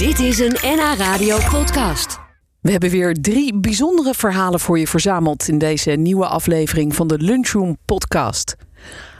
Dit 0.00 0.18
is 0.18 0.38
een 0.38 0.56
NH 0.62 0.94
Radio 0.98 1.38
podcast. 1.50 2.18
We 2.60 2.70
hebben 2.70 2.90
weer 2.90 3.14
drie 3.14 3.54
bijzondere 3.54 4.14
verhalen 4.14 4.60
voor 4.60 4.78
je 4.78 4.86
verzameld 4.86 5.48
in 5.48 5.58
deze 5.58 5.90
nieuwe 5.90 6.26
aflevering 6.26 6.94
van 6.94 7.08
de 7.08 7.18
Lunchroom 7.18 7.76
podcast. 7.84 8.56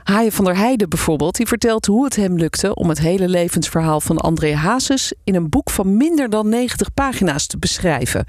Haaien 0.03 0.33
van 0.33 0.45
der 0.45 0.57
Heijden 0.57 0.89
bijvoorbeeld, 0.89 1.37
die 1.37 1.47
vertelt 1.47 1.87
hoe 1.87 2.05
het 2.05 2.17
hem 2.17 2.37
lukte 2.37 2.75
om 2.75 2.89
het 2.89 2.99
hele 2.99 3.29
levensverhaal 3.29 4.01
van 4.01 4.19
André 4.19 4.55
Hazes 4.55 5.13
in 5.25 5.35
een 5.35 5.49
boek 5.49 5.71
van 5.71 5.97
minder 5.97 6.31
dan 6.31 6.49
90 6.49 6.95
pagina's 6.95 7.47
te 7.47 7.59
beschrijven. 7.59 8.25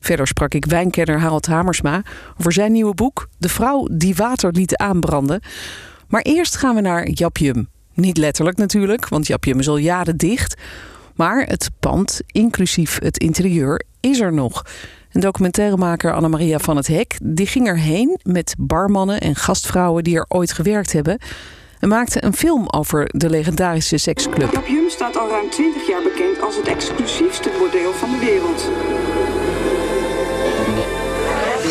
Verder 0.00 0.26
sprak 0.26 0.54
ik 0.54 0.64
wijnkenner 0.64 1.20
Harold 1.20 1.46
Hamersma 1.46 2.02
over 2.38 2.52
zijn 2.52 2.72
nieuwe 2.72 2.94
boek 2.94 3.28
De 3.38 3.48
vrouw 3.48 3.88
die 3.92 4.14
water 4.14 4.52
liet 4.52 4.76
aanbranden. 4.76 5.40
Maar 6.08 6.22
eerst 6.22 6.56
gaan 6.56 6.74
we 6.74 6.80
naar 6.80 7.08
Japjum. 7.08 7.68
Niet 7.94 8.16
letterlijk 8.16 8.56
natuurlijk, 8.56 9.08
want 9.08 9.26
Japjum 9.26 9.58
is 9.58 9.68
al 9.68 9.76
jaren 9.76 10.16
dicht. 10.16 10.56
Maar 11.14 11.42
het 11.46 11.70
pand, 11.80 12.20
inclusief 12.26 12.98
het 13.02 13.18
interieur, 13.18 13.82
is 14.00 14.20
er 14.20 14.32
nog. 14.32 14.64
En 15.10 15.20
documentairemaker 15.20 16.14
Annemaria 16.14 16.58
van 16.58 16.76
het 16.76 16.86
Hek 16.86 17.16
die 17.22 17.46
ging 17.46 17.66
erheen 17.66 18.18
met 18.22 18.54
barmannen 18.58 19.20
en 19.20 19.34
gastvrouwen 19.34 20.04
die 20.04 20.16
er 20.16 20.26
ooit 20.28 20.52
gewerkt 20.52 20.92
hebben. 20.92 21.18
En 21.78 21.88
maakte 21.88 22.24
een 22.24 22.34
film 22.34 22.68
over 22.68 23.08
de 23.12 23.30
legendarische 23.30 23.98
seksclub. 23.98 24.52
Japjum 24.52 24.90
staat 24.90 25.16
al 25.16 25.28
ruim 25.28 25.50
20 25.50 25.88
jaar 25.88 26.02
bekend 26.02 26.40
als 26.42 26.56
het 26.56 26.66
exclusiefste 26.66 27.50
bordeel 27.58 27.92
van 27.92 28.10
de 28.10 28.18
wereld. 28.18 28.70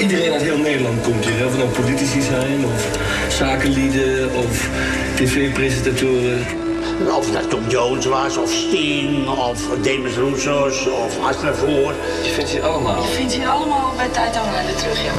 Iedereen 0.02 0.32
uit 0.32 0.42
heel 0.42 0.58
Nederland 0.58 1.02
komt 1.02 1.26
hier. 1.26 1.46
Of 1.46 1.52
het 1.52 1.64
nou 1.64 1.82
politici 1.82 2.22
zijn, 2.22 2.66
of 2.66 2.98
zakenlieden, 3.30 4.36
of 4.36 4.70
tv-presentatoren. 5.16 6.63
Of 7.02 7.32
dat 7.32 7.50
Tom 7.50 7.68
Jones 7.68 8.06
was, 8.06 8.38
of 8.38 8.52
Sting, 8.52 9.28
of 9.28 9.60
Demis 9.82 10.16
Roussos, 10.18 10.88
of 10.88 11.26
Aznavour. 11.26 11.94
Je 12.24 12.30
vindt 12.30 12.50
ze 12.50 12.62
allemaal. 12.62 13.04
vindt 13.04 13.34
je 13.34 13.48
allemaal 13.48 13.94
bij 13.98 14.08
tijd 14.08 14.36
aan 14.36 14.46
terug, 14.78 15.04
ja. 15.04 15.12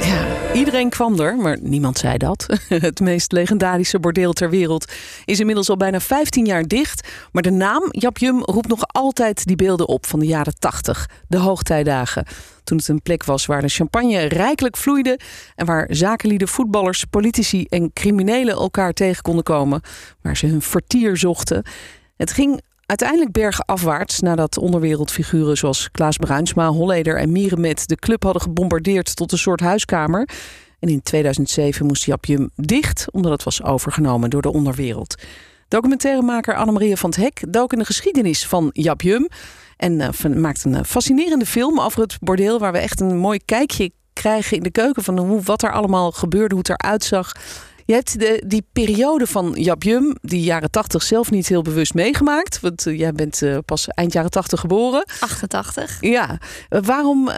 Ja, 0.00 0.26
iedereen 0.58 0.90
kwam 0.90 1.20
er, 1.20 1.36
maar 1.36 1.58
niemand 1.60 1.98
zei 1.98 2.16
dat. 2.16 2.46
Het 2.68 3.00
meest 3.00 3.32
legendarische 3.32 4.00
bordeel 4.00 4.32
ter 4.32 4.50
wereld 4.50 4.92
is 5.24 5.40
inmiddels 5.40 5.68
al 5.68 5.76
bijna 5.76 6.00
15 6.00 6.44
jaar 6.44 6.62
dicht. 6.62 7.08
Maar 7.32 7.42
de 7.42 7.50
naam 7.50 7.88
Japjum 7.90 8.42
roept 8.44 8.68
nog 8.68 8.86
altijd 8.86 9.46
die 9.46 9.56
beelden 9.56 9.88
op 9.88 10.06
van 10.06 10.18
de 10.18 10.26
jaren 10.26 10.58
80, 10.58 11.08
de 11.28 11.36
hoogtijdagen. 11.36 12.26
Toen 12.64 12.76
het 12.76 12.88
een 12.88 13.02
plek 13.02 13.24
was 13.24 13.46
waar 13.46 13.60
de 13.60 13.68
champagne 13.68 14.20
rijkelijk 14.20 14.76
vloeide 14.76 15.20
en 15.54 15.66
waar 15.66 15.86
zakenlieden, 15.90 16.48
voetballers, 16.48 17.04
politici 17.04 17.64
en 17.68 17.92
criminelen 17.92 18.54
elkaar 18.54 18.92
tegen 18.92 19.22
konden 19.22 19.44
komen, 19.44 19.80
waar 20.22 20.36
ze 20.36 20.46
hun 20.46 20.62
vertier 20.62 21.16
zochten. 21.16 21.62
Het 22.16 22.32
ging 22.32 22.60
uiteindelijk 22.88 23.32
bergenafwaarts 23.32 24.20
nadat 24.20 24.58
onderwereldfiguren 24.58 25.56
zoals 25.56 25.90
Klaas 25.90 26.16
Bruinsma, 26.16 26.68
Holleder 26.68 27.16
en 27.18 27.32
Mierenmet 27.32 27.88
de 27.88 27.96
club 27.96 28.22
hadden 28.22 28.42
gebombardeerd 28.42 29.16
tot 29.16 29.32
een 29.32 29.38
soort 29.38 29.60
huiskamer. 29.60 30.28
En 30.78 30.88
in 30.88 31.02
2007 31.02 31.86
moest 31.86 32.04
Japjum 32.04 32.50
dicht 32.56 33.06
omdat 33.10 33.32
het 33.32 33.42
was 33.42 33.62
overgenomen 33.62 34.30
door 34.30 34.42
de 34.42 34.52
onderwereld. 34.52 35.22
Documentairemaker 35.68 36.56
Annemaria 36.56 36.96
van 36.96 37.10
het 37.10 37.18
Hek 37.18 37.44
dook 37.48 37.72
in 37.72 37.78
de 37.78 37.84
geschiedenis 37.84 38.46
van 38.46 38.70
Japjum 38.72 39.28
en 39.76 39.92
uh, 40.00 40.34
maakt 40.36 40.64
een 40.64 40.84
fascinerende 40.84 41.46
film 41.46 41.80
over 41.80 42.00
het 42.00 42.16
bordeel 42.20 42.58
waar 42.58 42.72
we 42.72 42.78
echt 42.78 43.00
een 43.00 43.16
mooi 43.16 43.40
kijkje 43.44 43.90
krijgen 44.12 44.56
in 44.56 44.62
de 44.62 44.70
keuken 44.70 45.02
van 45.02 45.18
hoe, 45.18 45.42
wat 45.42 45.62
er 45.62 45.72
allemaal 45.72 46.12
gebeurde, 46.12 46.54
hoe 46.54 46.64
het 46.66 46.82
eruit 46.82 47.04
zag. 47.04 47.32
Je 47.88 47.94
hebt 47.94 48.18
de, 48.18 48.42
die 48.46 48.66
periode 48.72 49.26
van 49.26 49.54
Japjum, 49.56 50.16
die 50.20 50.42
jaren 50.42 50.70
80 50.70 51.02
zelf 51.02 51.30
niet 51.30 51.48
heel 51.48 51.62
bewust 51.62 51.94
meegemaakt. 51.94 52.60
Want 52.60 52.86
uh, 52.86 52.98
jij 52.98 53.12
bent 53.12 53.42
uh, 53.42 53.58
pas 53.64 53.88
eind 53.88 54.12
jaren 54.12 54.30
80 54.30 54.60
geboren. 54.60 55.04
88. 55.20 55.96
Ja. 56.00 56.38
Uh, 56.70 56.80
waarom 56.82 57.30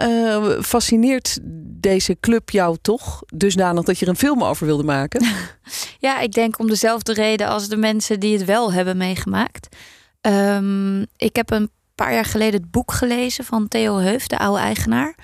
fascineert 0.61 1.39
deze 1.79 2.17
club 2.19 2.49
jou 2.49 2.77
toch 2.81 3.23
dusdanig 3.27 3.83
dat 3.83 3.99
je 3.99 4.05
er 4.05 4.11
een 4.11 4.17
film 4.17 4.43
over 4.43 4.65
wilde 4.65 4.83
maken? 4.83 5.25
ja, 5.99 6.19
ik 6.19 6.31
denk 6.31 6.59
om 6.59 6.67
dezelfde 6.67 7.13
reden 7.13 7.47
als 7.47 7.67
de 7.67 7.77
mensen 7.77 8.19
die 8.19 8.37
het 8.37 8.45
wel 8.45 8.73
hebben 8.73 8.97
meegemaakt. 8.97 9.75
Um, 10.21 11.05
ik 11.17 11.35
heb 11.35 11.51
een 11.51 11.69
paar 11.95 12.13
jaar 12.13 12.25
geleden 12.25 12.61
het 12.61 12.71
boek 12.71 12.91
gelezen 12.91 13.45
van 13.45 13.67
Theo 13.67 13.97
Heuf, 13.97 14.27
de 14.27 14.37
oude 14.37 14.61
eigenaar. 14.61 15.15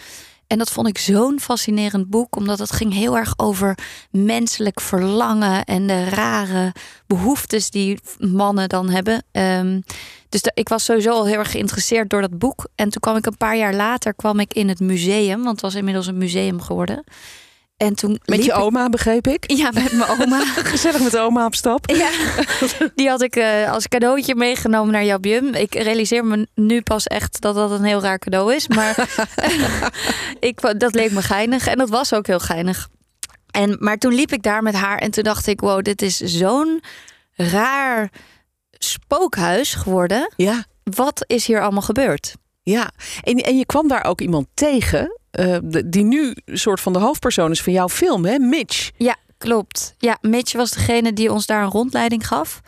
En 0.48 0.58
dat 0.58 0.72
vond 0.72 0.88
ik 0.88 0.98
zo'n 0.98 1.40
fascinerend 1.40 2.10
boek, 2.10 2.36
omdat 2.36 2.60
het 2.60 2.72
ging 2.72 2.94
heel 2.94 3.18
erg 3.18 3.34
over 3.38 3.78
menselijk 4.12 4.82
verlangen 4.82 5.64
en 5.64 5.88
de 5.88 6.04
rare 6.04 6.74
behoeftes 7.08 7.70
die 7.70 8.00
mannen 8.20 8.70
dan 8.70 8.90
hebben. 8.90 9.24
Um, 9.32 9.84
dus 10.30 10.42
ik 10.54 10.70
was 10.70 10.84
sowieso 10.84 11.12
al 11.12 11.26
heel 11.26 11.38
erg 11.40 11.52
geïnteresseerd 11.52 12.10
door 12.10 12.22
dat 12.22 12.38
boek. 12.38 12.68
En 12.76 12.90
toen 12.90 13.02
kwam 13.02 13.16
ik 13.16 13.26
een 13.26 13.38
paar 13.38 13.58
jaar 13.58 13.74
later 13.74 14.14
kwam 14.14 14.40
ik 14.40 14.54
in 14.54 14.70
het 14.70 14.80
museum, 14.80 15.38
want 15.38 15.52
het 15.52 15.62
was 15.62 15.76
inmiddels 15.76 16.08
een 16.08 16.18
museum 16.18 16.62
geworden. 16.62 17.04
En 17.78 17.96
toen 17.96 18.20
met 18.26 18.46
je 18.46 18.54
oma, 18.54 18.90
begreep 18.90 19.28
ik? 19.28 19.52
Ja, 19.52 19.72
met 19.74 19.92
mijn 19.92 20.10
oma. 20.10 20.40
Gezellig 20.74 21.02
met 21.02 21.12
de 21.12 21.20
oma 21.20 21.46
op 21.46 21.56
stap. 21.56 21.90
Ja, 21.90 22.10
die 22.96 23.10
had 23.10 23.22
ik 23.22 23.36
uh, 23.36 23.72
als 23.72 23.88
cadeautje 23.88 24.36
meegenomen 24.36 24.94
naar 24.94 25.04
Jabjum. 25.04 25.54
Ik 25.54 25.74
realiseer 25.74 26.26
me 26.26 26.48
nu 26.56 26.82
pas 26.82 27.08
echt 27.08 27.42
dat 27.42 27.56
dat 27.56 27.72
een 27.72 27.84
heel 27.84 28.02
raar 28.02 28.20
cadeau 28.20 28.56
is. 28.56 28.68
Maar 28.68 29.10
ik, 30.40 30.80
dat 30.80 30.94
leek 30.94 31.12
me 31.12 31.22
geinig. 31.22 31.68
En 31.68 31.78
dat 31.78 31.90
was 31.90 32.14
ook 32.14 32.28
heel 32.28 32.40
geinig. 32.40 32.88
En, 33.52 33.78
maar 33.80 33.98
toen 33.98 34.14
liep 34.14 34.32
ik 34.32 34.44
daar 34.44 34.64
met 34.64 34.76
haar 34.76 34.98
en 34.98 35.12
toen 35.12 35.24
dacht 35.24 35.48
ik... 35.48 35.60
wow, 35.60 35.84
dit 35.84 36.02
is 36.02 36.18
zo'n 36.18 36.84
raar 37.34 38.12
spookhuis 38.72 39.74
geworden. 39.74 40.34
Ja. 40.36 40.64
Wat 40.84 41.24
is 41.28 41.46
hier 41.46 41.62
allemaal 41.62 41.82
gebeurd? 41.82 42.36
Ja, 42.64 42.92
en, 43.22 43.38
en 43.38 43.58
je 43.58 43.66
kwam 43.66 43.88
daar 43.88 44.04
ook 44.04 44.22
iemand 44.22 44.48
tegen... 44.54 45.20
Uh, 45.40 45.58
die 45.86 46.04
nu 46.04 46.36
soort 46.46 46.80
van 46.80 46.94
de 46.94 47.00
hoofdpersoon 47.00 47.52
is 47.52 47.62
van 47.62 47.74
jouw 47.74 47.90
film, 47.90 48.26
hè? 48.26 48.40
Mitch. 48.40 48.92
Ja, 48.96 49.16
klopt. 49.38 49.96
Ja, 49.98 50.18
Mitch 50.22 50.54
was 50.54 50.72
degene 50.72 51.14
die 51.14 51.32
ons 51.32 51.46
daar 51.46 51.64
een 51.64 51.72
rondleiding 51.72 52.28
gaf. 52.28 52.62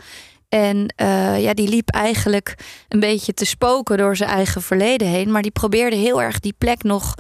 En 0.50 0.94
uh, 1.02 1.42
ja, 1.42 1.54
die 1.54 1.70
liep 1.70 1.90
eigenlijk 1.90 2.56
een 2.88 3.00
beetje 3.00 3.34
te 3.34 3.46
spoken 3.46 3.98
door 3.98 4.16
zijn 4.16 4.30
eigen 4.30 4.62
verleden 4.62 5.08
heen. 5.08 5.32
Maar 5.32 5.42
die 5.42 5.52
probeerde 5.52 5.96
heel 5.96 6.22
erg 6.22 6.40
die 6.40 6.56
plek 6.58 6.84
nog 6.84 7.16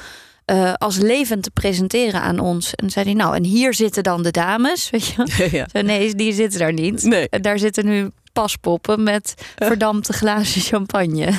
uh, 0.45 0.73
als 0.73 0.97
levend 0.97 1.43
te 1.43 1.51
presenteren 1.51 2.21
aan 2.21 2.39
ons. 2.39 2.75
En 2.75 2.89
zei 2.89 3.05
hij, 3.05 3.13
nou, 3.13 3.35
en 3.35 3.43
hier 3.43 3.73
zitten 3.73 4.03
dan 4.03 4.23
de 4.23 4.31
dames. 4.31 4.89
Weet 4.89 5.05
je? 5.05 5.27
Ja, 5.37 5.47
ja. 5.51 5.67
Zo, 5.73 5.81
nee, 5.81 6.15
die 6.15 6.33
zitten 6.33 6.59
daar 6.59 6.73
niet. 6.73 7.03
Nee. 7.03 7.29
Daar 7.29 7.59
zitten 7.59 7.85
nu 7.85 8.09
paspoppen 8.33 9.03
met 9.03 9.33
verdampte 9.55 10.13
glazen 10.13 10.61
champagne. 10.61 11.31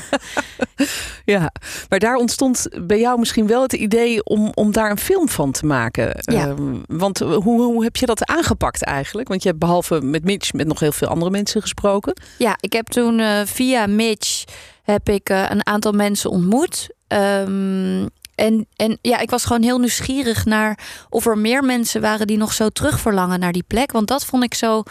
ja, 1.25 1.53
maar 1.89 1.99
daar 1.99 2.15
ontstond 2.15 2.69
bij 2.83 2.99
jou 2.99 3.19
misschien 3.19 3.47
wel 3.47 3.63
het 3.63 3.73
idee 3.73 4.25
om, 4.25 4.53
om 4.55 4.73
daar 4.73 4.91
een 4.91 4.99
film 4.99 5.29
van 5.29 5.53
te 5.53 5.67
maken. 5.67 6.13
Ja. 6.21 6.49
Uh, 6.49 6.55
want 6.87 7.19
hoe, 7.19 7.63
hoe 7.63 7.85
heb 7.85 7.97
je 7.97 8.07
dat 8.07 8.27
aangepakt 8.27 8.85
eigenlijk? 8.85 9.29
Want 9.29 9.43
je 9.43 9.49
hebt 9.49 9.61
behalve 9.61 10.01
met 10.01 10.25
Mitch 10.25 10.53
met 10.53 10.67
nog 10.67 10.81
heel 10.81 10.93
veel 10.93 11.09
andere 11.09 11.31
mensen 11.31 11.61
gesproken. 11.61 12.21
Ja, 12.39 12.57
ik 12.61 12.73
heb 12.73 12.87
toen 12.87 13.19
uh, 13.19 13.41
via 13.45 13.87
Mitch 13.87 14.45
heb 14.83 15.09
ik 15.09 15.31
uh, 15.31 15.45
een 15.49 15.67
aantal 15.67 15.93
mensen 15.93 16.31
ontmoet. 16.31 16.89
Um, 17.09 18.09
en, 18.41 18.67
en 18.77 18.99
ja, 19.03 19.19
ik 19.19 19.31
was 19.31 19.45
gewoon 19.45 19.63
heel 19.63 19.79
nieuwsgierig 19.79 20.45
naar 20.45 20.79
of 21.09 21.27
er 21.27 21.39
meer 21.39 21.65
mensen 21.65 22.01
waren 22.01 22.27
die 22.27 22.37
nog 22.37 22.53
zo 22.53 22.69
terugverlangen 22.69 23.41
naar 23.41 23.53
die 23.53 23.65
plek. 23.67 23.93
Want 23.93 24.09
dat 24.09 24.25
vond 24.25 24.45
ik 24.45 24.55
zo 24.55 24.83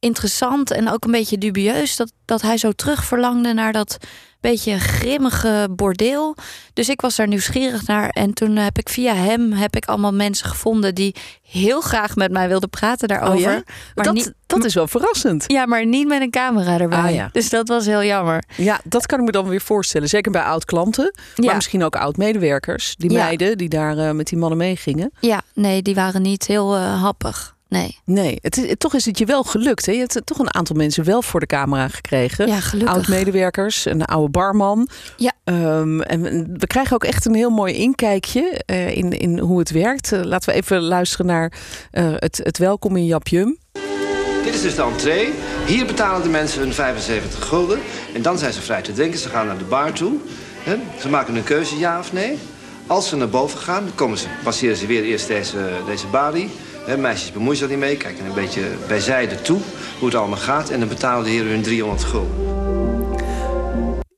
interessant 0.00 0.70
en 0.70 0.90
ook 0.90 1.04
een 1.04 1.10
beetje 1.10 1.38
dubieus 1.38 1.96
dat, 1.96 2.12
dat 2.24 2.42
hij 2.42 2.56
zo 2.58 2.72
terugverlangde 2.72 3.52
naar 3.52 3.72
dat 3.72 3.96
beetje 4.40 4.78
grimmige 4.78 5.68
bordeel. 5.70 6.36
Dus 6.72 6.88
ik 6.88 7.00
was 7.00 7.16
daar 7.16 7.28
nieuwsgierig 7.28 7.86
naar 7.86 8.08
en 8.08 8.32
toen 8.34 8.56
heb 8.56 8.78
ik 8.78 8.88
via 8.88 9.14
hem 9.14 9.52
heb 9.52 9.76
ik 9.76 9.84
allemaal 9.84 10.12
mensen 10.12 10.46
gevonden 10.48 10.94
die 10.94 11.14
heel 11.42 11.80
graag 11.80 12.16
met 12.16 12.30
mij 12.32 12.48
wilden 12.48 12.70
praten 12.70 13.08
daarover. 13.08 13.34
Oh 13.36 13.40
ja? 13.40 13.62
Maar 13.94 14.04
dat, 14.04 14.14
niet, 14.14 14.32
dat 14.46 14.64
is 14.64 14.74
wel 14.74 14.88
verrassend. 14.88 15.44
Ja, 15.46 15.66
maar 15.66 15.86
niet 15.86 16.06
met 16.08 16.20
een 16.20 16.30
camera 16.30 16.78
erbij. 16.78 16.98
Ah, 16.98 17.14
ja. 17.14 17.28
Dus 17.32 17.48
dat 17.50 17.68
was 17.68 17.86
heel 17.86 18.04
jammer. 18.04 18.42
Ja, 18.56 18.80
dat 18.84 19.06
kan 19.06 19.18
ik 19.18 19.24
me 19.24 19.30
dan 19.32 19.48
weer 19.48 19.60
voorstellen. 19.60 20.08
Zeker 20.08 20.32
bij 20.32 20.42
oud-klanten, 20.42 21.14
maar 21.36 21.46
Ja. 21.46 21.54
misschien 21.54 21.84
ook 21.84 21.96
oud-medewerkers. 21.96 22.94
Die 22.96 23.10
Ja. 23.12 23.22
meiden 23.24 23.58
die 23.58 23.68
daar 23.68 23.98
eh, 23.98 24.10
met 24.10 24.26
die 24.26 24.38
mannen 24.38 24.58
meegingen. 24.58 25.10
Ja, 25.20 25.40
nee, 25.54 25.82
die 25.82 25.94
waren 25.94 26.22
niet 26.22 26.46
heel 26.46 26.76
eh, 26.76 27.02
happig. 27.02 27.56
Nee. 27.68 27.98
Nee, 28.04 28.38
het 28.42 28.56
is, 28.56 28.74
toch 28.78 28.94
is 28.94 29.04
het 29.04 29.18
je 29.18 29.24
wel 29.24 29.42
gelukt. 29.42 29.86
Hè? 29.86 29.92
Je 29.92 29.98
hebt 29.98 30.20
toch 30.26 30.38
een 30.38 30.54
aantal 30.54 30.76
mensen 30.76 31.04
wel 31.04 31.22
voor 31.22 31.40
de 31.40 31.46
camera 31.46 31.88
gekregen. 31.88 32.46
Ja, 32.46 32.60
gelukkig. 32.60 32.94
Oud-medewerkers, 32.94 33.84
een 33.84 34.04
oude 34.04 34.30
barman. 34.30 34.88
Ja. 35.16 35.32
Ehm, 35.44 36.00
en 36.00 36.22
we 36.58 36.66
krijgen 36.66 36.94
ook 36.94 37.04
echt 37.04 37.24
een 37.24 37.34
heel 37.34 37.50
mooi 37.50 37.74
inkijkje 37.74 38.62
eh, 38.66 38.96
in, 38.96 39.10
in 39.10 39.38
hoe 39.38 39.58
het 39.58 39.70
werkt. 39.70 40.12
Eh, 40.12 40.22
laten 40.22 40.48
we 40.50 40.54
even 40.54 40.80
luisteren 40.80 41.26
naar 41.26 41.52
eh, 41.90 42.12
het, 42.16 42.40
het 42.42 42.58
welkom 42.58 42.96
in 42.96 43.06
Japjum. 43.06 43.58
Dit 44.44 44.54
is 44.54 44.62
dus 44.62 44.74
de 44.74 44.82
entree. 44.82 45.32
Hier 45.66 45.86
betalen 45.86 46.22
de 46.22 46.28
mensen 46.28 46.60
hun 46.60 46.72
75 46.72 47.48
gulden. 47.48 47.78
En 48.14 48.22
dan 48.22 48.38
zijn 48.38 48.52
ze 48.52 48.60
vrij 48.60 48.82
te 48.82 48.92
drinken. 48.92 49.18
Ze 49.18 49.28
gaan 49.28 49.46
naar 49.46 49.58
de 49.58 49.64
bar 49.64 49.92
toe. 49.92 50.16
Hè? 50.58 50.76
Ze 51.00 51.08
maken 51.08 51.36
een 51.36 51.44
keuze, 51.44 51.78
ja 51.78 51.98
of 51.98 52.12
nee. 52.12 52.38
Als 52.86 53.08
ze 53.08 53.16
naar 53.16 53.28
boven 53.28 53.58
gaan, 53.58 53.84
dan 53.84 53.94
komen 53.94 54.18
ze, 54.18 54.26
passeren 54.42 54.76
ze 54.76 54.86
weer 54.86 55.04
eerst 55.04 55.26
deze, 55.26 55.70
deze 55.86 56.06
balie. 56.06 56.50
Meisjes 56.96 57.32
bemoeien 57.32 57.56
zich 57.56 57.66
er 57.66 57.72
niet 57.72 57.84
mee, 57.84 57.96
kijken 57.96 58.24
een 58.26 58.34
beetje 58.34 58.62
bijzijde 58.88 59.40
toe 59.42 59.60
hoe 59.98 60.08
het 60.08 60.16
allemaal 60.16 60.38
gaat. 60.38 60.70
En 60.70 60.78
dan 60.78 60.88
betalen 60.88 61.24
de 61.24 61.30
heren 61.30 61.50
hun 61.50 61.62
300 61.62 62.04
gulden. 62.04 62.56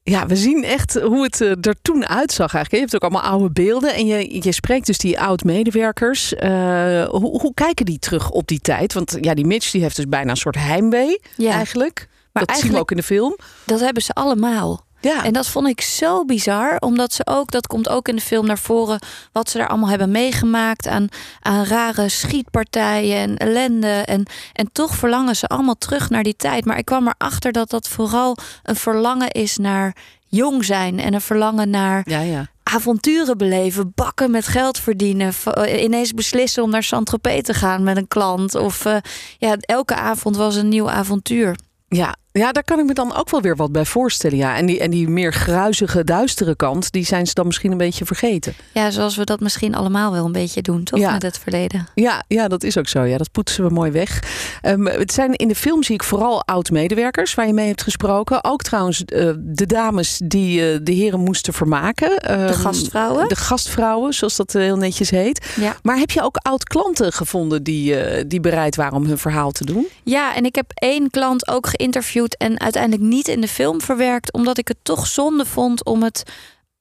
Ja, 0.03 0.27
we 0.27 0.37
zien 0.37 0.65
echt 0.65 1.01
hoe 1.01 1.23
het 1.23 1.41
eh, 1.41 1.51
er 1.51 1.75
toen 1.83 2.07
uitzag 2.07 2.55
eigenlijk. 2.55 2.71
Je 2.71 2.79
hebt 2.79 2.95
ook 2.95 3.11
allemaal 3.11 3.31
oude 3.31 3.51
beelden 3.51 3.95
en 3.95 4.07
je, 4.07 4.43
je 4.45 4.53
spreekt 4.53 4.87
dus 4.87 4.99
die 4.99 5.21
oud-medewerkers. 5.21 6.35
Eh, 6.35 6.51
hoe, 7.09 7.41
hoe 7.41 7.55
kijken 7.55 7.85
die 7.87 7.99
terug 7.99 8.31
op 8.31 8.47
die 8.47 8.61
tijd? 8.61 8.93
Want 8.93 9.17
ja, 9.21 9.35
die 9.35 9.47
Mitch 9.47 9.71
die 9.71 9.83
heeft 9.83 9.97
dus 9.97 10.09
bijna 10.09 10.31
een 10.31 10.37
soort 10.37 10.57
heimwee 10.57 11.21
Ja. 11.37 11.53
eigenlijk. 11.53 12.09
Maar 12.33 12.45
dat 12.47 12.59
zien 12.59 12.73
we 12.73 12.79
ook 12.79 12.91
in 12.91 12.97
de 12.97 13.03
film. 13.03 13.37
Dat 13.65 13.81
hebben 13.81 14.03
ze 14.03 14.13
allemaal. 14.13 14.85
Ja, 15.01 15.25
En 15.25 15.33
dat 15.33 15.49
vond 15.49 15.69
ik 15.69 15.81
zo 15.81 16.25
bizar, 16.25 16.77
omdat 16.79 17.13
ze 17.13 17.27
ook, 17.27 17.51
dat 17.51 17.67
komt 17.67 17.89
ook 17.89 18.09
in 18.09 18.17
de 18.17 18.23
film 18.23 18.47
naar 18.47 18.59
voren, 18.59 18.99
wat 19.33 19.51
ze 19.51 19.59
daar 19.59 19.69
allemaal 19.69 19.89
hebben 19.89 20.11
meegemaakt 20.11 20.87
aan, 20.87 21.09
aan 21.41 21.65
rare 21.65 22.09
schietpartijen 22.09 23.17
en 23.17 23.37
ellende. 23.37 24.03
En, 24.05 24.27
en 24.53 24.69
toch 24.73 24.95
verlangen 24.95 25.37
ze 25.37 25.47
allemaal 25.47 25.79
terug 25.79 26.11
naar 26.11 26.23
die 26.23 26.37
tijd. 26.37 26.65
Maar 26.65 26.79
ik 26.79 26.85
kwam 26.85 27.09
erachter 27.09 27.53
dat 27.53 27.71
dat 27.71 27.89
vooral 27.89 28.37
een 28.63 28.77
verlangen 28.77 29.31
is 29.31 29.57
naar 29.57 29.97
jong 30.27 30.65
zijn 30.65 30.99
en 30.99 31.15
een 31.15 31.21
verlangen 31.21 31.71
naar 31.71 32.03
ja, 32.05 32.21
ja. 32.21 32.47
avonturen 32.63 33.39
beleven, 33.39 33.93
bakken 33.95 34.31
met 34.31 34.47
geld 34.47 34.79
verdienen, 34.79 35.33
eh, 35.45 35.83
ineens 35.83 36.13
beslissen 36.13 36.63
om 36.63 36.71
naar 36.71 36.83
Saint-Tropez 36.83 37.43
te 37.43 37.55
gaan 37.55 37.83
met 37.83 37.97
een 37.97 38.09
klant. 38.09 38.55
Of 38.55 38.85
eh, 38.85 38.97
ja, 39.39 39.57
elke 39.61 39.95
avond 39.95 40.37
was 40.37 40.57
een 40.57 40.69
nieuw 40.69 40.91
avontuur. 40.91 41.57
Ja, 41.89 42.17
ja, 42.33 42.53
daar 42.53 42.65
kan 42.65 42.79
ik 42.79 42.85
me 42.85 42.95
dan 42.95 43.15
ook 43.17 43.31
wel 43.31 43.41
weer 43.41 43.57
wat 43.57 43.73
bij 43.73 43.85
voorstellen. 43.85 44.37
Ja. 44.37 44.57
En, 44.57 44.67
die, 44.67 44.81
en 44.81 44.91
die 44.91 45.09
meer 45.09 45.33
gruizige, 45.33 46.05
duistere 46.05 46.57
kant, 46.57 46.93
die 46.93 47.05
zijn 47.05 47.27
ze 47.27 47.35
dan 47.35 47.47
misschien 47.47 47.73
een 47.73 47.79
beetje 47.79 48.05
vergeten. 48.05 48.55
Ja, 48.73 48.91
zoals 48.91 49.17
we 49.17 49.25
dat 49.25 49.41
misschien 49.41 49.75
allemaal 49.75 50.13
wel 50.13 50.25
een 50.25 50.33
beetje 50.33 50.63
doen, 50.63 50.85
toch? 50.85 50.99
Ja. 51.01 51.13
Met 51.13 51.23
het 51.23 51.39
verleden. 51.39 51.89
Ja, 51.95 52.25
ja, 52.29 52.49
dat 52.49 52.63
is 52.63 52.79
ook 52.79 52.89
zo. 52.89 53.03
Ja, 53.03 53.19
dat 53.19 53.31
poetsen 53.33 53.65
we 53.65 53.71
mooi 53.71 53.91
weg. 53.91 54.23
Ehm, 54.63 54.85
het 54.87 55.13
zijn 55.13 55.35
in 55.35 55.49
de 55.49 55.55
film 55.55 55.83
zie 55.83 55.95
ik 55.95 56.03
vooral 56.03 56.45
oud-medewerkers 56.45 57.35
waar 57.35 57.47
je 57.47 57.53
mee 57.53 57.67
hebt 57.67 57.83
gesproken. 57.83 58.45
Ook 58.45 58.63
trouwens 58.63 59.05
eh, 59.05 59.31
de 59.39 59.67
dames 59.67 60.21
die 60.25 60.73
eh, 60.73 60.79
de 60.83 60.93
heren 60.93 61.21
moesten 61.21 61.53
vermaken. 61.53 62.19
Ehm, 62.19 62.47
De 62.47 62.53
gastvrouwen. 62.53 63.29
De 63.29 63.37
gastvrouwen, 63.37 64.15
zoals 64.15 64.37
dat 64.37 64.55
eh, 64.55 64.63
heel 64.63 64.77
netjes 64.77 65.11
heet. 65.11 65.47
Ja. 65.61 65.77
Maar 65.83 65.97
heb 65.97 66.11
je 66.11 66.23
ook 66.23 66.37
oud-klanten 66.37 67.13
gevonden 67.13 67.63
die, 67.63 67.95
die 68.27 68.41
bereid 68.41 68.77
waren 68.77 68.97
om 68.97 69.05
hun 69.05 69.19
verhaal 69.19 69.51
te 69.51 69.65
doen? 69.65 69.87
Ja, 70.05 70.35
en 70.35 70.45
ik 70.45 70.55
heb 70.55 70.71
één 70.75 71.11
klant 71.11 71.49
ook 71.49 71.67
geïnterviewd 71.67 72.20
en 72.29 72.61
uiteindelijk 72.61 73.03
niet 73.03 73.29
in 73.29 73.41
de 73.41 73.49
film 73.49 73.81
verwerkt, 73.81 74.33
omdat 74.33 74.59
ik 74.59 74.69
het 74.69 74.79
toch 74.83 75.07
zonde 75.07 75.47
vond 75.47 75.85
om 75.85 76.03
het, 76.03 76.23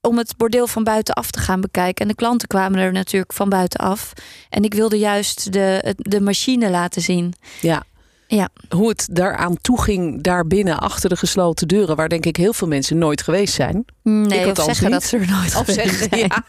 om 0.01 0.17
het 0.17 0.37
bordeel 0.37 0.67
van 0.67 0.83
buitenaf 0.83 1.31
te 1.31 1.39
gaan 1.39 1.61
bekijken. 1.61 2.01
En 2.01 2.07
de 2.07 2.15
klanten 2.15 2.47
kwamen 2.47 2.79
er 2.79 2.91
natuurlijk 2.91 3.33
van 3.33 3.49
buitenaf. 3.49 4.13
En 4.49 4.63
ik 4.63 4.73
wilde 4.73 4.97
juist 4.97 5.53
de, 5.53 5.95
de 5.97 6.21
machine 6.21 6.69
laten 6.69 7.01
zien. 7.01 7.33
Ja. 7.61 7.83
Ja. 8.27 8.49
Hoe 8.69 8.89
het 8.89 9.07
daaraan 9.11 9.57
toeging 9.61 10.23
daarbinnen 10.23 10.79
achter 10.79 11.09
de 11.09 11.15
gesloten 11.15 11.67
deuren, 11.67 11.95
waar 11.95 12.09
denk 12.09 12.25
ik 12.25 12.35
heel 12.35 12.53
veel 12.53 12.67
mensen 12.67 12.97
nooit 12.97 13.21
geweest 13.21 13.53
zijn. 13.53 13.85
Nee, 14.09 14.39
Ik 14.49 14.57
of 14.57 14.63
zeggen 14.63 14.83
niet. 14.83 14.93
dat 14.93 15.03
ze 15.03 15.17
er 15.17 15.27
nooit 15.29 15.55
Of 15.55 15.65
zeggen, 15.65 16.17
ja. 16.27 16.43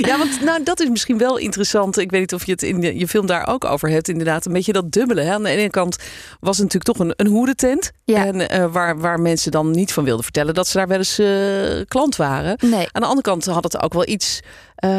ja, 0.00 0.18
want 0.18 0.40
nou, 0.44 0.62
dat 0.62 0.80
is 0.80 0.88
misschien 0.88 1.18
wel 1.18 1.36
interessant. 1.38 1.98
Ik 1.98 2.10
weet 2.10 2.20
niet 2.20 2.34
of 2.34 2.46
je 2.46 2.52
het 2.52 2.62
in 2.62 2.80
de, 2.80 2.98
je 2.98 3.08
film 3.08 3.26
daar 3.26 3.46
ook 3.48 3.64
over 3.64 3.88
hebt. 3.88 4.08
Inderdaad, 4.08 4.46
een 4.46 4.52
beetje 4.52 4.72
dat 4.72 4.92
dubbele. 4.92 5.20
Hè. 5.20 5.32
Aan 5.32 5.42
de 5.42 5.48
ene 5.48 5.70
kant 5.70 5.96
was 6.40 6.58
het 6.58 6.72
natuurlijk 6.72 6.96
toch 6.98 7.06
een, 7.06 7.12
een 7.16 7.26
hoedentent. 7.32 7.90
Ja. 8.04 8.26
En, 8.26 8.48
eh, 8.48 8.64
waar, 8.72 8.98
waar 8.98 9.20
mensen 9.20 9.50
dan 9.50 9.70
niet 9.70 9.92
van 9.92 10.04
wilden 10.04 10.24
vertellen 10.24 10.54
dat 10.54 10.68
ze 10.68 10.76
daar 10.78 10.88
wel 10.88 10.98
eens 10.98 11.18
eh, 11.18 11.86
klant 11.88 12.16
waren. 12.16 12.56
Nee. 12.60 12.86
Aan 12.92 13.00
de 13.02 13.08
andere 13.08 13.20
kant 13.28 13.44
had 13.44 13.64
het 13.64 13.82
ook 13.82 13.92
wel 13.92 14.08
iets. 14.08 14.40
eh, 14.74 14.90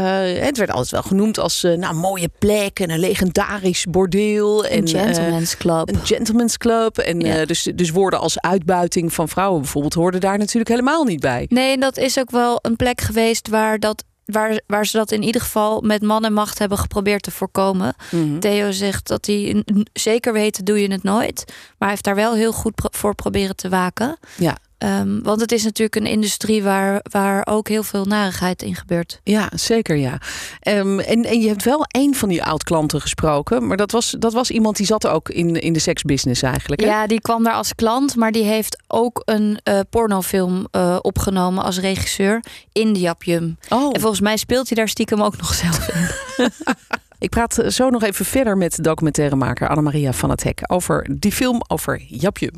het 0.44 0.58
werd 0.58 0.70
altijd 0.72 0.90
wel 0.92 1.02
genoemd 1.02 1.40
als 1.40 1.64
eh, 1.64 1.78
nou, 1.78 1.94
een 1.94 2.00
mooie 2.00 2.30
plek 2.40 2.80
en 2.80 2.90
een 2.90 3.00
legendarisch 3.00 3.86
bordeel. 3.90 4.66
En, 4.66 4.78
Een 4.82 4.88
gentleman's 4.88 5.58
club. 5.58 5.90
Een 5.90 6.06
gentleman's 6.06 6.58
club. 6.58 6.98
En 6.98 7.20
Ja. 7.20 7.46
dus, 7.46 7.72
dus 7.76 7.90
woorden 7.90 8.20
als 8.20 8.40
uitbuiting 8.40 9.14
van 9.14 9.30
vrouwen 9.30 9.62
bijvoorbeeld 9.62 9.94
hoorden 9.94 10.20
daar 10.20 10.38
natuurlijk 10.38 10.70
helemaal 10.70 11.04
niet 11.04 11.20
bij. 11.20 11.46
Nee, 11.50 11.74
en 11.74 11.80
dat 11.80 11.98
is 12.04 12.20
ook 12.20 12.32
wel 12.32 12.60
een 12.62 12.76
plek 12.76 13.02
geweest 13.02 13.48
waar, 13.48 13.80
dat, 13.80 14.04
waar, 14.26 14.62
waar 14.68 14.86
ze 14.86 14.98
dat 14.98 15.12
in 15.12 15.24
ieder 15.24 15.42
geval 15.42 15.82
met 15.82 16.02
man 16.02 16.26
en 16.26 16.34
macht 16.34 16.60
hebben 16.60 16.78
geprobeerd 16.78 17.24
te 17.24 17.32
voorkomen. 17.32 17.96
Mhm. 18.12 18.40
Theo 18.40 18.72
zegt 18.72 19.08
dat 19.08 19.26
hij 19.26 19.64
zeker 19.94 20.34
weten 20.34 20.66
doe 20.66 20.82
je 20.82 20.92
het 20.92 21.04
nooit. 21.04 21.44
Maar 21.48 21.56
hij 21.78 21.90
heeft 21.90 22.04
daar 22.04 22.16
wel 22.16 22.34
heel 22.36 22.54
goed 22.54 22.76
pro- 22.76 22.90
voor 22.92 23.16
proberen 23.16 23.56
te 23.56 23.70
waken. 23.70 24.18
Ja. 24.38 24.58
Ehm, 24.84 25.22
want 25.22 25.42
het 25.42 25.52
is 25.52 25.64
natuurlijk 25.64 25.96
een 25.96 26.06
industrie 26.06 26.64
waar, 26.64 27.00
waar 27.12 27.48
ook 27.50 27.68
heel 27.68 27.84
veel 27.84 28.06
narigheid 28.06 28.62
in 28.62 28.76
gebeurt. 28.76 29.20
Ja, 29.24 29.50
zeker 29.56 29.96
ja. 29.96 30.18
Ehm, 30.60 31.00
en, 31.00 31.24
en 31.24 31.42
je 31.42 31.48
hebt 31.48 31.64
wel 31.64 31.86
één 31.88 32.16
van 32.16 32.30
die 32.30 32.44
oud-klanten 32.44 33.02
gesproken. 33.02 33.68
Maar 33.68 33.78
dat 33.78 33.92
was, 33.92 34.16
dat 34.20 34.34
was 34.34 34.52
iemand 34.52 34.78
die 34.78 34.86
zat 34.86 35.08
ook 35.08 35.30
in, 35.30 35.62
in 35.62 35.74
de 35.74 35.80
seksbusiness 35.80 36.42
eigenlijk. 36.42 36.82
Hè? 36.82 36.88
Ja, 36.88 37.08
die 37.08 37.22
kwam 37.22 37.44
daar 37.44 37.54
als 37.54 37.76
klant, 37.76 38.16
maar 38.16 38.32
die 38.32 38.44
heeft 38.44 38.84
ook 38.88 39.22
een 39.26 39.60
eh, 39.64 39.80
pornofilm 39.90 40.68
eh, 40.72 40.98
opgenomen 41.02 41.64
als 41.64 41.80
regisseur 41.80 42.44
in 42.72 42.94
de 42.94 43.00
Japjum. 43.00 43.58
Oh, 43.70 43.90
En 43.94 44.00
volgens 44.00 44.22
mij 44.22 44.38
speelt 44.38 44.68
hij 44.68 44.78
daar 44.78 44.90
stiekem 44.90 45.22
ook 45.22 45.38
nog 45.38 45.54
zelf 45.54 45.88
in. 45.88 46.10
ik 47.20 47.30
praat 47.30 47.64
zo 47.68 47.90
nog 47.90 48.04
even 48.04 48.26
verder 48.26 48.58
met 48.58 48.84
documentairemaker 48.84 49.68
Annemaria 49.68 50.14
van 50.14 50.30
het 50.30 50.44
Hek 50.44 50.62
over 50.68 51.08
die 51.20 51.32
film 51.32 51.62
over 51.68 52.02
Japje. 52.08 52.52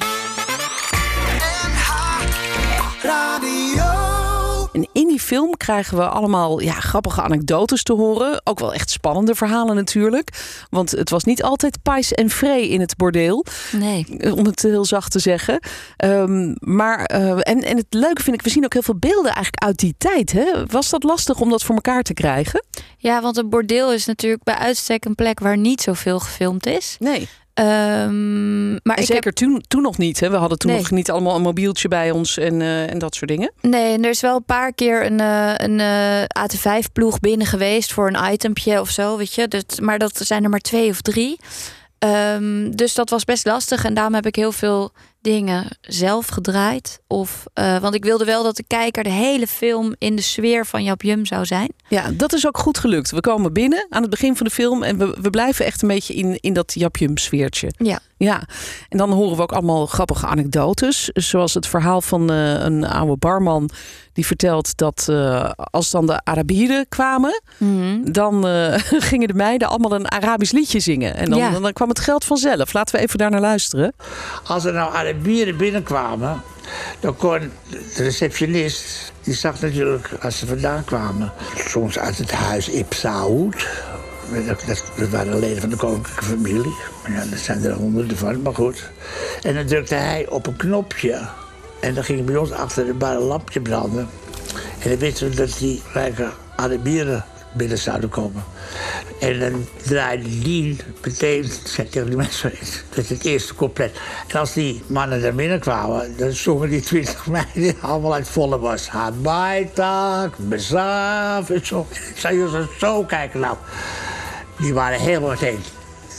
En 4.76 4.88
in 4.92 5.08
die 5.08 5.20
film 5.20 5.58
krijgen 5.58 5.98
we 5.98 6.08
allemaal 6.08 6.60
ja, 6.60 6.74
grappige 6.74 7.22
anekdotes 7.22 7.84
te 7.84 7.94
horen. 7.94 8.42
Ook 8.44 8.60
wel 8.60 8.74
echt 8.74 8.90
spannende 8.90 9.36
verhalen 9.36 9.76
natuurlijk. 9.76 10.30
Want 10.70 10.92
het 10.92 11.10
was 11.10 11.24
niet 11.24 11.44
altijd 11.44 11.82
pais 11.82 12.14
en 12.14 12.30
vree 12.30 12.70
in 12.70 12.80
het 12.80 12.96
bordeel. 12.96 13.46
Nee. 13.72 14.06
Eh, 14.18 14.36
om 14.36 14.46
het 14.46 14.62
heel 14.62 14.86
zacht 14.86 15.12
te 15.12 15.20
zeggen. 15.20 15.60
Ehm, 15.98 16.56
maar, 16.60 17.06
eh, 17.06 17.30
en, 17.30 17.64
en 17.64 17.78
het 17.78 17.86
leuke 17.90 18.24
vind 18.24 18.36
ik, 18.36 18.42
we 18.42 18.50
zien 18.50 18.66
ook 18.66 18.74
heel 18.74 18.82
veel 18.82 19.00
beelden 19.00 19.32
eigenlijk 19.32 19.64
uit 19.64 19.78
die 19.78 19.96
tijd. 19.98 20.32
Hè? 20.32 20.66
Was 20.68 20.90
dat 20.90 21.04
lastig 21.04 21.40
om 21.40 21.50
dat 21.50 21.64
voor 21.64 21.76
elkaar 21.76 22.04
te 22.04 22.14
krijgen? 22.14 22.66
Ja, 22.98 23.22
want 23.22 23.38
een 23.38 23.50
bordeel 23.50 23.94
is 23.94 24.06
natuurlijk 24.06 24.44
bij 24.44 24.56
uitstek 24.56 25.06
een 25.06 25.16
plek 25.16 25.40
waar 25.40 25.58
niet 25.58 25.82
zoveel 25.82 26.20
gefilmd 26.20 26.66
is. 26.66 26.96
Nee. 27.00 27.28
Ehm, 27.56 28.72
maar 28.72 29.00
ik 29.00 29.06
zeker 29.06 29.24
heb, 29.24 29.34
toen, 29.34 29.64
toen 29.68 29.82
nog 29.82 29.98
niet. 29.98 30.20
Hè? 30.20 30.30
We 30.30 30.36
hadden 30.36 30.58
toen 30.58 30.72
Nee. 30.72 30.80
nog 30.80 30.92
niet 30.92 31.12
allemaal 31.12 31.36
een 31.36 31.42
mobieltje 31.42 31.88
bij 31.88 32.12
ons 32.12 32.38
en, 32.38 32.62
eh, 32.62 32.90
en 32.92 32.98
dat 33.00 33.16
soort 33.16 33.30
dingen. 33.30 33.52
nee, 33.62 33.94
en 33.94 34.04
er 34.04 34.10
is 34.10 34.22
wel 34.22 34.36
een 34.36 34.46
paar 34.46 34.74
keer 34.74 35.06
een, 35.06 35.20
eh, 35.20 35.54
een 35.56 35.80
eh, 35.80 36.24
AT5-ploeg 36.44 37.20
binnen 37.20 37.48
geweest 37.48 37.94
voor 37.94 38.08
een 38.08 38.32
itempje 38.34 38.80
of 38.80 38.90
zo, 38.90 39.18
weet 39.18 39.34
je. 39.34 39.48
Dat, 39.48 39.78
maar 39.82 39.98
dat 40.00 40.18
zijn 40.18 40.44
er 40.44 40.50
maar 40.50 40.60
twee 40.60 40.90
of 40.90 41.02
drie. 41.02 41.40
Ehm, 42.00 42.72
dus 42.72 42.94
dat 42.94 43.10
was 43.10 43.24
best 43.24 43.46
lastig 43.46 43.86
en 43.86 43.94
daarom 43.94 44.14
heb 44.14 44.26
ik 44.26 44.36
heel 44.36 44.52
veel 44.52 44.92
dingen 45.26 45.78
zelf 45.82 46.28
gedraaid. 46.28 47.00
Of, 47.08 47.46
eh, 47.54 47.80
want 47.80 47.96
ik 47.96 48.04
wilde 48.04 48.26
wel 48.26 48.44
dat 48.44 48.56
de 48.56 48.64
kijker 48.68 49.04
de 49.04 49.10
hele 49.10 49.48
film 49.48 49.96
in 49.98 50.16
de 50.16 50.22
sfeer 50.22 50.66
van 50.66 50.84
Jap 50.84 51.02
Jum 51.02 51.26
zou 51.26 51.46
zijn. 51.46 51.74
Ja, 51.90 52.12
dat 52.12 52.34
is 52.34 52.48
ook 52.48 52.58
goed 52.58 52.78
gelukt. 52.78 53.12
We 53.12 53.20
komen 53.20 53.54
binnen 53.54 53.86
aan 53.90 54.02
het 54.02 54.10
begin 54.12 54.36
van 54.36 54.46
de 54.46 54.52
film 54.52 54.84
en 54.84 54.98
we, 54.98 55.18
we 55.22 55.30
blijven 55.30 55.66
echt 55.66 55.82
een 55.82 55.88
beetje 55.88 56.14
in, 56.14 56.38
in 56.40 56.54
dat 56.54 56.74
Japjum 56.74 57.18
sfeertje. 57.18 57.74
Ja. 57.78 58.00
Ja, 58.18 58.44
en 58.90 58.98
dan 58.98 59.12
horen 59.12 59.36
we 59.36 59.42
ook 59.42 59.52
allemaal 59.52 59.86
grappige 59.86 60.26
anekdotes. 60.26 61.10
Zoals 61.14 61.54
het 61.54 61.68
verhaal 61.68 62.02
van 62.02 62.32
eh, 62.32 62.54
een 62.54 62.88
oude 62.88 63.18
barman 63.18 63.70
die 64.14 64.26
vertelt 64.26 64.78
dat 64.78 65.06
eh, 65.10 65.50
als 65.56 65.90
dan 65.92 66.06
de 66.06 66.22
Arabieren 66.24 66.86
kwamen, 66.90 67.42
dan 68.04 68.48
eh, 68.48 68.74
gingen 69.10 69.28
de 69.28 69.34
meiden 69.34 69.68
allemaal 69.68 69.94
een 69.94 70.10
Arabisch 70.10 70.52
liedje 70.52 70.80
zingen. 70.80 71.16
En 71.16 71.30
dan, 71.30 71.40
Ja. 71.40 71.60
dan 71.60 71.74
kwam 71.74 71.90
het 71.90 72.00
geld 72.00 72.26
vanzelf. 72.26 72.74
Laten 72.74 72.96
we 72.96 73.02
even 73.02 73.18
daar 73.18 73.32
naar 73.32 73.42
luisteren. 73.42 73.94
Als 74.48 74.66
er 74.66 74.74
nou 74.74 74.94
Arabieren 74.94 75.58
binnenkwamen, 75.58 76.42
dan 77.00 77.16
kon 77.16 77.40
de 77.70 78.04
receptionist, 78.04 79.12
die 79.24 79.34
zag 79.34 79.62
natuurlijk 79.62 80.10
als 80.22 80.38
ze 80.38 80.46
vandaan 80.46 80.84
kwamen, 80.84 81.32
soms 81.68 82.00
uit 82.00 82.18
het 82.18 82.32
huis 82.32 82.70
Ibn 82.70 82.96
Saud. 82.96 83.68
Dat, 84.58 85.10
waren 85.10 85.40
leden 85.40 85.62
van 85.62 85.70
de 85.70 85.76
koninklijke 85.76 86.24
familie. 86.24 86.76
Ja, 87.08 87.26
dat 87.30 87.40
zijn 87.40 87.64
er 87.64 87.74
honderden 87.74 88.18
van, 88.18 88.42
maar 88.42 88.56
goed. 88.56 88.90
En 89.42 89.54
dan 89.54 89.66
drukte 89.66 89.96
hij 89.96 90.28
op 90.30 90.48
een 90.48 90.56
knopje. 90.56 91.22
En 91.80 91.94
dan 91.94 92.04
ging 92.04 92.26
bij 92.26 92.36
ons 92.36 92.52
achter 92.52 92.98
bar 92.98 93.16
een 93.16 93.22
lampje 93.22 93.62
branden. 93.62 94.10
En 94.80 94.90
dan 94.90 95.00
wisten 95.00 95.30
we 95.30 95.36
dat 95.36 95.56
die 95.58 95.82
rijke 95.94 96.30
Arabieren 96.56 97.26
binnen 97.54 97.78
zouden 97.78 98.10
komen. 98.10 98.44
En 99.20 99.40
dan 99.40 99.68
draaide 99.84 100.40
die 100.40 100.78
meteen, 101.04 101.52
die 101.92 102.16
mensen, 102.16 102.52
dat 102.90 103.04
is 103.04 103.10
het 103.10 103.26
eerste 103.26 103.56
couplet. 103.56 103.92
En 104.28 104.40
als 104.40 104.54
die 104.54 104.84
mannen 104.88 105.22
daar 105.22 105.36
binnenkwamen, 105.36 106.18
dan 106.18 106.32
zongen 106.32 106.70
die 106.70 106.82
twintig 106.82 107.28
meiden 107.54 107.76
allemaal 107.82 108.14
uit 108.14 108.28
volle 108.28 108.58
bas. 108.58 108.90
Habaitak, 108.90 110.34
Bezaaf 110.38 111.50
en 111.50 111.66
zo. 111.66 111.88
Ik 111.90 112.18
zei, 112.18 112.68
zo 112.80 113.04
kijken 113.04 113.40
nou. 113.40 113.58
Die 114.58 114.74
waren 114.74 115.00
helemaal 115.00 115.30
meteen, 115.30 115.64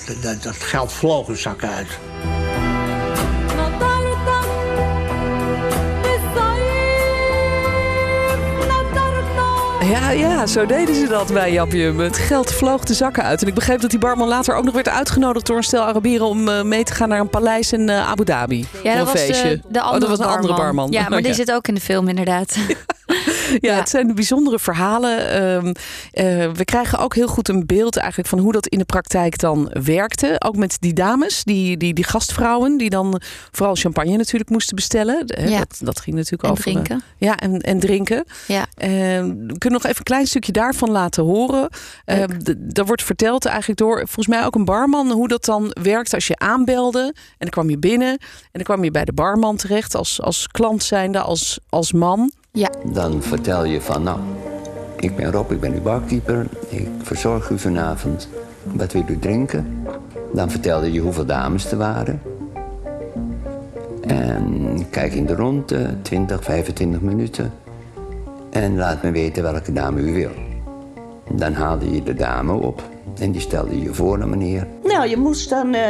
dat- 0.07 0.23
dat, 0.23 0.43
dat 0.43 0.57
geld 0.57 0.93
vloog 0.93 1.27
hun 1.27 1.37
zakken 1.37 1.71
uit. 1.71 1.89
Ja, 9.91 10.11
ja, 10.11 10.47
zo 10.47 10.67
deden 10.67 10.95
ze 10.95 11.07
dat 11.09 11.33
bij 11.33 11.53
Japjum. 11.53 11.99
Het 12.01 12.17
geld 12.19 12.53
vloog 12.53 12.85
de 12.85 12.95
zakken 12.95 13.23
uit. 13.23 13.43
En 13.43 13.49
ik 13.49 13.55
begreep 13.55 13.81
dat 13.81 13.91
die 13.91 13.99
barman 13.99 14.29
later 14.29 14.55
ook 14.55 14.65
nog 14.65 14.75
werd 14.75 14.89
uitgenodigd 14.89 15.47
door 15.47 15.57
een 15.57 15.63
stel 15.63 15.83
Arabieren 15.83 16.27
om 16.27 16.49
uh, 16.49 16.63
mee 16.63 16.85
te 16.85 16.95
gaan 16.95 17.09
naar 17.09 17.21
een 17.21 17.29
paleis 17.31 17.73
in 17.73 17.89
uh, 17.89 18.09
Abu 18.11 18.25
Dhabi. 18.25 18.67
Ja, 18.83 18.95
dat 18.97 19.13
was 19.13 19.27
de, 19.27 19.61
de 19.69 19.81
andere, 19.81 19.95
oh, 19.95 20.01
dat 20.01 20.09
was 20.09 20.19
een 20.19 20.25
barman. 20.25 20.37
andere 20.37 20.55
barman. 20.55 20.91
Ja, 20.91 21.09
maar 21.09 21.19
oh, 21.19 21.25
die 21.25 21.35
zit 21.35 21.53
ook 21.53 21.69
in 21.69 21.75
de 21.75 21.81
film 21.81 22.09
inderdaad. 22.09 22.55
Ja, 22.69 22.75
het 23.61 23.89
zijn 23.89 24.15
bijzondere 24.15 24.59
verhalen. 24.59 25.19
Uh, 25.19 25.65
uh, 25.65 26.53
we 26.53 26.65
krijgen 26.65 26.99
ook 26.99 27.15
heel 27.15 27.27
goed 27.27 27.49
een 27.49 27.67
beeld 27.67 27.97
eigenlijk 27.97 28.29
van 28.29 28.39
hoe 28.39 28.53
dat 28.53 28.67
in 28.67 28.79
de 28.79 28.85
praktijk 28.85 29.39
dan 29.39 29.71
werkte. 29.85 30.37
Ook 30.39 30.57
met 30.57 30.77
die 30.81 30.93
dames, 30.93 31.45
die, 31.45 31.77
die, 31.77 31.95
die 31.95 32.05
gastvrouwen, 32.05 32.77
die 32.77 32.91
dan 32.91 33.21
vooral 33.51 33.75
champagne 33.75 34.17
natuurlijk 34.17 34.51
moesten 34.51 34.77
bestellen. 34.77 35.25
Ja. 35.27 35.59
Dat, 35.59 35.81
dat 35.83 36.01
ging 36.01 36.17
natuurlijk 36.17 36.43
En 36.43 36.51
over. 36.51 36.63
drinken. 36.63 37.03
Ja, 37.17 37.37
en, 37.37 37.61
en 37.61 37.81
drinken. 37.81 38.25
Ja. 38.47 38.61
Uh, 38.61 38.89
we 39.47 39.55
kunnen 39.59 39.81
nog 39.81 39.85
even 39.85 39.97
een 39.97 40.03
klein 40.03 40.27
stukje 40.27 40.53
daarvan 40.53 40.91
laten 40.91 41.25
horen. 41.25 41.69
Daar 42.59 42.87
wordt 42.87 43.03
verteld 43.03 43.45
eigenlijk 43.45 43.79
door 43.79 43.97
volgens 43.97 44.27
mij 44.27 44.45
ook 44.45 44.55
een 44.55 44.65
barman 44.65 45.11
hoe 45.11 45.29
dat 45.29 45.45
dan 45.45 45.77
werkt 45.83 46.15
als 46.15 46.27
je 46.27 46.37
aanbelde. 46.37 47.05
En 47.15 47.15
dan 47.39 47.51
kwam 47.51 47.71
je 47.71 47.79
binnen 47.79 48.11
en 48.11 48.19
dan 48.53 48.63
kwam 48.63 48.85
je 48.85 48.91
bij 48.91 49.05
de 49.05 49.13
barman 49.13 49.57
terecht 49.57 49.95
als, 49.95 50.23
als 50.23 50.47
klant 50.49 50.83
zijnde, 50.83 51.21
als, 51.21 51.59
als 51.69 51.93
man. 51.93 52.33
Ja. 52.57 52.71
Dan 52.85 53.23
vertel 53.23 53.65
je 53.65 53.81
van, 53.81 54.03
nou, 54.03 54.19
ik 54.97 55.17
ben 55.17 55.33
Rob, 55.33 55.53
ik 55.53 55.61
ben 55.61 55.73
uw 55.73 55.83
barkeeper. 55.83 56.47
Ik 56.69 56.89
verzorg 57.03 57.51
u 57.51 57.59
vanavond. 57.59 58.29
Wat 58.63 58.93
wil 58.93 59.03
u 59.09 59.19
drinken? 59.19 59.87
Dan 60.33 60.51
vertelde 60.51 60.93
je 60.93 61.01
hoeveel 61.01 61.27
dames 61.27 61.71
er 61.71 61.79
waren. 61.79 62.23
En 64.01 64.87
kijk 64.91 65.15
in 65.15 65.27
de 65.27 65.35
ronde, 65.35 66.03
20, 66.03 66.45
25 66.45 67.01
minuten. 67.01 67.53
En 68.51 68.77
laat 68.77 69.03
me 69.03 69.11
weten 69.11 69.43
welke 69.43 69.73
dame 69.73 70.01
u 70.01 70.15
wil. 70.15 70.31
Dan 71.31 71.53
haalde 71.53 71.91
je 71.91 72.03
de 72.03 72.15
dame 72.15 72.53
op 72.53 72.83
en 73.19 73.33
die 73.33 73.41
stelde 73.41 73.81
je 73.81 73.95
voor 73.95 74.23
aan 74.23 74.31
meneer. 74.31 74.67
Nou, 74.83 75.09
je 75.09 75.17
moest 75.17 75.51
dan... 75.51 75.75
Uh, 75.75 75.83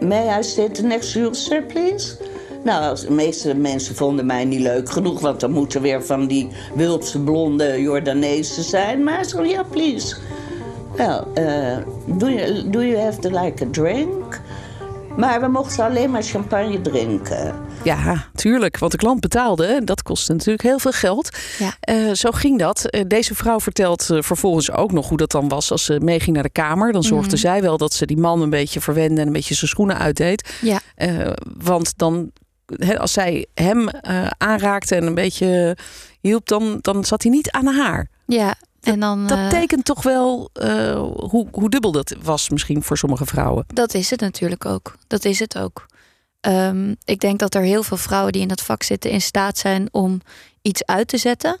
may 0.00 0.38
I 0.38 0.42
sit 0.42 0.82
next 0.82 1.12
to 1.12 1.20
you, 1.20 1.34
sir, 1.34 1.62
please? 1.62 2.16
Nou, 2.64 3.00
de 3.00 3.10
meeste 3.10 3.54
mensen 3.54 3.94
vonden 3.94 4.26
mij 4.26 4.44
niet 4.44 4.60
leuk 4.60 4.90
genoeg... 4.90 5.20
want 5.20 5.40
dan 5.40 5.50
moeten 5.50 5.82
weer 5.82 6.04
van 6.04 6.26
die 6.26 6.48
wulpse 6.74 7.18
blonde 7.20 7.80
Jordanezen 7.82 8.62
zijn. 8.62 9.04
Maar 9.04 9.24
zo, 9.24 9.44
ja, 9.44 9.62
please. 9.62 10.16
Well, 10.96 11.22
uh, 11.34 11.76
do, 12.18 12.28
you, 12.28 12.70
do 12.70 12.82
you 12.84 12.98
have 12.98 13.18
to 13.20 13.28
like 13.42 13.64
a 13.64 13.68
drink? 13.70 14.40
Maar 15.16 15.40
we 15.40 15.48
mochten 15.48 15.84
alleen 15.84 16.10
maar 16.10 16.22
champagne 16.22 16.80
drinken. 16.80 17.54
Ja, 17.84 18.24
tuurlijk. 18.34 18.78
Want 18.78 18.92
de 18.92 18.98
klant 18.98 19.20
betaalde. 19.20 19.80
Dat 19.84 20.02
kostte 20.02 20.32
natuurlijk 20.32 20.62
heel 20.62 20.78
veel 20.78 20.92
geld. 20.92 21.28
Ja. 21.58 21.94
Uh, 21.94 22.12
zo 22.14 22.30
ging 22.30 22.58
dat. 22.58 22.86
Uh, 22.90 23.00
deze 23.06 23.34
vrouw 23.34 23.60
vertelt 23.60 24.08
uh, 24.12 24.22
vervolgens 24.22 24.70
ook 24.72 24.92
nog 24.92 25.08
hoe 25.08 25.16
dat 25.18 25.30
dan 25.30 25.48
was 25.48 25.70
als 25.70 25.84
ze 25.84 26.00
meeging 26.02 26.34
naar 26.34 26.42
de 26.44 26.50
kamer. 26.50 26.92
Dan 26.92 27.02
zorgde 27.02 27.28
Mhm. 27.30 27.36
zij 27.40 27.62
wel 27.62 27.76
dat 27.76 27.92
ze 27.94 28.06
die 28.06 28.16
man 28.18 28.42
een 28.42 28.50
beetje 28.50 28.80
verwende 28.80 29.20
en 29.20 29.26
een 29.26 29.32
beetje 29.32 29.54
zijn 29.54 29.70
schoenen 29.70 29.98
uitdeed. 29.98 30.54
Ja. 30.60 30.80
want 31.62 31.92
dan, 31.98 32.30
he, 32.76 32.98
als 32.98 33.12
zij 33.12 33.46
hem 33.54 33.88
aanraakte 34.38 34.94
en 34.94 35.06
een 35.06 35.14
beetje 35.14 35.76
hielp, 36.20 36.48
dan, 36.48 36.78
dan 36.80 37.04
zat 37.04 37.22
hij 37.22 37.30
niet 37.30 37.50
aan 37.50 37.66
haar. 37.66 38.08
Ja. 38.26 38.54
En 38.80 39.00
dan, 39.00 39.26
dat 39.26 39.38
uh, 39.38 39.48
tekent 39.48 39.84
toch 39.84 40.02
wel 40.02 40.50
uh, 40.62 40.92
hoe, 41.16 41.48
hoe 41.52 41.70
dubbel 41.70 41.92
dat 41.92 42.14
was 42.22 42.48
misschien 42.48 42.82
voor 42.82 42.98
sommige 42.98 43.26
vrouwen. 43.26 43.64
Dat 43.74 43.94
is 43.94 44.10
het 44.10 44.20
natuurlijk 44.20 44.64
ook. 44.64 44.94
Dat 45.06 45.24
is 45.24 45.38
het 45.38 45.58
ook. 45.58 45.86
Um, 46.40 46.96
ik 47.04 47.20
denk 47.20 47.38
dat 47.38 47.54
er 47.54 47.62
heel 47.62 47.82
veel 47.82 47.96
vrouwen 47.96 48.32
die 48.32 48.42
in 48.42 48.48
dat 48.48 48.60
vak 48.62 48.82
zitten 48.82 49.10
in 49.10 49.20
staat 49.20 49.58
zijn 49.58 49.88
om 49.90 50.20
iets 50.62 50.84
uit 50.84 51.08
te 51.08 51.18
zetten. 51.18 51.60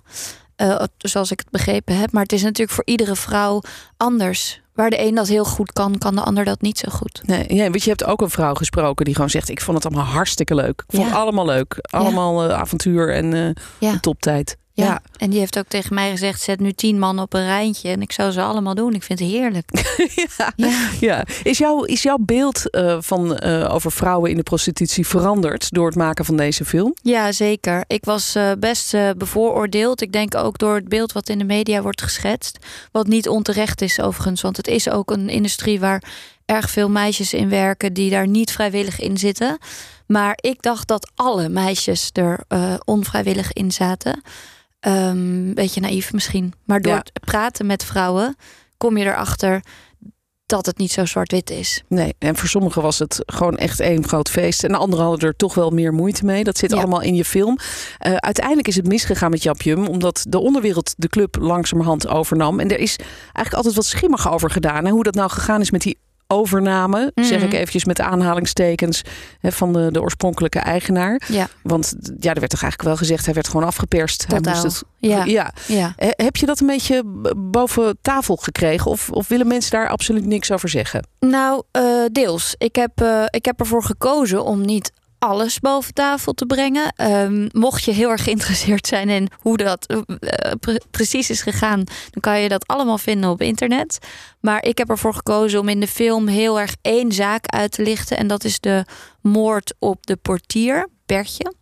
Uh, 0.56 0.82
zoals 0.98 1.30
ik 1.30 1.38
het 1.38 1.50
begrepen 1.50 1.96
heb. 1.96 2.12
Maar 2.12 2.22
het 2.22 2.32
is 2.32 2.42
natuurlijk 2.42 2.70
voor 2.70 2.86
iedere 2.86 3.16
vrouw 3.16 3.62
anders. 3.96 4.60
Waar 4.74 4.90
de 4.90 5.00
een 5.00 5.14
dat 5.14 5.28
heel 5.28 5.44
goed 5.44 5.72
kan, 5.72 5.98
kan 5.98 6.14
de 6.14 6.20
ander 6.22 6.44
dat 6.44 6.60
niet 6.60 6.78
zo 6.78 6.88
goed. 6.90 7.20
Nee, 7.24 7.54
ja, 7.54 7.70
weet 7.70 7.82
je, 7.82 7.88
hebt 7.88 8.04
ook 8.04 8.20
een 8.20 8.30
vrouw 8.30 8.54
gesproken 8.54 9.04
die 9.04 9.14
gewoon 9.14 9.30
zegt: 9.30 9.48
Ik 9.48 9.60
vond 9.60 9.76
het 9.76 9.86
allemaal 9.92 10.12
hartstikke 10.12 10.54
leuk. 10.54 10.82
Ik 10.86 10.94
vond 10.94 11.02
Ja. 11.02 11.08
het 11.08 11.18
allemaal 11.18 11.46
leuk. 11.46 11.76
Allemaal 11.80 12.46
uh, 12.48 12.52
avontuur 12.58 13.14
en 13.14 13.34
uh, 13.34 13.50
Ja. 13.78 13.98
toptijd. 14.00 14.56
Ja. 14.80 14.86
Ja. 14.86 15.02
en 15.16 15.30
die 15.30 15.38
heeft 15.38 15.58
ook 15.58 15.68
tegen 15.68 15.94
mij 15.94 16.10
gezegd: 16.10 16.40
zet 16.40 16.60
nu 16.60 16.72
tien 16.72 16.98
man 16.98 17.18
op 17.18 17.34
een 17.34 17.44
rijntje 17.44 17.88
en 17.88 18.02
ik 18.02 18.12
zou 18.12 18.30
ze 18.30 18.42
allemaal 18.42 18.74
doen. 18.74 18.94
Ik 18.94 19.02
vind 19.02 19.18
het 19.18 19.28
heerlijk. 19.28 19.70
ja. 20.36 20.52
Ja. 20.56 20.88
Ja. 21.00 21.24
Is, 21.42 21.58
jouw, 21.58 21.84
is 21.84 22.02
jouw 22.02 22.18
beeld 22.20 22.62
uh, 22.70 22.96
van, 23.00 23.40
uh, 23.44 23.74
over 23.74 23.92
vrouwen 23.92 24.30
in 24.30 24.36
de 24.36 24.42
prostitutie 24.42 25.06
veranderd 25.06 25.70
door 25.70 25.86
het 25.86 25.96
maken 25.96 26.24
van 26.24 26.36
deze 26.36 26.64
film? 26.64 26.94
Ja, 27.02 27.32
zeker. 27.32 27.84
Ik 27.86 28.04
was 28.04 28.36
uh, 28.36 28.50
best 28.58 28.96
bevooroordeeld. 29.16 30.00
Ik 30.00 30.12
denk 30.12 30.34
ook 30.34 30.58
door 30.58 30.74
het 30.74 30.88
beeld 30.88 31.12
wat 31.12 31.28
in 31.28 31.38
de 31.38 31.44
media 31.44 31.82
wordt 31.82 32.02
geschetst. 32.02 32.58
Wat 32.92 33.06
niet 33.06 33.28
onterecht 33.28 33.82
is 33.82 34.00
overigens, 34.00 34.40
want 34.40 34.56
het 34.56 34.66
is 34.66 34.88
ook 34.88 35.10
een 35.10 35.28
industrie 35.28 35.80
waar 35.80 36.02
erg 36.44 36.70
veel 36.70 36.90
meisjes 36.90 37.34
in 37.34 37.48
werken 37.48 37.92
die 37.92 38.10
daar 38.10 38.26
niet 38.26 38.52
vrijwillig 38.52 39.00
in 39.00 39.18
zitten. 39.18 39.58
Maar 40.06 40.38
ik 40.40 40.62
dacht 40.62 40.88
dat 40.88 41.10
alle 41.14 41.48
meisjes 41.48 42.10
er 42.12 42.40
onvrijwillig 42.84 43.52
in 43.52 43.72
zaten. 43.72 44.22
Um, 44.86 45.54
beetje 45.54 45.80
naïef 45.80 46.12
misschien. 46.12 46.52
Maar 46.64 46.80
door 46.80 46.92
Ja. 46.92 46.98
het 46.98 47.20
praten 47.24 47.66
met 47.66 47.84
vrouwen 47.84 48.36
kom 48.76 48.96
je 48.96 49.04
erachter 49.04 49.62
dat 50.46 50.66
het 50.66 50.78
niet 50.78 50.92
zo 50.92 51.04
zwart-wit 51.04 51.50
is. 51.50 51.82
Nee, 51.88 52.14
en 52.18 52.36
voor 52.36 52.48
sommigen 52.48 52.82
was 52.82 52.98
het 52.98 53.22
gewoon 53.26 53.56
echt 53.56 53.80
één 53.80 54.08
groot 54.08 54.30
feest. 54.30 54.64
En 54.64 54.74
anderen 54.74 55.04
hadden 55.04 55.28
er 55.28 55.36
toch 55.36 55.54
wel 55.54 55.70
meer 55.70 55.92
moeite 55.92 56.24
mee. 56.24 56.44
Dat 56.44 56.58
zit 56.58 56.70
Ja. 56.70 56.76
allemaal 56.76 57.00
in 57.00 57.14
je 57.14 57.24
film. 57.24 57.58
Uh, 58.06 58.14
uiteindelijk 58.16 58.68
is 58.68 58.76
het 58.76 58.86
misgegaan 58.86 59.30
met 59.30 59.42
Japjum, 59.42 59.86
omdat 59.86 60.24
de 60.28 60.38
onderwereld 60.38 60.94
de 60.96 61.08
club 61.08 61.36
langzamerhand 61.40 62.08
overnam. 62.08 62.60
En 62.60 62.70
er 62.70 62.78
is 62.78 62.96
eigenlijk 63.22 63.54
altijd 63.54 63.74
wat 63.74 63.84
schimmig 63.84 64.32
over 64.32 64.50
gedaan. 64.50 64.84
Hè? 64.84 64.90
Hoe 64.90 65.02
dat 65.02 65.14
nou 65.14 65.30
gegaan 65.30 65.60
is 65.60 65.70
met 65.70 65.82
die 65.82 65.98
overname, 66.30 67.10
Mhm. 67.14 67.26
zeg 67.26 67.42
ik 67.42 67.52
eventjes 67.52 67.84
met 67.84 68.00
aanhalingstekens 68.00 69.02
hè, 69.40 69.52
van 69.52 69.72
de, 69.72 69.88
de 69.92 70.00
oorspronkelijke 70.00 70.58
eigenaar. 70.58 71.20
Ja, 71.28 71.48
Want 71.62 71.94
ja, 72.18 72.32
er 72.34 72.38
werd 72.40 72.50
toch 72.50 72.62
eigenlijk 72.62 72.82
wel 72.82 72.96
gezegd, 72.96 73.24
hij 73.24 73.34
werd 73.34 73.48
gewoon 73.48 73.66
afgeperst. 73.66 74.24
Hij 74.26 74.36
totaal. 74.40 74.62
moest 74.62 74.78
het, 74.78 74.88
Ja. 74.98 75.24
ja. 75.24 75.52
ja. 75.66 75.92
He- 75.96 76.24
Heb 76.24 76.36
je 76.36 76.46
dat 76.46 76.60
een 76.60 76.66
beetje 76.66 77.02
boven 77.36 77.98
tafel 78.02 78.36
gekregen? 78.36 78.90
Of, 78.90 79.10
of 79.10 79.28
willen 79.28 79.46
mensen 79.46 79.70
daar 79.70 79.88
absoluut 79.88 80.26
niks 80.26 80.50
over 80.52 80.68
zeggen? 80.68 81.06
Nou, 81.20 81.62
uh, 81.78 81.82
deels. 82.12 82.54
Ik 82.58 82.76
heb, 82.76 83.00
uh, 83.02 83.24
ik 83.26 83.44
heb 83.44 83.60
ervoor 83.60 83.82
gekozen 83.82 84.44
om 84.44 84.64
niet 84.64 84.92
alles 85.20 85.58
boven 85.58 85.94
tafel 85.94 86.32
te 86.32 86.46
brengen. 86.46 86.94
Um, 86.96 87.48
mocht 87.52 87.84
je 87.84 87.92
heel 87.92 88.10
erg 88.10 88.24
geïnteresseerd 88.24 88.86
zijn 88.86 89.08
in 89.08 89.28
hoe 89.40 89.56
dat 89.56 89.92
uh, 89.92 90.00
pre 90.60 90.82
precies 90.90 91.30
is 91.30 91.42
gegaan, 91.42 91.84
dan 91.84 92.20
kan 92.20 92.40
je 92.40 92.48
dat 92.48 92.66
allemaal 92.66 92.98
vinden 92.98 93.30
op 93.30 93.40
internet. 93.40 93.98
Maar 94.40 94.64
ik 94.64 94.78
heb 94.78 94.90
ervoor 94.90 95.14
gekozen 95.14 95.60
om 95.60 95.68
in 95.68 95.80
de 95.80 95.86
film 95.86 96.26
heel 96.26 96.60
erg 96.60 96.76
één 96.82 97.12
zaak 97.12 97.46
uit 97.46 97.72
te 97.72 97.82
lichten. 97.82 98.16
En 98.16 98.26
dat 98.26 98.44
is 98.44 98.60
de 98.60 98.84
moord 99.20 99.74
op 99.78 100.06
de 100.06 100.16
portier, 100.16 100.88
Bertje. 101.06 101.54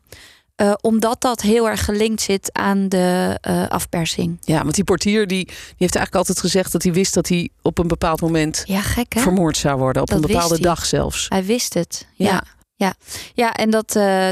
Uh, 0.56 0.72
omdat 0.80 1.20
dat 1.20 1.40
heel 1.40 1.68
erg 1.68 1.84
gelinkt 1.84 2.20
zit 2.20 2.50
aan 2.52 2.88
de 2.88 3.38
uh, 3.48 3.68
afpersing. 3.68 4.38
Ja, 4.40 4.62
want 4.62 4.74
die 4.74 4.84
portier 4.84 5.26
die, 5.26 5.44
die 5.44 5.54
heeft 5.54 5.96
eigenlijk 5.96 6.14
altijd 6.14 6.40
gezegd 6.40 6.72
dat 6.72 6.82
hij 6.82 6.92
wist 6.92 7.14
dat 7.14 7.28
hij 7.28 7.48
op 7.62 7.78
een 7.78 7.88
bepaald 7.88 8.20
moment 8.20 8.62
ja, 8.66 8.80
gek, 8.80 9.14
vermoord 9.18 9.56
zou 9.56 9.78
worden. 9.78 10.02
Op 10.02 10.08
dat 10.08 10.16
een 10.16 10.26
bepaalde 10.26 10.60
dag 10.60 10.86
zelfs. 10.86 11.26
Hij 11.28 11.44
wist 11.44 11.74
het. 11.74 12.06
Ja. 12.14 12.26
ja. 12.26 12.42
Ja, 12.78 12.94
ja 13.34 13.52
en 13.52 13.70
dat, 13.70 13.96
uh, 13.96 14.28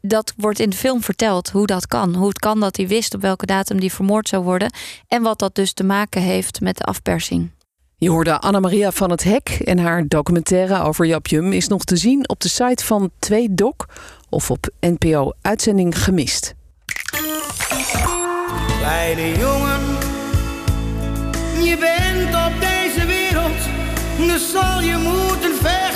dat 0.00 0.32
wordt 0.36 0.58
in 0.58 0.70
de 0.70 0.76
film 0.76 1.02
verteld 1.02 1.50
hoe 1.50 1.66
dat 1.66 1.86
kan. 1.86 2.14
Hoe 2.14 2.28
het 2.28 2.38
kan 2.38 2.60
dat 2.60 2.76
hij 2.76 2.88
wist 2.88 3.14
op 3.14 3.20
welke 3.20 3.46
datum 3.46 3.80
die 3.80 3.92
vermoord 3.92 4.28
zou 4.28 4.44
worden. 4.44 4.72
En 5.08 5.22
wat 5.22 5.38
dat 5.38 5.54
dus 5.54 5.72
te 5.72 5.84
maken 5.84 6.22
heeft 6.22 6.60
met 6.60 6.76
de 6.76 6.84
afpersing. 6.84 7.50
Je 7.96 8.10
hoorde 8.10 8.40
Anna-Maria 8.40 8.92
van 8.92 9.10
het 9.10 9.24
Hek 9.24 9.48
en 9.48 9.78
haar 9.78 10.08
documentaire 10.08 10.82
over 10.82 11.06
Japjum 11.06 11.52
is 11.52 11.68
nog 11.68 11.84
te 11.84 11.96
zien 11.96 12.28
op 12.28 12.40
de 12.40 12.48
site 12.48 12.84
van 12.84 13.10
2Doc 13.32 13.94
of 14.28 14.50
op 14.50 14.68
NPO 14.80 15.32
Uitzending 15.40 16.02
Gemist. 16.02 16.54
Kleine 18.78 19.38
jongen, 19.38 19.80
je 21.64 21.76
bent 21.78 22.34
op 22.46 22.60
deze 22.60 23.06
wereld, 23.06 23.60
dus 24.16 24.50
zal 24.50 24.80
je 24.80 24.96
moeten 24.96 25.54
vechten, 25.56 25.93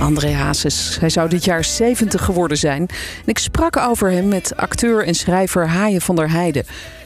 André 0.00 0.32
Hazes. 0.32 0.96
Hij 1.00 1.08
zou 1.08 1.28
dit 1.28 1.44
jaar 1.44 1.64
70 1.64 2.24
geworden 2.24 2.56
zijn. 2.56 2.86
Ik 3.24 3.38
sprak 3.38 3.76
over 3.76 4.10
hem 4.10 4.28
met 4.28 4.56
acteur 4.56 5.06
en 5.06 5.14
schrijver 5.14 5.68
Haaien 5.68 6.00
van 6.00 6.16
der 6.16 6.30
Heijden. 6.30 6.64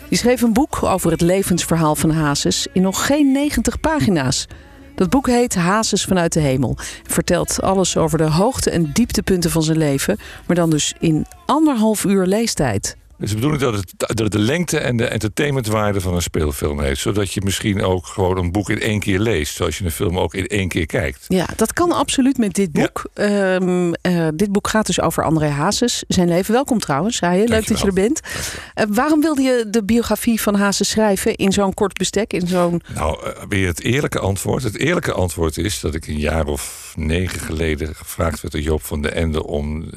Die 0.09 0.19
schreef 0.19 0.43
een 0.43 0.53
boek 0.53 0.83
over 0.83 1.11
het 1.11 1.21
levensverhaal 1.21 1.97
van 1.97 2.11
Hazes 2.11 2.67
in 2.73 2.83
nog 2.83 3.07
geen 3.07 3.33
90 3.33 3.81
pagina's. 3.81 4.47
Dat 4.95 5.11
boek 5.11 5.27
heet 5.27 5.55
Hazes 5.55 6.05
vanuit 6.05 6.33
de 6.33 6.41
hemel. 6.41 6.77
Vertelt 7.03 7.63
alles 7.63 7.97
over 7.97 8.19
de 8.19 8.31
hoogte- 8.31 8.71
en 8.71 8.91
dieptepunten 8.93 9.51
van 9.51 9.63
zijn 9.63 9.79
leven, 9.79 10.19
maar 10.47 10.57
dan 10.57 10.71
dus 10.71 10.95
in 10.99 11.27
anderhalf 11.47 12.05
uur 12.05 12.27
leestijd. 12.27 12.97
Dus 13.19 13.29
de 13.29 13.35
bedoeling 13.35 13.63
dat 13.63 13.75
het, 13.75 13.93
dat 13.97 14.19
het 14.19 14.33
de 14.33 14.39
lengte 14.39 14.79
en 14.79 14.97
de 14.97 15.07
entertainmentwaarde 15.07 16.01
van 16.01 16.15
een 16.15 16.23
speelfilm 16.23 16.81
heeft. 16.81 17.01
Zodat 17.01 17.33
je 17.33 17.41
misschien 17.45 17.83
ook 17.83 18.07
gewoon 18.07 18.39
een 18.39 18.53
boek 18.53 18.71
in 18.71 18.81
één 18.81 19.01
keer 19.01 19.19
leest. 19.19 19.55
Zoals 19.55 19.79
je 19.79 19.85
een 19.85 19.91
film 19.91 20.19
ook 20.19 20.35
in 20.35 20.47
één 20.47 20.69
keer 20.69 20.87
kijkt. 20.87 21.25
Ja, 21.29 21.47
dat 21.57 21.73
kan 21.73 21.93
absoluut 21.93 22.39
met 22.39 22.55
dit 22.55 22.73
boek. 22.73 23.05
Ehm, 23.15 23.93
eh, 23.93 24.29
dit 24.35 24.53
boek 24.53 24.69
gaat 24.69 24.87
dus 24.87 25.01
over 25.01 25.25
André 25.25 25.47
Hazes, 25.47 26.05
zijn 26.09 26.29
leven. 26.29 26.53
Welkom 26.53 26.79
trouwens, 26.79 27.19
je. 27.19 27.45
Leuk 27.47 27.67
dat 27.67 27.81
je 27.81 27.87
er 27.87 27.93
bent. 27.93 28.21
Uh, 28.21 28.85
waarom 28.89 29.21
wilde 29.21 29.43
je 29.43 29.65
de 29.71 29.85
biografie 29.85 30.41
van 30.41 30.55
Hazes 30.55 30.89
schrijven 30.89 31.35
in 31.35 31.53
zo'n 31.53 31.75
kort 31.75 31.99
bestek? 31.99 32.33
In 32.33 32.47
zo'n... 32.47 32.81
Nou, 32.95 33.27
uh, 33.27 33.33
weer 33.49 33.67
het 33.67 33.83
eerlijke 33.83 34.19
antwoord. 34.19 34.63
Het 34.63 34.79
eerlijke 34.79 35.13
antwoord 35.13 35.57
is 35.57 35.81
dat 35.81 35.95
ik 35.95 36.07
een 36.07 36.19
jaar 36.19 36.47
of 36.47 36.93
negen 36.97 37.41
geleden 37.41 37.95
gevraagd 37.95 38.41
werd 38.41 38.55
door 38.55 38.63
Joop 38.63 38.85
van 38.85 39.03
den 39.03 39.15
Ende 39.15 39.47
om, 39.47 39.91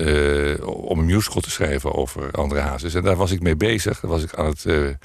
om 0.65 0.99
een 0.99 1.05
musical 1.05 1.41
te 1.41 1.51
schrijven 1.51 1.93
over 1.93 2.31
André 2.31 2.59
Hazes. 2.59 2.93
En 2.93 3.03
daar 3.11 3.19
was 3.19 3.31
ik 3.31 3.41
mee 3.41 3.55
bezig. 3.55 3.99
Daar 3.99 4.11
was 4.11 4.23
ik 4.23 4.33
aan 4.33 4.45
het, 4.45 4.63
uh, 4.65 4.87
uh, 4.87 4.95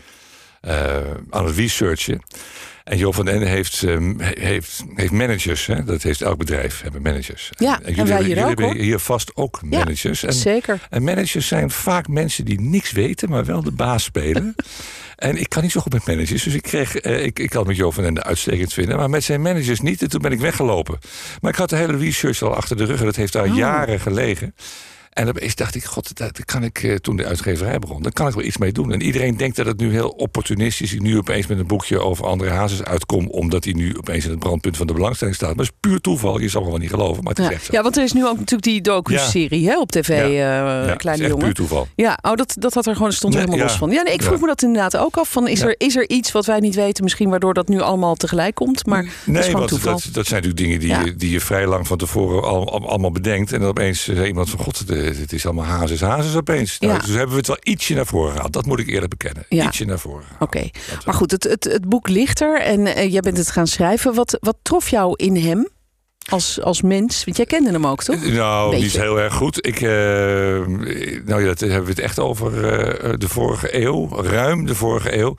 aan 1.31 1.47
het 1.47 1.57
researchen. 1.57 2.21
En 2.85 2.99
Joop 2.99 3.15
van 3.15 3.25
den 3.25 3.35
Ende 3.35 3.47
heeft, 3.47 3.83
um, 3.83 4.21
heeft, 4.21 4.85
heeft 4.95 5.13
managers. 5.13 5.67
Hè? 5.67 5.85
Dat 5.85 6.03
heeft 6.03 6.23
elk 6.23 6.39
bedrijf, 6.39 6.83
hebben 6.83 7.03
managers. 7.03 7.51
Ja, 7.59 7.81
en, 7.83 7.95
jullie, 7.95 8.13
wij 8.13 8.19
hier 8.19 8.29
jullie 8.29 8.43
ook, 8.43 8.59
hebben 8.59 8.83
hier 8.83 8.99
vast 8.99 9.37
ook 9.37 9.63
managers. 9.63 10.21
Ja, 10.21 10.29
en, 10.29 10.35
zeker. 10.35 10.87
En 10.91 11.05
managers 11.05 11.47
zijn 11.47 11.71
vaak 11.71 12.09
mensen 12.09 12.45
die 12.45 12.61
niks 12.61 12.93
weten, 12.93 13.29
maar 13.29 13.45
wel 13.45 13.63
de 13.63 13.73
baas 13.73 14.03
spelen. 14.03 14.55
En 15.17 15.37
ik 15.37 15.49
kan 15.49 15.63
niet 15.63 15.73
zo 15.73 15.81
goed 15.81 15.93
met 15.93 16.07
managers. 16.07 16.43
Dus 16.43 16.55
ik 16.55 16.63
kreeg, 16.63 16.97
eh, 16.97 17.25
ik, 17.25 17.39
ik 17.39 17.51
kan 17.51 17.67
met 17.67 17.77
Jo 17.77 17.91
van 17.91 18.03
den 18.03 18.25
uitstekend 18.25 18.73
vinden. 18.73 18.97
Maar 18.97 19.11
met 19.11 19.25
zijn 19.25 19.43
managers 19.43 19.81
niet. 19.81 20.03
En 20.03 20.09
toen 20.09 20.21
ben 20.21 20.33
ik 20.33 20.41
weggelopen. 20.41 20.99
Maar 21.41 21.51
ik 21.51 21.57
had 21.57 21.69
de 21.71 21.77
hele 21.77 21.97
research 21.97 22.43
al 22.43 22.55
achter 22.55 22.77
de 22.77 22.85
rug. 22.85 22.99
En 22.99 23.05
dat 23.05 23.17
heeft 23.17 23.33
daar 23.33 23.49
Oh. 23.49 23.57
jaren 23.57 24.01
gelegen. 24.01 24.55
En 25.17 25.29
opeens 25.29 25.55
dacht 25.55 25.75
ik, 25.75 25.85
god, 25.85 26.17
daar 26.17 26.31
kan 26.45 26.63
ik, 26.63 26.83
eh, 26.83 26.95
toen 26.95 27.17
de 27.17 27.25
uitgeverij 27.27 27.79
begon, 27.79 28.03
daar 28.03 28.13
kan 28.13 28.29
ik 28.29 28.35
wel 28.35 28.45
iets 28.45 28.57
mee 28.57 28.73
doen. 28.73 28.93
En 28.93 29.03
iedereen 29.03 29.37
denkt 29.37 29.57
dat 29.57 29.67
het 29.67 29.79
nu 29.79 29.91
heel 29.93 30.09
opportunistisch 30.09 30.89
is. 30.91 30.93
Ik 30.97 31.03
nu 31.03 31.17
opeens 31.19 31.47
met 31.47 31.59
een 31.59 31.67
boekje 31.67 31.99
over 32.01 32.27
André 32.27 32.51
Hazes 32.51 32.83
uitkom, 32.83 33.29
omdat 33.29 33.65
hij 33.65 33.73
nu 33.73 33.97
opeens 33.97 34.25
in 34.25 34.31
het 34.31 34.39
brandpunt 34.39 34.77
van 34.77 34.87
de 34.87 34.93
belangstelling 34.93 35.37
staat. 35.37 35.57
Maar 35.57 35.65
het 35.65 35.75
is 35.75 35.91
puur 35.91 36.01
toeval, 36.01 36.41
je 36.41 36.49
zal 36.49 36.63
me 36.63 36.69
wel 36.69 36.79
niet 36.79 36.91
geloven, 36.91 37.23
maar 37.23 37.33
het 37.33 37.43
is 37.43 37.49
Ja. 37.49 37.53
echt 37.53 37.69
ja, 37.73 37.83
want 37.83 37.97
er 37.97 38.03
is 38.03 38.13
nu 38.13 38.27
ook 38.27 38.35
natuurlijk 38.39 38.63
die 38.63 38.81
docu-serie 38.81 39.69
hè, 39.69 39.79
op 39.81 39.91
tv, 39.91 40.09
eh 40.09 40.35
Ja, 40.37 40.67
het 40.87 40.97
Kleine 40.99 41.23
is 41.23 41.29
echt 41.29 41.41
Jongen. 41.41 41.45
puur 41.45 41.55
toeval. 41.55 41.89
Ja, 41.95 42.19
oh, 42.23 42.35
dat, 42.35 42.55
dat 42.59 42.75
had 42.75 42.87
er 42.87 42.97
gewoon 42.97 43.13
stond 43.13 43.35
er 43.35 43.39
Nee, 43.41 43.49
helemaal 43.49 43.67
ja. 43.75 43.79
los 43.81 43.89
van. 43.89 43.97
Ja, 43.97 44.03
nee, 44.03 44.15
ik 44.15 44.23
vroeg 44.23 44.35
Ja. 44.35 44.41
me 44.41 44.47
dat 44.47 44.63
inderdaad 44.63 44.97
ook 44.97 45.17
af. 45.17 45.31
Van, 45.33 45.49
is, 45.49 45.61
Ja. 45.61 45.67
er, 45.67 45.75
is 45.79 45.97
er 45.97 46.09
iets 46.11 46.33
wat 46.33 46.47
wij 46.47 46.59
niet 46.61 46.75
weten, 46.75 47.05
misschien 47.05 47.29
waardoor 47.31 47.55
dat 47.55 47.69
nu 47.69 47.81
allemaal 47.81 48.15
tegelijk 48.15 48.55
komt? 48.55 48.87
Maar 48.87 49.03
dat 49.03 49.37
is 49.37 49.45
Nee, 49.45 49.53
want 49.53 49.69
toeval. 49.69 49.93
dat, 49.93 50.09
dat 50.13 50.27
zijn 50.27 50.43
natuurlijk 50.43 50.57
dingen 50.69 50.79
die, 50.81 50.89
Ja. 50.89 51.05
je, 51.05 51.17
die 51.17 51.31
je 51.31 51.41
vrij 51.41 51.67
lang 51.67 51.87
van 51.87 51.99
tevoren 51.99 52.43
al, 52.43 52.73
al- 52.73 52.89
allemaal 52.89 53.13
bedenkt. 53.13 53.53
En 53.53 53.61
dan 53.61 53.69
opeens 53.69 54.05
zei 54.05 54.27
iemand 54.27 54.51
van, 54.51 54.59
god, 54.59 54.79
het, 54.79 54.91
het 55.15 55.33
is 55.33 55.45
allemaal 55.45 55.65
hazes, 55.65 56.01
hazes 56.01 56.37
opeens. 56.37 56.79
Nou, 56.79 56.93
Ja. 56.93 56.99
Dus 56.99 57.09
hebben 57.09 57.31
we 57.31 57.37
het 57.37 57.47
wel 57.47 57.59
ietsje 57.63 57.95
naar 57.95 58.07
voren 58.07 58.33
gehaald. 58.33 58.53
Dat 58.53 58.67
moet 58.67 58.79
ik 58.79 58.89
eerlijk 58.89 59.11
bekennen. 59.11 59.45
Ja. 59.49 59.65
Ietsje 59.67 59.85
naar 59.85 59.99
voren. 59.99 60.25
Oké, 60.39 60.71
maar 61.05 61.15
goed, 61.15 61.31
het, 61.31 61.45
het, 61.45 61.65
het 61.65 61.89
boek 61.89 62.09
ligt 62.09 62.41
er 62.41 62.61
en 62.61 62.87
eh, 62.87 63.13
jij 63.13 63.21
bent 63.21 63.37
het 63.37 63.51
gaan 63.51 63.67
schrijven. 63.67 64.15
Wat, 64.15 64.37
wat 64.41 64.57
trof 64.63 64.89
jou 64.89 65.13
in 65.17 65.37
hem 65.37 65.69
als, 66.29 66.63
als 66.63 66.83
mens? 66.83 67.25
Want 67.25 67.37
jij 67.37 67.47
kende 67.47 67.71
hem 67.71 67.87
ook, 67.87 68.03
toch? 68.03 68.25
Nou, 68.25 68.71
Beetje. 68.71 68.85
niet 68.85 68.97
heel 68.97 69.21
erg 69.21 69.35
goed. 69.35 69.67
Ik, 69.67 69.81
eh, 69.81 69.91
nou 71.25 71.41
ja, 71.41 71.47
dat 71.47 71.61
hebben 71.61 71.85
we 71.85 71.91
het 71.91 71.99
echt 71.99 72.19
over 72.19 72.65
eh, 72.69 73.13
de 73.19 73.29
vorige 73.29 73.83
eeuw. 73.83 74.23
Ruim 74.23 74.67
de 74.67 74.75
vorige 74.75 75.19
eeuw. 75.19 75.37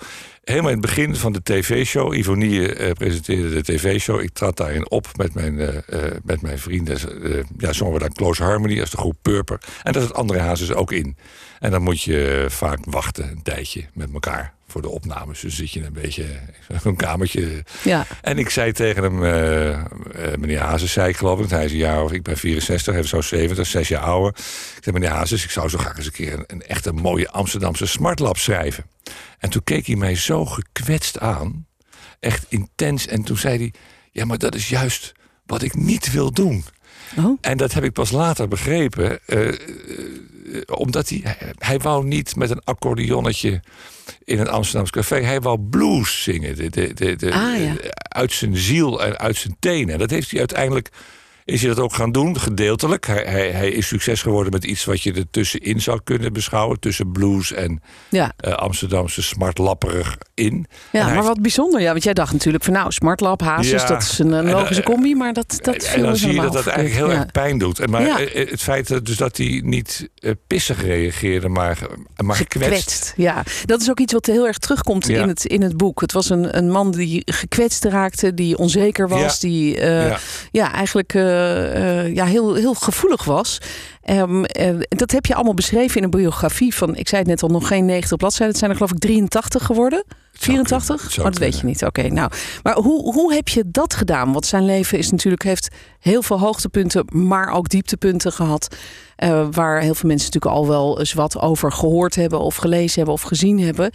Helemaal 0.47 0.71
in 0.71 0.77
het 0.77 0.85
begin 0.85 1.15
van 1.15 1.33
de 1.33 1.43
tv-show. 1.43 2.13
Ivonie 2.13 2.75
eh, 2.75 2.91
presenteerde 2.91 3.49
de 3.49 3.63
tv-show. 3.63 4.21
Ik 4.21 4.33
trad 4.33 4.57
daarin 4.57 4.89
op 4.89 5.07
met 5.15 5.33
mijn, 5.33 5.59
eh, 5.59 5.77
eh, 5.77 6.11
met 6.23 6.41
mijn 6.41 6.59
vrienden. 6.59 6.97
Ja, 7.57 7.73
zongen 7.73 7.93
we 7.93 7.99
dan 7.99 8.13
Close 8.13 8.43
Harmony 8.43 8.79
als 8.79 8.89
de 8.89 8.97
groep 8.97 9.17
Purper. 9.21 9.59
En 9.83 9.93
daar 9.93 10.01
zat 10.01 10.13
André 10.13 10.39
Hazes 10.39 10.73
ook 10.73 10.91
in. 10.91 11.17
En 11.59 11.71
dan 11.71 11.81
moet 11.81 12.01
je 12.01 12.45
vaak 12.49 12.79
wachten 12.83 13.29
een 13.29 13.43
tijdje 13.43 13.85
met 13.93 14.09
elkaar 14.13 14.53
voor 14.67 14.81
de 14.81 14.89
opnames. 14.89 15.39
Dus 15.39 15.55
zit 15.55 15.71
je 15.71 15.85
een 15.85 15.93
beetje 15.93 16.23
in 16.69 16.79
een 16.83 16.95
kamertje. 16.95 17.63
Ja. 17.83 18.05
En 18.21 18.37
ik 18.37 18.49
zei 18.49 18.71
tegen 18.71 19.03
hem, 19.03 19.19
meneer 20.39 20.59
Hazes, 20.59 20.91
zei 20.91 21.09
ik 21.09 21.17
geloof 21.17 21.39
ik, 21.39 21.49
hij 21.49 21.65
is 21.65 21.71
een 21.71 21.77
jaar 21.77 22.03
of 22.03 22.11
ik 22.11 22.23
ben 22.23 22.37
64, 22.37 22.93
hij 22.93 23.03
is 23.03 23.09
zo 23.09 23.21
70, 23.21 23.67
zes 23.67 23.87
jaar 23.87 24.01
ouder. 24.01 24.33
Ik 24.77 24.83
zei, 24.83 24.99
meneer 24.99 25.15
Hazes, 25.15 25.43
ik 25.43 25.51
zou 25.51 25.69
zo 25.69 25.77
graag 25.77 25.97
eens 25.97 26.05
een 26.05 26.11
keer 26.11 26.33
een, 26.33 26.43
een 26.47 26.61
echte 26.61 26.91
mooie 26.91 27.29
Amsterdamse 27.29 27.85
smartlab 27.85 28.37
schrijven. 28.37 28.85
En 29.37 29.49
toen 29.49 29.63
keek 29.63 29.85
hij 29.87 29.95
mij 29.95 30.15
zo 30.15 30.45
gekwetst 30.45 31.19
aan, 31.19 31.65
echt 32.19 32.45
intens. 32.49 33.07
En 33.07 33.23
toen 33.23 33.37
zei 33.37 33.57
hij, 33.57 33.73
ja, 34.11 34.25
maar 34.25 34.37
dat 34.37 34.55
is 34.55 34.69
juist 34.69 35.11
wat 35.45 35.61
ik 35.61 35.75
niet 35.75 36.11
wil 36.11 36.31
doen. 36.31 36.63
Oh. 37.17 37.37
En 37.41 37.57
dat 37.57 37.73
heb 37.73 37.83
ik 37.83 37.93
pas 37.93 38.11
later 38.11 38.47
begrepen. 38.47 39.19
eh, 39.25 39.47
eh, 39.47 39.55
omdat 40.65 41.09
hij, 41.09 41.37
hij, 41.57 41.79
wou 41.79 42.05
niet 42.05 42.35
met 42.35 42.49
een 42.49 42.63
accordeonnetje 42.63 43.61
in 44.23 44.39
een 44.39 44.47
Amsterdams 44.49 44.89
café. 44.91 45.21
Hij 45.21 45.41
wou 45.41 45.59
blues 45.59 46.23
zingen. 46.23 46.55
De, 46.55 46.69
de, 46.69 46.93
de, 46.93 47.15
de- 47.15 47.33
Ah, 47.33 47.57
ja. 47.63 47.75
Uit 47.93 48.33
zijn 48.33 48.57
ziel 48.57 49.03
en 49.03 49.17
uit 49.17 49.35
zijn 49.37 49.55
tenen. 49.59 49.93
En 49.93 49.99
dat 49.99 50.09
heeft 50.09 50.29
hij 50.29 50.39
uiteindelijk. 50.39 50.89
Is 51.47 51.59
hij 51.61 51.69
dat 51.69 51.79
ook 51.79 51.93
gaan 51.93 52.11
doen, 52.11 52.39
gedeeltelijk. 52.39 53.05
Hij, 53.07 53.23
hij, 53.27 53.49
hij 53.51 53.69
is 53.69 53.87
succes 53.87 54.21
geworden 54.21 54.51
met 54.51 54.63
iets 54.63 54.85
wat 54.85 55.01
je 55.01 55.13
er 55.13 55.25
tussenin 55.31 55.81
zou 55.81 55.99
kunnen 56.03 56.33
beschouwen. 56.33 56.79
Tussen 56.79 57.11
blues 57.11 57.51
en 57.53 57.81
Ja. 58.09 58.33
eh, 58.37 58.51
Amsterdamse 58.53 59.21
smartlapperig 59.23 60.17
in. 60.33 60.65
Ja, 60.91 61.07
maar 61.13 61.23
wat 61.23 61.41
bijzonder. 61.41 61.81
Ja, 61.81 61.91
want 61.91 62.03
jij 62.03 62.13
dacht 62.13 62.33
natuurlijk 62.33 62.63
van 62.63 62.73
nou, 62.73 62.91
Smartlab, 62.91 63.41
Hazes, 63.41 63.81
Ja. 63.81 63.87
dat 63.87 64.01
is 64.01 64.19
een, 64.19 64.31
een 64.31 64.45
En, 64.47 64.51
logische 64.53 64.81
eh, 64.81 64.87
combi. 64.87 65.15
Maar 65.15 65.33
dat, 65.33 65.57
dat 65.61 65.75
viel 65.85 65.93
en 65.95 66.01
dan 66.01 66.11
dus 66.11 66.21
zie 66.21 66.33
je 66.33 66.41
dat 66.41 66.53
dat 66.53 66.67
eigenlijk 66.67 66.95
heel 67.07 67.11
erg 67.19 67.31
pijn 67.31 67.57
doet. 67.57 67.79
En 67.79 67.89
maar 67.89 68.05
eh, 68.05 68.49
het 68.49 68.61
feit 68.61 68.87
dat- 68.87 69.05
dus 69.05 69.17
dat 69.17 69.37
hij 69.37 69.61
niet 69.63 70.09
eh, 70.15 70.31
pissig 70.47 70.81
reageerde, 70.83 71.49
maar, 71.49 71.77
maar 72.23 72.35
gekwetst. 72.35 72.67
Gekwetst, 72.73 73.13
ja. 73.15 73.43
Dat 73.65 73.81
is 73.81 73.89
ook 73.89 73.99
iets 73.99 74.13
wat 74.13 74.25
heel 74.25 74.47
erg 74.47 74.57
terugkomt 74.57 75.09
in, 75.09 75.27
het, 75.27 75.45
in 75.45 75.61
het 75.61 75.77
boek. 75.77 76.01
Het 76.01 76.11
was 76.11 76.29
een, 76.29 76.57
een 76.57 76.71
man 76.71 76.91
die 76.91 77.21
gekwetst 77.25 77.83
raakte, 77.85 78.33
die 78.33 78.57
onzeker 78.57 79.07
was, 79.07 79.39
die 79.39 79.79
eh, 79.79 80.07
Ja. 80.09 80.17
ja. 80.51 80.73
eigenlijk 80.73 81.13
eh, 81.37 81.99
eh, 81.99 82.15
ja, 82.15 82.25
heel, 82.25 82.53
heel 82.53 82.73
gevoelig 82.73 83.23
was. 83.23 83.57
Eh, 84.01 84.23
dat 84.89 85.11
heb 85.11 85.25
je 85.25 85.35
allemaal 85.35 85.53
beschreven 85.53 85.97
in 85.97 86.03
een 86.03 86.09
biografie 86.09 86.75
van, 86.75 86.95
ik 86.95 87.07
zei 87.07 87.21
het 87.21 87.29
net 87.29 87.43
al, 87.43 87.49
nog 87.49 87.67
geen 87.67 87.85
90 87.85 88.17
bladzijden. 88.17 88.47
Het 88.47 88.57
zijn 88.57 88.71
er 88.71 88.77
geloof 88.77 88.91
ik 88.91 88.99
83 88.99 89.65
geworden. 89.65 90.03
84? 90.31 90.95
het 90.95 91.05
Oh, 91.05 91.11
zou 91.11 91.29
dat 91.29 91.37
weet 91.37 91.59
je 91.59 91.65
niet. 91.65 91.85
Oké, 91.85 92.07
nou. 92.07 92.31
Maar 92.63 92.75
hoe, 92.75 93.13
hoe 93.13 93.33
heb 93.33 93.47
je 93.47 93.63
dat 93.67 93.93
gedaan? 93.93 94.33
Want 94.33 94.45
zijn 94.45 94.65
leven 94.65 94.97
is 94.97 95.11
natuurlijk, 95.11 95.43
heeft 95.43 95.75
heel 95.99 96.21
veel 96.21 96.39
hoogtepunten, 96.39 97.05
maar 97.11 97.51
ook 97.51 97.69
dieptepunten 97.69 98.31
gehad. 98.31 98.75
eh, 99.15 99.47
waar 99.51 99.81
heel 99.81 99.95
veel 99.95 100.09
mensen 100.09 100.31
natuurlijk 100.31 100.61
al 100.61 100.67
wel 100.67 100.99
eens 100.99 101.13
wat 101.13 101.39
over 101.39 101.71
gehoord 101.71 102.15
hebben, 102.15 102.39
of 102.39 102.55
gelezen 102.55 102.95
hebben, 102.95 103.13
of 103.13 103.21
gezien 103.21 103.59
hebben. 103.59 103.91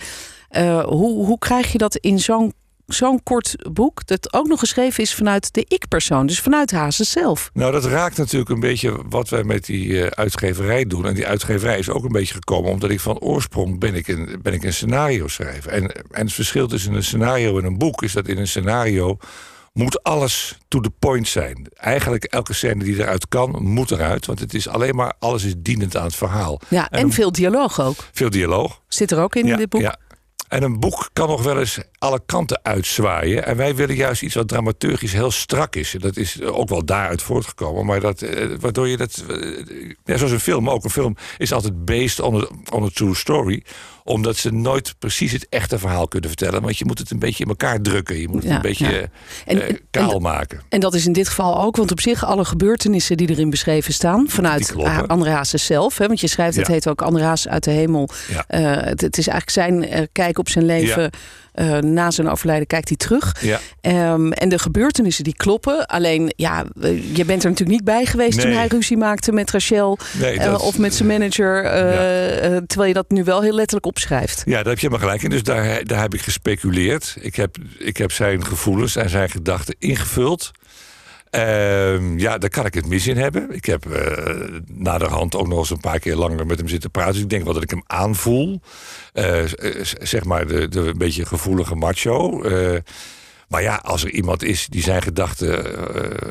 Hoe, 0.84 1.26
hoe 1.26 1.38
krijg 1.38 1.72
je 1.72 1.78
dat 1.78 1.96
in 1.96 2.18
zo'n 2.18 2.52
zo'n 2.86 3.22
kort 3.22 3.56
boek, 3.72 4.06
dat 4.06 4.32
ook 4.32 4.46
nog 4.46 4.58
geschreven 4.58 5.02
is 5.02 5.14
vanuit 5.14 5.54
de 5.54 5.64
ik-persoon, 5.68 6.26
dus 6.26 6.40
vanuit 6.40 6.70
Hazes 6.70 7.10
zelf? 7.10 7.50
Nou, 7.52 7.72
dat 7.72 7.84
raakt 7.84 8.16
natuurlijk 8.16 8.50
een 8.50 8.60
beetje 8.60 8.96
wat 9.08 9.28
wij 9.28 9.44
met 9.44 9.64
die 9.64 10.02
eh, 10.02 10.06
uitgeverij 10.06 10.84
doen. 10.84 11.06
En 11.06 11.14
die 11.14 11.26
uitgeverij 11.26 11.78
is 11.78 11.90
ook 11.90 12.04
een 12.04 12.12
beetje 12.12 12.34
gekomen 12.34 12.70
omdat 12.70 12.90
ik 12.90 13.00
van 13.00 13.18
oorsprong 13.18 13.78
ben 13.78 13.94
ik 13.94 14.08
een, 14.08 14.38
ben 14.42 14.52
ik 14.52 14.64
een 14.64 14.72
scenario 14.72 15.28
schrijver. 15.28 15.70
En, 15.70 15.92
en 15.92 16.24
het 16.24 16.32
verschil 16.32 16.68
tussen 16.68 16.92
een 16.92 17.04
scenario 17.04 17.58
en 17.58 17.64
een 17.64 17.78
boek 17.78 18.02
is 18.02 18.12
dat 18.12 18.28
in 18.28 18.38
een 18.38 18.48
scenario 18.48 19.18
moet 19.72 20.02
alles 20.02 20.58
to 20.68 20.80
the 20.80 20.90
point 20.98 21.28
zijn. 21.28 21.66
Eigenlijk 21.74 22.24
elke 22.24 22.52
scène 22.52 22.84
die 22.84 22.98
eruit 22.98 23.28
kan, 23.28 23.62
moet 23.62 23.90
eruit. 23.90 24.26
Want 24.26 24.40
het 24.40 24.54
is 24.54 24.68
alleen 24.68 24.94
maar, 24.94 25.12
alles 25.18 25.44
is 25.44 25.54
dienend 25.58 25.96
aan 25.96 26.04
het 26.04 26.14
verhaal. 26.14 26.60
Ja, 26.68 26.90
en, 26.90 27.12
veel 27.12 27.32
dialoog 27.32 27.80
ook. 27.80 27.96
Veel 28.12 28.30
dialoog. 28.30 28.80
Zit 28.88 29.10
er 29.10 29.20
ook 29.20 29.36
in, 29.36 29.46
in 29.46 29.56
dit 29.56 29.68
boek? 29.68 29.80
Ja. 29.80 29.98
En 30.52 30.62
een 30.62 30.80
boek 30.80 31.10
kan 31.12 31.28
nog 31.28 31.42
wel 31.42 31.58
eens 31.58 31.78
alle 31.98 32.20
kanten 32.26 32.60
uitzwaaien. 32.62 33.44
En 33.46 33.56
wij 33.56 33.74
willen 33.74 33.94
juist 33.96 34.22
iets 34.22 34.34
wat 34.34 34.48
dramaturgisch 34.48 35.12
heel 35.12 35.30
strak 35.30 35.76
is. 35.76 35.96
Dat 35.98 36.16
is 36.16 36.42
ook 36.42 36.68
wel 36.68 36.84
daaruit 36.84 37.22
voortgekomen. 37.22 37.86
Maar 37.86 38.00
dat, 38.00 38.22
eh, 38.22 38.48
waardoor 38.60 38.88
je 38.88 38.96
dat. 38.96 39.24
eh, 39.28 40.16
zoals 40.16 40.32
een 40.32 40.40
film 40.40 40.70
ook. 40.70 40.84
Een 40.84 40.90
film 40.90 41.16
is 41.38 41.52
altijd 41.52 41.84
based 41.84 42.20
on 42.20 42.48
on 42.72 42.84
a 42.84 42.88
true 42.94 43.14
story. 43.14 43.62
Omdat 44.04 44.36
ze 44.36 44.52
nooit 44.52 44.94
precies 44.98 45.32
het 45.32 45.46
echte 45.48 45.78
verhaal 45.78 46.08
kunnen 46.08 46.28
vertellen. 46.28 46.62
Want 46.62 46.78
je 46.78 46.84
moet 46.84 46.98
het 46.98 47.10
een 47.10 47.18
beetje 47.18 47.42
in 47.42 47.48
elkaar 47.48 47.80
drukken. 47.80 48.20
Je 48.20 48.28
moet 48.28 48.42
het 48.42 48.50
Ja, 48.50 48.54
een 48.56 48.62
beetje 48.62 48.86
ja. 48.90 48.92
eh, 48.92 49.02
En- 49.44 49.68
eh, 49.68 49.74
kaal 49.90 50.14
en- 50.14 50.22
maken. 50.22 50.60
En 50.68 50.80
dat 50.80 50.94
is 50.94 51.06
in 51.06 51.12
dit 51.12 51.28
geval 51.28 51.62
ook, 51.62 51.76
want 51.76 51.90
op 51.90 52.00
zich 52.00 52.24
alle 52.24 52.44
gebeurtenissen 52.44 53.16
die 53.16 53.30
erin 53.30 53.50
beschreven 53.50 53.92
staan, 53.92 54.24
vanuit 54.28 54.74
uh, 54.76 55.02
André 55.06 55.30
Hazes 55.30 55.64
zelf. 55.64 55.98
Hè, 55.98 56.06
want 56.06 56.20
je 56.20 56.26
schrijft, 56.26 56.56
het 56.56 56.66
heet 56.66 56.88
ook 56.88 57.02
André 57.02 57.22
Hazes 57.24 57.48
uit 57.52 57.64
de 57.64 57.70
hemel. 57.70 58.08
Eh, 58.46 58.60
het, 58.64 59.00
het 59.00 59.18
is 59.18 59.28
eigenlijk 59.28 59.50
zijn 59.50 59.90
eh, 59.90 60.06
kijk 60.12 60.38
op 60.38 60.48
zijn 60.48 60.64
leven. 60.64 61.10
Eh, 61.52 61.78
na 61.78 62.10
zijn 62.10 62.28
overlijden 62.28 62.66
kijkt 62.66 62.88
hij 62.88 62.96
terug. 62.96 63.36
Ja. 63.40 63.60
Ehm, 63.80 64.30
en 64.32 64.48
de 64.48 64.58
gebeurtenissen 64.58 65.24
die 65.24 65.36
kloppen. 65.36 65.86
Alleen, 65.86 66.32
ja, 66.36 66.64
eh, 66.80 67.16
je 67.16 67.24
bent 67.24 67.42
er 67.42 67.48
natuurlijk 67.50 67.76
niet 67.78 67.84
bij 67.84 68.04
geweest 68.06 68.40
toen 68.40 68.50
hij 68.50 68.66
ruzie 68.66 68.96
maakte 68.96 69.32
met 69.32 69.50
Rachel. 69.50 69.98
Nee, 70.20 70.38
eh, 70.38 70.60
of 70.64 70.78
met 70.78 70.94
zijn 70.94 71.08
manager. 71.08 71.64
eh, 71.64 72.44
eh, 72.56 72.62
terwijl 72.66 72.88
je 72.88 72.94
dat 72.94 73.10
nu 73.10 73.24
wel 73.24 73.40
heel 73.42 73.52
letterlijk 73.54 73.86
opschrijft. 73.92 74.42
Ja, 74.44 74.52
daar 74.52 74.72
heb 74.72 74.78
je 74.78 74.86
helemaal 74.86 75.06
gelijk 75.06 75.22
in. 75.22 75.30
Dus 75.30 75.42
daar, 75.42 75.84
daar 75.84 76.00
heb 76.00 76.14
ik 76.14 76.20
gespeculeerd. 76.20 77.16
Ik 77.20 77.36
heb, 77.36 77.56
ik 77.78 77.96
heb 77.96 78.12
zijn 78.12 78.44
gevoelens 78.44 78.96
en 78.96 79.10
zijn 79.10 79.30
gedachten 79.30 79.74
ingevuld. 79.78 80.50
Ehm, 81.30 82.18
ja, 82.18 82.38
daar 82.38 82.50
kan 82.50 82.66
ik 82.66 82.74
het 82.74 82.86
mis 82.86 83.06
in 83.06 83.16
hebben. 83.16 83.50
Ik 83.50 83.64
heb 83.64 83.86
uh, 83.86 83.96
naderhand 84.66 85.36
ook 85.36 85.48
nog 85.48 85.58
eens 85.58 85.70
een 85.70 85.80
paar 85.80 85.98
keer 85.98 86.16
langer 86.16 86.46
met 86.46 86.58
hem 86.58 86.68
zitten 86.68 86.90
praten. 86.90 87.12
Dus 87.12 87.22
ik 87.22 87.28
denk 87.28 87.44
wel 87.44 87.52
dat 87.52 87.62
ik 87.62 87.70
hem 87.70 87.82
aanvoel. 87.86 88.60
Uh, 89.14 89.44
zeg 90.00 90.24
maar 90.24 90.46
de, 90.46 90.68
de 90.68 90.80
een 90.80 90.98
beetje 90.98 91.26
gevoelige 91.26 91.74
macho. 91.74 92.40
maar 93.48 93.62
ja, 93.62 93.76
als 93.76 94.04
er 94.04 94.10
iemand 94.10 94.42
is 94.42 94.66
die 94.66 94.82
zijn 94.82 95.02
gedachten 95.02 95.64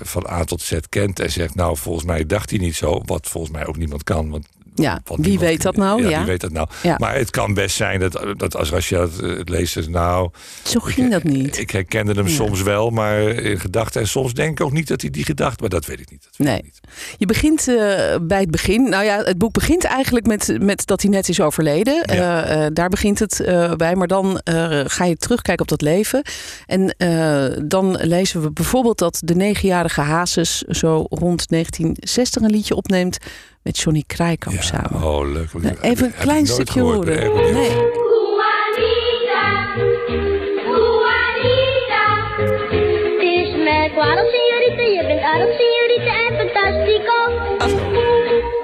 van 0.07 0.27
A 0.29 0.43
tot 0.43 0.61
Z 0.61 0.77
kent 0.89 1.19
en 1.19 1.31
zegt, 1.31 1.55
nou, 1.55 1.77
volgens 1.77 2.05
mij 2.05 2.25
dacht 2.25 2.49
hij 2.49 2.59
niet 2.59 2.75
zo, 2.75 3.01
wat 3.05 3.27
volgens 3.27 3.53
mij 3.53 3.65
ook 3.65 3.77
niemand 3.77 4.03
kan. 4.03 4.29
Want 4.29 4.47
ja, 4.75 5.01
wie 5.15 5.39
weet 5.39 5.61
dat 5.61 5.75
nou? 5.75 6.07
Ja, 6.07 6.17
wie 6.17 6.27
weet 6.27 6.41
dat 6.41 6.51
nou? 6.51 6.67
Ja. 6.83 6.95
Maar 6.97 7.15
het 7.15 7.29
kan 7.29 7.53
best 7.53 7.75
zijn 7.75 7.99
dat, 7.99 8.25
dat 8.37 8.55
als, 8.55 8.89
je 8.89 8.97
het, 8.97 9.17
het 9.17 9.49
leest, 9.49 9.73
dus 9.73 9.87
nou... 9.87 10.29
Zo 10.63 10.79
ging 10.79 11.05
ik, 11.05 11.11
dat 11.11 11.23
niet. 11.23 11.57
Ik 11.57 11.71
herkende 11.71 12.13
hem 12.13 12.27
soms 12.27 12.61
wel, 12.61 12.89
maar 12.89 13.21
in 13.21 13.59
gedachten. 13.59 14.01
En 14.01 14.07
soms 14.07 14.33
denk 14.33 14.59
ik 14.59 14.65
ook 14.65 14.71
niet 14.71 14.87
dat 14.87 15.01
hij 15.01 15.09
die 15.09 15.25
gedacht, 15.25 15.59
maar 15.59 15.69
dat 15.69 15.85
weet 15.85 15.99
ik 15.99 16.11
niet. 16.11 16.29
nee. 16.37 16.57
Ik 16.57 16.63
niet. 16.63 16.79
Je 17.17 17.25
begint 17.25 17.67
uh, 17.67 17.75
bij 18.21 18.39
het 18.39 18.51
begin. 18.51 18.89
Nou 18.89 19.03
ja, 19.03 19.23
het 19.23 19.37
boek 19.37 19.53
begint 19.53 19.83
eigenlijk 19.83 20.25
met, 20.25 20.57
met 20.61 20.85
dat 20.85 21.01
hij 21.01 21.11
net 21.11 21.29
is 21.29 21.41
overleden. 21.41 22.09
Uh, 22.11 22.17
uh, 22.17 22.65
daar 22.73 22.89
begint 22.89 23.19
het 23.19 23.43
bij. 23.77 23.95
Maar 23.95 24.07
dan 24.07 24.41
ga 24.85 25.05
je 25.05 25.15
terugkijken 25.17 25.61
op 25.61 25.69
dat 25.69 25.81
leven. 25.81 26.21
En 26.65 26.95
dan 27.67 27.95
lezen 27.95 28.41
we 28.41 28.51
bijvoorbeeld 28.51 28.97
dat 28.97 29.21
de 29.23 29.35
negenjarige 29.35 30.01
Hazes 30.01 30.61
zo 30.61 31.05
rond 31.09 31.49
1960 31.49 32.41
een 32.41 32.51
liedje 32.51 32.75
opneemt 32.75 33.17
met 33.63 33.79
Johnny 33.79 34.03
Krijkamp 34.07 34.55
ja, 34.55 34.61
samen. 34.61 35.03
Oh, 35.03 35.31
leuk. 35.31 35.53
Nou, 35.53 35.75
even 35.81 36.05
een 36.05 36.13
klein 36.19 36.47
stukje 36.47 36.81
horen. 36.81 37.33
Nee. 37.53 37.99
Het 43.11 43.21
is 43.21 43.55
merkwaardig, 43.63 44.25
signorita. 44.33 44.83
Je 44.83 45.03
bent 45.07 45.21
aardig, 45.21 45.49
signorita. 45.59 46.13
En 46.27 46.35
fantastico. 46.37 47.17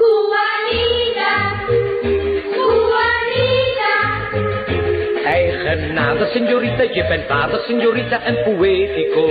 Juanita. 0.01 1.33
Juanita. 2.55 3.95
Eigenaardig, 5.25 6.31
signorita. 6.31 6.83
Je 6.83 7.05
bent 7.07 7.25
vader, 7.27 7.59
signorita. 7.67 8.23
En 8.23 8.35
poëtico. 8.43 9.27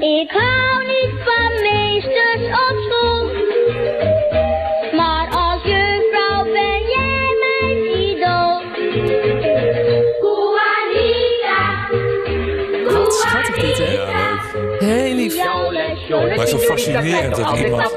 Ik 0.00 0.30
hou 0.30 0.84
niet 0.86 1.14
van 1.24 1.52
meesters 1.62 2.46
op 2.46 2.81
Maar 16.36 16.46
zo 16.46 16.58
fascinerend 16.58 17.36
dat 17.36 17.58
iemand... 17.58 17.92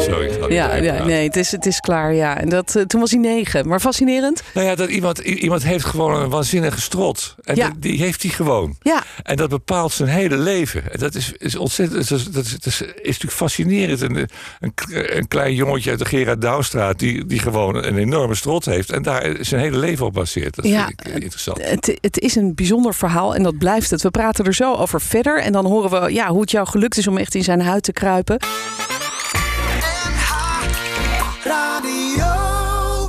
Sorry, 0.00 0.32
sorry. 0.32 0.54
Ja, 0.54 0.74
ja, 0.74 1.04
nee, 1.04 1.26
het 1.26 1.36
is, 1.36 1.50
het 1.52 1.66
is 1.66 1.80
klaar, 1.80 2.14
ja. 2.14 2.38
En 2.40 2.48
dat, 2.48 2.74
uh, 2.76 2.82
toen 2.82 3.00
was 3.00 3.10
hij 3.10 3.20
negen. 3.20 3.68
Maar 3.68 3.80
fascinerend. 3.80 4.42
Nou 4.54 4.66
ja, 4.66 4.74
dat 4.74 4.88
iemand, 4.88 5.18
iemand 5.18 5.62
heeft 5.64 5.84
gewoon 5.84 6.14
een 6.22 6.28
waanzinnige 6.30 6.80
strot. 6.80 7.34
En 7.44 7.56
Ja. 7.56 7.68
dat- 7.68 7.82
die 7.82 7.98
heeft 8.02 8.22
hij 8.22 8.30
gewoon. 8.30 8.76
Ja. 8.82 9.02
En 9.22 9.36
dat 9.36 9.48
bepaalt 9.48 9.92
zijn 9.92 10.08
hele 10.08 10.36
leven. 10.36 10.92
En 10.92 10.98
dat 10.98 11.14
is, 11.14 11.32
is 11.32 11.56
ontzettend. 11.56 12.08
Dat 12.08 12.18
is, 12.18 12.24
dat 12.30 12.44
is, 12.44 12.50
dat 12.50 12.66
is, 12.66 12.80
is 12.80 12.90
natuurlijk 13.02 13.32
fascinerend. 13.32 14.00
Een, 14.00 14.16
een, 14.60 14.72
een 15.16 15.28
klein 15.28 15.54
jongetje 15.54 15.90
uit 15.90 15.98
de 15.98 16.04
Gerard 16.04 16.40
Douwstraat. 16.40 16.98
Die, 16.98 17.26
die 17.26 17.38
gewoon 17.38 17.84
een 17.84 17.98
enorme 17.98 18.34
strot 18.34 18.64
heeft. 18.64 18.90
En 18.92 19.02
daar 19.02 19.36
zijn 19.40 19.60
hele 19.60 19.76
leven 19.78 20.06
op 20.06 20.12
baseert. 20.12 20.54
Dat 20.56 20.64
Ja, 20.66 20.86
vind 20.86 21.00
ik 21.00 21.06
eh, 21.06 21.14
interessant. 21.22 21.58
Het, 21.68 21.98
het 22.00 22.18
is 22.20 22.34
een 22.34 22.54
bijzonder 22.54 22.94
verhaal 22.94 23.34
en 23.34 23.42
dat 23.42 23.58
blijft 23.58 23.90
het. 23.90 24.02
We 24.02 24.10
praten 24.10 24.44
er 24.44 24.54
zo 24.54 24.74
over 24.74 25.00
verder. 25.00 25.40
En 25.40 25.52
dan 25.52 25.66
horen 25.66 26.02
we 26.02 26.12
ja, 26.12 26.28
hoe 26.28 26.40
het 26.40 26.50
jou 26.50 26.66
gelukt 26.66 26.83
is 26.92 27.06
om 27.06 27.16
echt 27.16 27.34
in 27.34 27.44
zijn 27.44 27.60
huid 27.60 27.82
te 27.82 27.92
kruipen. 27.92 28.38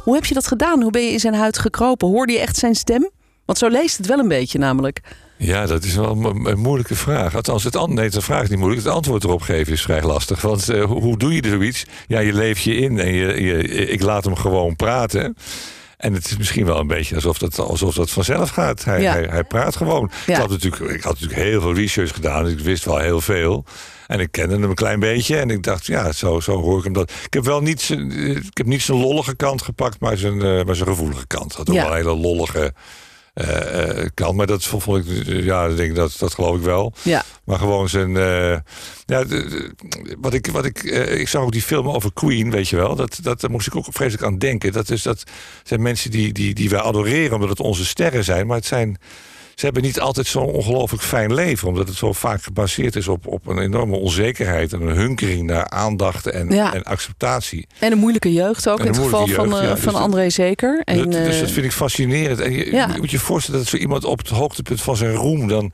Hoe 0.03 0.15
heb 0.15 0.25
je 0.25 0.33
dat 0.33 0.47
gedaan? 0.47 0.81
Hoe 0.81 0.91
ben 0.91 1.01
je 1.05 1.11
in 1.11 1.19
zijn 1.19 1.33
huid 1.33 1.57
gekropen? 1.57 2.07
Hoorde 2.07 2.33
je 2.33 2.39
echt 2.39 2.57
zijn 2.57 2.75
stem? 2.75 3.09
Want 3.45 3.57
zo 3.57 3.67
leest 3.67 3.97
het 3.97 4.07
wel 4.07 4.19
een 4.19 4.27
beetje 4.27 4.59
namelijk. 4.59 5.01
Ja, 5.37 5.65
dat 5.65 5.83
is 5.83 5.95
wel 5.95 6.09
een, 6.45 6.59
moeilijke 6.59 6.95
vraag. 6.95 7.35
Althans, 7.35 7.63
het, 7.63 7.75
an- 7.75 7.93
nee, 7.93 8.09
de 8.09 8.21
vraag 8.21 8.43
is 8.43 8.49
niet 8.49 8.59
moeilijk. 8.59 8.83
Het 8.83 8.93
antwoord 8.93 9.23
erop 9.23 9.41
geven 9.41 9.73
is 9.73 9.81
vrij 9.81 10.01
lastig. 10.01 10.41
Want 10.41 10.69
eh, 10.69 10.83
hoe, 10.83 11.01
hoe 11.01 11.17
doe 11.17 11.33
je 11.33 11.47
zoiets? 11.47 11.85
Ja, 12.07 12.19
je 12.19 12.33
leeft 12.33 12.61
je 12.61 12.75
in 12.75 12.99
en 12.99 13.13
je, 13.13 13.41
je, 13.43 13.63
ik 13.87 14.01
laat 14.01 14.23
hem 14.23 14.35
gewoon 14.35 14.75
praten. 14.75 15.35
En 15.97 16.13
het 16.13 16.25
is 16.25 16.37
misschien 16.37 16.65
wel 16.65 16.79
een 16.79 16.87
beetje 16.87 17.15
alsof 17.15 17.37
dat, 17.37 17.59
alsof 17.59 17.95
dat 17.95 18.09
vanzelf 18.09 18.49
gaat. 18.49 18.83
Hij, 18.83 19.01
Ja. 19.01 19.11
hij, 19.13 19.23
hij 19.29 19.43
praat 19.43 19.75
gewoon. 19.75 20.11
Ja. 20.25 20.33
Ik, 20.33 20.39
had 20.39 20.49
natuurlijk, 20.49 20.91
ik 20.91 21.03
had 21.03 21.13
natuurlijk 21.13 21.41
heel 21.41 21.61
veel 21.61 21.73
research 21.73 22.13
gedaan. 22.13 22.43
Dus 22.43 22.53
ik 22.53 22.59
wist 22.59 22.85
wel 22.85 22.97
heel 22.99 23.21
veel. 23.21 23.65
En 24.07 24.19
ik 24.19 24.31
kende 24.31 24.53
hem 24.53 24.63
een 24.63 24.73
klein 24.75 24.99
beetje. 24.99 25.37
En 25.37 25.49
ik 25.49 25.63
dacht, 25.63 25.85
ja, 25.85 26.11
zo, 26.11 26.39
zo 26.39 26.61
hoor 26.61 26.77
ik 26.77 26.83
hem 26.83 26.93
dat. 26.93 27.11
Ik 27.25 27.33
heb 27.33 27.43
wel 27.45 27.61
niet 27.61 27.81
zijn, 27.81 28.11
eh, 28.11 28.29
ik 28.35 28.57
heb 28.57 28.65
niet 28.65 28.81
zijn 28.81 28.97
lollige 28.97 29.35
kant 29.35 29.61
gepakt, 29.61 29.99
maar 29.99 30.17
zijn, 30.17 30.41
eh, 30.41 30.63
maar 30.65 30.75
zijn 30.75 30.87
gevoelige 30.89 31.27
kant. 31.27 31.53
Had 31.53 31.69
ook 31.69 31.75
Ja. 31.75 31.81
wel 31.81 31.91
een 31.91 31.97
hele 31.97 32.15
lollige 32.15 32.73
eh, 33.35 33.99
eh, 34.03 34.09
kant. 34.13 34.35
Maar 34.35 34.47
dat 34.47 34.63
vond 34.63 35.07
ik, 35.07 35.25
ja, 35.25 35.65
ik 35.65 35.75
denk 35.75 35.95
dat, 35.95 36.15
dat 36.19 36.33
geloof 36.33 36.55
ik 36.55 36.61
wel. 36.61 36.93
Ja. 37.01 37.23
Maar 37.43 37.57
gewoon 37.59 37.89
zijn. 37.89 38.17
eh, 38.17 38.57
ja, 39.05 39.25
wat 40.19 40.33
ik, 40.33 40.47
wat 40.47 40.65
ik, 40.65 40.83
ik 40.83 41.27
zag 41.27 41.41
ook 41.41 41.51
die 41.51 41.61
film 41.61 41.89
over 41.89 42.13
Queen, 42.13 42.51
weet 42.51 42.69
je 42.69 42.75
wel. 42.75 42.95
Dat, 42.95 43.19
dat, 43.21 43.41
daar 43.41 43.51
moest 43.51 43.67
ik 43.67 43.75
ook 43.75 43.85
vreselijk 43.89 44.23
aan 44.23 44.37
denken. 44.37 44.71
Dat, 44.71 44.89
is, 44.89 45.01
dat 45.01 45.23
zijn 45.63 45.81
mensen 45.81 46.11
die, 46.11 46.33
die, 46.33 46.53
die 46.53 46.69
wij 46.69 46.81
adoreren 46.81 47.33
omdat 47.33 47.49
het 47.49 47.59
onze 47.59 47.85
sterren 47.85 48.23
zijn. 48.23 48.47
Maar 48.47 48.57
het 48.57 48.65
zijn. 48.65 48.97
Ze 49.55 49.65
hebben 49.65 49.83
niet 49.83 49.99
altijd 49.99 50.27
zo'n 50.27 50.45
ongelooflijk 50.45 51.03
fijn 51.03 51.33
leven. 51.33 51.67
Omdat 51.67 51.87
het 51.87 51.97
zo 51.97 52.13
vaak 52.13 52.43
gebaseerd 52.43 52.95
is 52.95 53.07
op, 53.07 53.27
op 53.27 53.47
een 53.47 53.59
enorme 53.59 53.95
onzekerheid. 53.95 54.73
En 54.73 54.81
een 54.81 54.95
hunkering 54.95 55.43
naar 55.47 55.69
aandacht 55.69 56.27
en, 56.27 56.49
Ja. 56.49 56.73
en 56.73 56.83
acceptatie. 56.83 57.67
En 57.79 57.91
een 57.91 57.97
moeilijke 57.97 58.33
jeugd 58.33 58.69
ook 58.69 58.79
in 58.79 58.87
het 58.87 58.97
geval 58.97 59.27
van, 59.27 59.57
eh, 59.57 59.63
ja. 59.67 59.77
van 59.77 59.93
Dus 59.93 60.01
André 60.01 60.29
Zeker. 60.29 60.81
En, 60.83 61.09
dus 61.09 61.33
eh, 61.35 61.39
dat 61.39 61.51
vind 61.51 61.65
ik 61.65 61.71
fascinerend. 61.71 62.39
En 62.39 62.51
je, 62.51 62.71
Ja. 62.71 62.87
je 62.93 62.97
moet 62.97 63.11
je 63.11 63.19
voorstellen 63.19 63.59
dat 63.59 63.69
zo 63.69 63.77
iemand 63.77 64.03
op 64.05 64.17
het 64.17 64.27
hoogtepunt 64.29 64.81
van 64.81 64.97
zijn 64.97 65.13
roem 65.13 65.47
dan. 65.47 65.71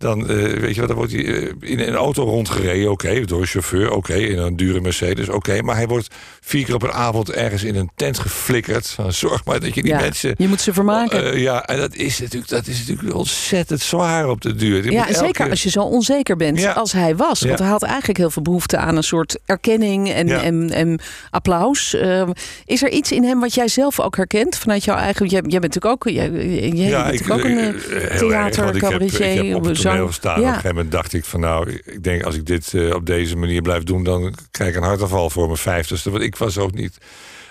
Dan, 0.00 0.28
eh, 0.28 0.36
weet 0.36 0.74
je 0.74 0.80
wat, 0.80 0.88
dan 0.88 0.96
wordt 0.96 1.12
hij 1.12 1.24
eh, 1.24 1.52
in 1.60 1.80
een 1.80 1.94
auto 1.94 2.24
rondgereden, 2.24 2.90
oké, 2.90 3.24
door 3.24 3.40
een 3.40 3.46
chauffeur, 3.46 3.92
oké, 3.92 4.14
in 4.14 4.38
een 4.38 4.56
dure 4.56 4.80
Mercedes, 4.80 5.28
oké. 5.28 5.62
maar 5.62 5.76
hij 5.76 5.86
wordt 5.86 6.14
vier 6.40 6.64
keer 6.64 6.74
op 6.74 6.82
een 6.82 6.92
avond 6.92 7.30
ergens 7.30 7.62
in 7.64 7.76
een 7.76 7.90
tent 7.96 8.18
geflikkerd. 8.18 8.86
Van, 8.88 9.12
Zorg 9.22 9.44
maar 9.44 9.60
dat 9.60 9.74
je 9.74 9.82
die 9.82 9.92
ja, 9.92 10.00
mensen... 10.00 10.34
je 10.38 10.48
moet 10.48 10.60
ze 10.60 10.72
vermaken. 10.72 11.32
Eh, 11.32 11.42
ja, 11.42 11.66
en 11.66 11.78
dat 11.78 11.94
is, 11.94 12.20
natuurlijk, 12.20 12.50
dat 12.50 12.66
is 12.66 12.78
natuurlijk 12.78 13.14
ontzettend 13.14 13.80
zwaar 13.80 14.28
op 14.28 14.40
de 14.40 14.54
duur. 14.54 14.84
Je 14.84 14.90
ja, 14.90 15.08
en 15.08 15.14
zeker 15.14 15.50
als 15.50 15.62
je 15.62 15.70
zo 15.70 15.80
onzeker 15.82 16.36
bent 16.36 16.58
Ja. 16.58 16.72
als 16.72 16.92
hij 16.92 17.16
was. 17.16 17.40
Want 17.40 17.58
hij 17.58 17.68
had 17.68 17.82
eigenlijk 17.82 18.18
heel 18.18 18.30
veel 18.30 18.42
behoefte 18.42 18.76
aan 18.76 18.96
een 18.96 19.02
soort 19.02 19.38
erkenning 19.44 20.10
en, 20.10 20.28
en, 20.28 20.70
en 20.70 21.00
applaus. 21.30 21.94
Eh, 21.94 22.28
is 22.64 22.82
er 22.82 22.90
iets 22.90 23.12
in 23.12 23.24
hem 23.24 23.40
wat 23.40 23.54
jij 23.54 23.68
zelf 23.68 24.00
ook 24.00 24.16
herkent 24.16 24.56
vanuit 24.56 24.84
jouw 24.84 24.96
eigen... 24.96 25.26
Jij, 25.26 25.42
jij 25.46 25.60
bent 25.60 25.74
natuurlijk 25.74 26.06
ook, 26.06 26.12
jij, 26.12 26.30
jij 26.30 26.88
Ja, 26.88 27.04
bent 27.04 27.20
ik, 27.20 27.26
natuurlijk 27.26 27.30
ook 27.30 27.44
een 27.44 27.58
heel 27.58 28.00
erg, 28.00 28.18
theater, 28.18 28.64
want 28.64 28.74
ik 28.74 28.82
heb, 28.82 28.90
cabaretier, 28.90 29.30
ik 29.30 29.48
heb 29.48 29.56
op 29.56 29.64
het 29.64 29.78
zang. 29.90 29.96
toneel 29.96 30.06
gestaan. 30.06 30.32
Op 30.32 30.38
een 30.38 30.42
Ja. 30.44 30.52
gegeven 30.54 30.74
moment 30.74 30.92
dacht 30.92 31.12
ik 31.12 31.24
van 31.24 31.40
nou, 31.40 31.70
ik 31.70 32.02
denk 32.04 32.22
als 32.22 32.34
ik 32.34 32.46
dit 32.46 32.74
eh, 32.74 32.94
op 32.94 33.06
deze 33.06 33.36
manier 33.36 33.62
blijf 33.62 33.82
doen, 33.82 34.04
dan 34.04 34.34
krijg 34.50 34.70
ik 34.70 34.76
een 34.76 34.82
hartaanval 34.88 35.30
voor 35.30 35.46
mijn 35.46 35.58
vijftigste. 35.58 36.10
Want 36.10 36.22
ik 36.22 36.36
was 36.36 36.58
ook 36.58 36.72
niet. 36.72 36.98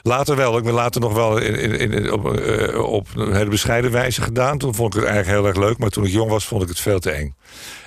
Later 0.03 0.35
wel, 0.35 0.57
ik 0.57 0.63
ben 0.63 0.73
later 0.73 1.01
nog 1.01 1.13
wel 1.13 1.37
in, 1.37 1.55
in, 1.79 1.91
in- 1.91 2.11
op, 2.11 2.37
eh, 2.37 2.83
op 2.83 3.07
een 3.15 3.35
hele 3.35 3.49
bescheiden 3.49 3.91
wijze 3.91 4.21
gedaan. 4.21 4.57
Toen 4.57 4.75
vond 4.75 4.93
ik 4.95 4.99
het 5.01 5.09
eigenlijk 5.09 5.39
heel 5.39 5.47
erg 5.53 5.67
leuk, 5.67 5.77
maar 5.77 5.89
toen 5.89 6.05
ik 6.05 6.11
jong 6.11 6.29
was, 6.29 6.45
vond 6.45 6.61
ik 6.63 6.67
het 6.69 6.79
veel 6.79 6.99
te 6.99 7.11
eng. 7.11 7.35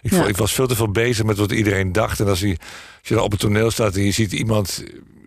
Ik, 0.03 0.11
Ja. 0.11 0.17
vond, 0.17 0.29
ik 0.29 0.37
was 0.37 0.53
veel 0.53 0.67
te 0.67 0.77
veel 0.77 0.91
bezig 0.91 1.25
met 1.25 1.37
wat 1.39 1.53
iedereen 1.53 1.93
dacht. 1.93 2.21
En 2.21 2.27
als, 2.29 2.41
je, 2.41 2.49
als 2.49 3.09
je 3.09 3.15
dan 3.15 3.23
op 3.23 3.31
het 3.31 3.41
toneel 3.41 3.71
staat 3.71 3.97
en 3.97 4.03
je 4.05 4.11
ziet 4.11 4.33
iemand 4.33 4.85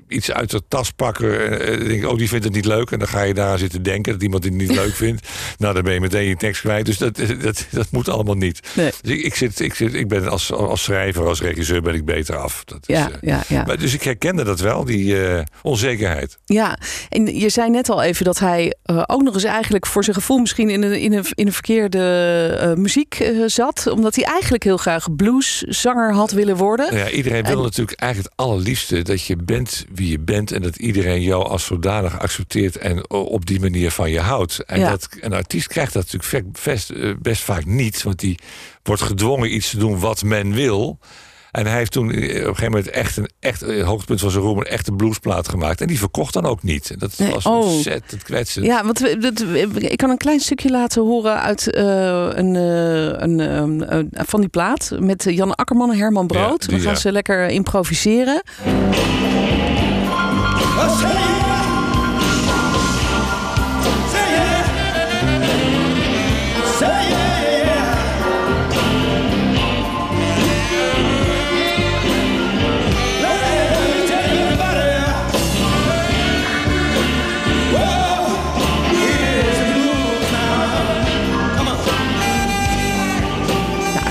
iets 0.07 0.31
uit 0.31 0.51
de 0.51 0.61
tas 0.67 0.91
pakken. 0.91 1.59
En 1.67 1.87
denk 1.87 2.03
ik, 2.03 2.09
oh, 2.09 2.17
die 2.17 2.27
vindt 2.29 2.45
het 2.45 2.53
niet 2.53 2.65
leuk. 2.65 2.91
En 2.91 2.99
dan 2.99 3.07
ga 3.07 3.21
je 3.21 3.33
daar 3.33 3.57
zitten 3.57 3.83
denken 3.83 4.13
dat 4.13 4.21
iemand 4.23 4.43
het 4.43 4.53
niet 4.53 4.75
leuk 4.81 4.95
vindt. 4.95 5.27
Nou, 5.57 5.73
dan 5.73 5.83
ben 5.83 5.93
je 5.93 5.99
meteen 5.99 6.27
je 6.27 6.35
tekst 6.35 6.61
kwijt. 6.61 6.85
Dus 6.85 6.97
dat, 6.97 7.15
dat, 7.41 7.65
dat 7.71 7.87
moet 7.91 8.09
allemaal 8.09 8.35
niet. 8.35 8.59
Nee. 8.73 8.91
Dus 9.01 9.11
ik, 9.11 9.23
ik, 9.23 9.35
zit, 9.35 9.59
ik, 9.59 9.73
zit, 9.73 9.93
ik 9.93 10.07
ben 10.07 10.27
als, 10.29 10.51
als 10.51 10.83
schrijver, 10.83 11.25
als 11.27 11.41
regisseur 11.41 11.81
ben 11.81 11.93
ik 11.93 12.05
beter 12.05 12.35
af. 12.37 12.63
Dat 12.65 12.77
is, 12.85 12.95
Ja, 12.97 13.09
eh, 13.11 13.17
ja, 13.21 13.43
ja. 13.47 13.63
Maar, 13.65 13.77
dus 13.77 13.93
ik 13.93 14.03
herkende 14.03 14.43
dat 14.43 14.59
wel, 14.59 14.85
die 14.85 15.27
eh, 15.27 15.41
onzekerheid. 15.61 16.37
Ja, 16.45 16.77
en 17.09 17.39
je 17.39 17.49
zei 17.49 17.69
net 17.69 17.89
al 17.89 18.03
even 18.03 18.25
dat 18.25 18.39
hij 18.39 18.75
eh, 18.83 19.03
ook 19.05 19.21
nog 19.21 19.33
eens 19.33 19.43
eigenlijk 19.43 19.85
voor 19.85 20.03
zijn 20.03 20.15
gevoel 20.15 20.37
misschien 20.37 20.69
in 20.69 20.83
een, 20.83 20.99
in 21.01 21.13
een, 21.13 21.25
in 21.33 21.47
een 21.47 21.53
verkeerde 21.53 21.99
eh, 22.59 22.73
muziek 22.73 23.13
eh, 23.19 23.29
zat. 23.45 23.87
Omdat 23.87 24.15
hij 24.15 24.23
eigenlijk 24.23 24.63
heel 24.63 24.77
graag 24.77 25.15
blueszanger 25.15 26.13
had 26.13 26.31
willen 26.31 26.55
worden. 26.57 26.95
Ja, 26.97 27.09
iedereen 27.09 27.43
wil 27.43 27.57
En- 27.57 27.63
natuurlijk 27.63 27.99
eigenlijk 27.99 28.33
het 28.35 28.45
allerliefste 28.47 29.01
dat 29.01 29.25
je 29.25 29.35
bent 29.35 29.85
wie 29.95 30.09
je 30.09 30.19
bent. 30.19 30.51
En 30.51 30.61
dat 30.61 30.75
iedereen 30.75 31.21
jou 31.21 31.43
als 31.47 31.65
zodanig 31.65 32.19
accepteert 32.19 32.77
en 32.77 33.09
op 33.09 33.45
die 33.45 33.59
manier 33.59 33.91
van 33.91 34.09
je 34.09 34.19
houdt. 34.19 34.63
En 34.65 34.79
Ja. 34.79 34.89
dat, 34.89 35.07
een 35.19 35.33
artiest 35.33 35.67
krijgt 35.67 35.93
dat 35.93 36.11
natuurlijk 36.13 36.63
best, 36.63 36.89
eh, 36.89 37.11
best 37.21 37.41
vaak 37.41 37.65
niet. 37.65 38.03
Want 38.03 38.19
die 38.19 38.39
wordt 38.83 39.01
gedwongen 39.01 39.55
iets 39.55 39.69
te 39.69 39.77
doen 39.77 39.99
wat 39.99 40.23
men 40.23 40.53
wil. 40.53 40.99
En 41.51 41.65
hij 41.67 41.77
heeft 41.77 41.91
toen 41.91 42.11
eh, 42.11 42.17
op 42.17 42.23
een 42.31 42.39
gegeven 42.39 42.63
moment 42.71 42.89
echt 42.89 43.17
een 43.17 43.29
echt 43.39 43.61
een 43.61 43.81
hoogtepunt 43.81 44.19
van 44.19 44.31
zijn 44.31 44.43
roem 44.43 44.57
een 44.57 44.63
echte 44.65 44.91
bluesplaat 44.91 45.47
gemaakt. 45.49 45.81
En 45.81 45.87
die 45.87 45.99
verkocht 45.99 46.33
dan 46.33 46.45
ook 46.45 46.63
niet. 46.63 46.99
Dat 46.99 47.17
Nee, 47.17 47.31
was 47.31 47.45
oh. 47.45 47.59
ontzettend 47.73 48.23
kwetsend. 48.23 48.65
Ja, 48.65 48.83
want 48.85 49.01
ik 49.83 49.97
kan 49.97 50.09
een 50.09 50.17
klein 50.17 50.39
stukje 50.39 50.69
laten 50.69 51.01
horen 51.01 51.41
uit 51.41 51.71
eh, 51.71 51.83
een, 52.33 52.55
eh, 52.55 53.05
een, 53.05 53.39
eh, 53.39 53.97
een- 53.97 54.09
van 54.11 54.39
die 54.39 54.49
plaat. 54.49 54.91
Met 54.99 55.23
Jan 55.29 55.55
Akkerman 55.55 55.91
en 55.91 55.97
Herman 55.97 56.27
Brood. 56.27 56.61
Ja, 56.63 56.67
die, 56.67 56.77
we 56.77 56.83
gaan 56.83 56.93
ja. 56.93 56.99
ze 56.99 57.11
lekker 57.11 57.47
improviseren. 57.47 58.41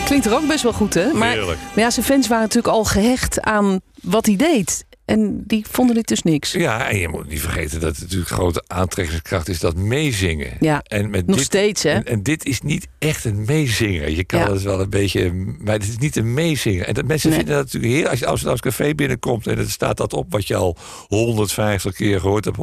Klinkt 0.05 0.27
er 0.27 0.35
ook 0.35 0.47
best 0.47 0.63
wel 0.63 0.73
goed, 0.73 0.95
hè? 0.95 1.13
Maar, 1.13 1.37
maar 1.37 1.59
ja, 1.75 1.91
zijn 1.91 2.07
fans 2.07 2.29
waren 2.29 2.45
natuurlijk 2.45 2.75
al 2.75 2.85
gehecht 2.85 3.41
aan 3.41 3.81
wat 4.03 4.27
hij 4.27 4.37
deed. 4.37 4.85
En 5.05 5.43
die 5.47 5.65
vonden 5.71 5.95
dit 5.95 6.09
dus 6.09 6.23
niks. 6.23 6.53
Ja, 6.53 6.89
en 6.91 6.99
je 6.99 7.09
moet 7.09 7.29
niet 7.29 7.41
vergeten 7.41 7.81
dat 7.81 7.91
het 7.93 8.01
natuurlijk 8.01 8.31
grote 8.31 8.65
aantrekkingskracht 8.67 9.49
is 9.49 9.61
dat 9.61 9.77
meezingen. 9.77 10.57
Ja, 10.61 10.83
en 10.83 11.11
met 11.11 11.27
nog 11.27 11.37
dit, 11.37 11.45
steeds, 11.45 11.83
hè? 11.83 11.91
En, 11.91 12.05
en 12.05 12.23
dit 12.23 12.45
is 12.47 12.61
niet 12.61 12.87
echt 12.99 13.25
een 13.25 13.45
meezinger. 13.45 14.11
Je 14.11 14.25
kan 14.25 14.41
Ja. 14.41 14.53
het 14.53 14.63
wel 14.63 14.81
een 14.81 14.91
beetje, 14.91 15.33
maar 15.59 15.75
het 15.75 15.83
is 15.89 15.99
niet 15.99 16.17
een 16.17 16.35
meezinger. 16.35 16.87
En 16.87 16.95
dat 16.95 17.05
mensen 17.05 17.29
Nee. 17.31 17.39
vinden 17.39 17.57
dat 17.57 17.65
natuurlijk 17.65 17.93
heel. 17.95 18.09
Als 18.09 18.19
je 18.19 18.27
Amsterdamse 18.27 18.63
café 18.63 18.95
binnenkomt 18.95 19.47
en 19.47 19.59
er 19.59 19.71
staat 19.71 19.97
dat 19.97 20.13
op 20.13 20.33
wat 20.33 20.47
je 20.47 20.55
al 20.57 20.77
150 21.09 21.95
keer 21.95 22.21
gehoord 22.21 22.45
hebt, 22.45 22.57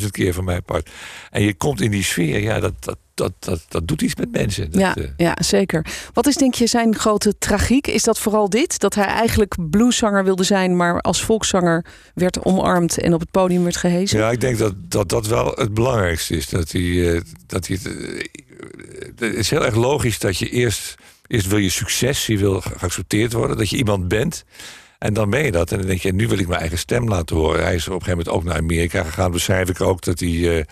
150.000 0.00 0.10
keer 0.10 0.34
van 0.34 0.44
mijn 0.44 0.62
part. 0.64 0.90
En 1.30 1.42
je 1.42 1.54
komt 1.54 1.80
in 1.80 1.90
die 1.90 2.04
sfeer, 2.04 2.40
ja, 2.42 2.60
dat, 2.60 2.72
dat, 2.84 2.98
dat, 3.22 3.32
dat, 3.38 3.64
dat 3.68 3.88
doet 3.88 4.02
iets 4.02 4.16
met 4.16 4.32
mensen. 4.32 4.70
Dat, 4.70 4.80
ja, 4.80 4.96
eh, 4.96 5.04
ja, 5.16 5.36
zeker. 5.40 5.86
Wat 6.12 6.26
is 6.26 6.36
denk 6.36 6.54
je 6.54 6.66
zijn 6.66 6.96
grote 6.96 7.38
tragiek? 7.38 7.86
Is 7.86 8.02
dat 8.02 8.18
vooral 8.18 8.50
dit? 8.50 8.78
Dat 8.78 8.94
hij 8.94 9.04
eigenlijk 9.04 9.54
blueszanger 9.70 10.24
wilde 10.24 10.44
zijn, 10.44 10.76
maar 10.76 11.00
als 11.00 11.24
volkszanger 11.24 11.84
werd 12.14 12.44
omarmd 12.44 12.98
en 12.98 13.14
op 13.14 13.20
het 13.20 13.30
podium 13.30 13.62
werd 13.62 13.76
gehezen? 13.76 14.18
Ja, 14.18 14.30
ik 14.30 14.40
denk 14.40 14.58
dat 14.58 14.74
dat, 14.88 15.08
dat 15.08 15.26
wel 15.26 15.52
het 15.54 15.74
belangrijkste 15.74 16.36
is. 16.36 16.48
Dat 16.48 16.72
hij, 16.72 17.14
eh, 17.14 17.20
dat 17.46 17.66
hij 17.66 17.78
het, 17.82 17.96
eh, 17.96 18.24
het 19.16 19.34
is 19.34 19.50
heel 19.50 19.64
erg 19.64 19.74
logisch 19.74 20.18
dat 20.18 20.38
je 20.38 20.48
eerst, 20.48 20.94
eerst 21.26 21.46
wil 21.46 21.58
je 21.58 21.70
succes, 21.70 22.26
je 22.26 22.38
wil 22.38 22.60
geaccepteerd 22.60 23.32
worden, 23.32 23.56
dat 23.56 23.70
je 23.70 23.76
iemand 23.76 24.08
bent. 24.08 24.44
En 24.98 25.14
dan 25.14 25.30
ben 25.30 25.44
je 25.44 25.52
dat. 25.52 25.72
En 25.72 25.78
dan 25.78 25.86
denk 25.86 26.00
je, 26.00 26.12
nu 26.12 26.28
wil 26.28 26.38
ik 26.38 26.48
mijn 26.48 26.60
eigen 26.60 26.78
stem 26.78 27.08
laten 27.08 27.36
horen. 27.36 27.62
Hij 27.62 27.74
is 27.74 27.88
op 27.88 27.94
een 27.94 28.02
gegeven 28.02 28.18
moment 28.18 28.36
ook 28.36 28.44
naar 28.44 28.62
Amerika 28.62 29.02
gegaan. 29.02 29.30
Beschrijf 29.30 29.68
ik 29.68 29.80
ook 29.80 30.02
dat 30.02 30.20
hij, 30.20 30.58
eh, 30.58 30.64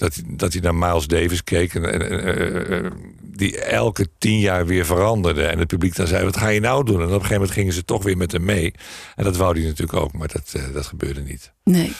dat, 0.00 0.22
dat 0.26 0.52
hij 0.52 0.62
naar 0.62 0.74
Miles 0.74 1.06
Davis 1.06 1.44
keek. 1.44 1.74
En, 1.74 1.92
en, 1.92 2.10
eh, 2.10 2.78
eh, 2.78 2.92
die 3.22 3.60
elke 3.60 4.08
tien 4.18 4.38
jaar 4.38 4.66
weer 4.66 4.86
veranderde. 4.86 5.42
En 5.44 5.58
het 5.58 5.68
publiek 5.68 5.96
dan 5.96 6.06
zei, 6.06 6.24
wat 6.24 6.36
ga 6.36 6.48
je 6.48 6.60
nou 6.60 6.84
doen? 6.84 7.00
En 7.00 7.02
op 7.02 7.06
een 7.06 7.12
gegeven 7.12 7.34
moment 7.34 7.52
gingen 7.52 7.72
ze 7.72 7.84
toch 7.84 8.02
weer 8.02 8.16
met 8.16 8.32
hem 8.32 8.44
mee. 8.44 8.74
En 9.16 9.24
dat 9.24 9.36
wou 9.36 9.58
hij 9.58 9.66
natuurlijk 9.66 9.98
ook, 9.98 10.12
maar 10.12 10.28
dat, 10.28 10.52
eh, 10.52 10.62
dat 10.72 10.86
gebeurde 10.86 11.20
niet. 11.20 11.52
Nee. 11.70 11.92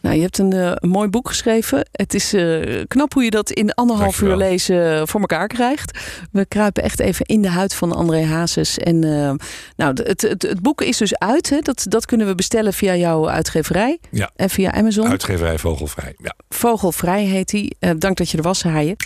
Nou, 0.00 0.16
je 0.16 0.22
hebt 0.22 0.38
een, 0.38 0.52
eh, 0.52 0.72
een 0.74 0.88
mooi 0.88 1.08
boek 1.08 1.28
geschreven. 1.28 1.88
Het 1.92 2.14
is 2.14 2.32
eh, 2.32 2.82
knap 2.88 3.12
hoe 3.12 3.24
je 3.24 3.30
dat 3.30 3.50
in 3.50 3.74
anderhalf 3.74 4.20
uur 4.20 4.36
lezen 4.36 5.08
voor 5.08 5.20
elkaar 5.20 5.46
krijgt. 5.46 5.98
We 6.32 6.46
kruipen 6.46 6.82
echt 6.82 7.00
even 7.00 7.26
in 7.26 7.42
de 7.42 7.48
huid 7.48 7.74
van 7.74 7.92
André 7.92 8.24
Hazes. 8.24 8.78
En 8.78 9.04
eh, 9.04 9.32
nou, 9.76 10.02
het, 10.02 10.22
het, 10.22 10.42
het 10.42 10.60
boek 10.62 10.82
is 10.82 10.96
dus 10.96 11.18
uit. 11.18 11.50
Hè? 11.50 11.60
Dat, 11.60 11.86
dat 11.88 12.06
kunnen 12.06 12.26
we 12.26 12.34
bestellen 12.34 12.72
via 12.72 12.96
jouw 12.96 13.28
uitgeverij. 13.28 13.98
Ja. 14.10 14.30
En 14.36 14.50
via 14.50 14.72
Amazon. 14.72 15.08
Uitgeverij 15.08 15.58
Vogelvrij, 15.58 16.14
ja. 16.22 16.34
Vogelvrij 16.48 17.24
heet 17.24 17.50
hij. 17.50 17.72
Eh, 17.78 17.90
dank 17.98 18.16
dat 18.16 18.30
je 18.30 18.36
er 18.36 18.42
was, 18.42 18.62
Haaien. 18.62 18.96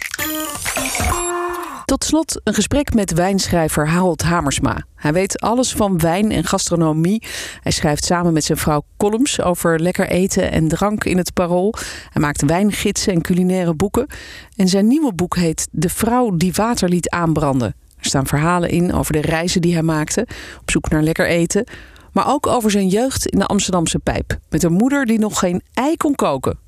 Tot 1.91 2.05
slot 2.05 2.41
een 2.45 2.55
gesprek 2.55 2.95
met 2.95 3.13
wijnschrijver 3.13 3.89
Harold 3.89 4.23
Hamersma. 4.23 4.85
Hij 4.95 5.13
weet 5.13 5.41
alles 5.41 5.73
van 5.73 5.99
wijn 5.99 6.31
en 6.31 6.45
gastronomie. 6.45 7.23
Hij 7.61 7.73
schrijft 7.73 8.05
samen 8.05 8.33
met 8.33 8.45
zijn 8.45 8.59
vrouw 8.59 8.83
columns 8.97 9.41
over 9.41 9.81
lekker 9.81 10.09
eten 10.09 10.51
en 10.51 10.69
drank 10.69 11.05
in 11.05 11.17
het 11.17 11.33
parool. 11.33 11.75
Hij 12.11 12.23
maakt 12.23 12.45
wijngidsen 12.45 13.13
en 13.13 13.23
culinaire 13.23 13.75
boeken. 13.75 14.07
En 14.57 14.69
zijn 14.69 14.87
nieuwe 14.87 15.13
boek 15.15 15.37
heet 15.37 15.69
De 15.71 15.89
vrouw 15.89 16.37
die 16.37 16.53
water 16.53 16.89
liet 16.89 17.09
aanbranden. 17.09 17.75
Er 17.99 18.07
staan 18.07 18.27
verhalen 18.27 18.71
in 18.71 18.93
over 18.93 19.13
de 19.13 19.21
reizen 19.21 19.61
die 19.61 19.73
hij 19.73 19.83
maakte, 19.83 20.27
op 20.61 20.71
zoek 20.71 20.89
naar 20.89 21.03
lekker 21.03 21.27
eten. 21.27 21.65
Maar 22.13 22.29
ook 22.29 22.47
over 22.47 22.71
zijn 22.71 22.89
jeugd 22.89 23.27
in 23.27 23.39
de 23.39 23.47
Amsterdamse 23.47 23.99
pijp. 23.99 24.39
Met 24.49 24.63
een 24.63 24.73
moeder 24.73 25.07
die 25.07 25.19
nog 25.19 25.39
geen 25.39 25.63
ei 25.75 25.97
kon 25.97 26.15
koken. 26.15 26.59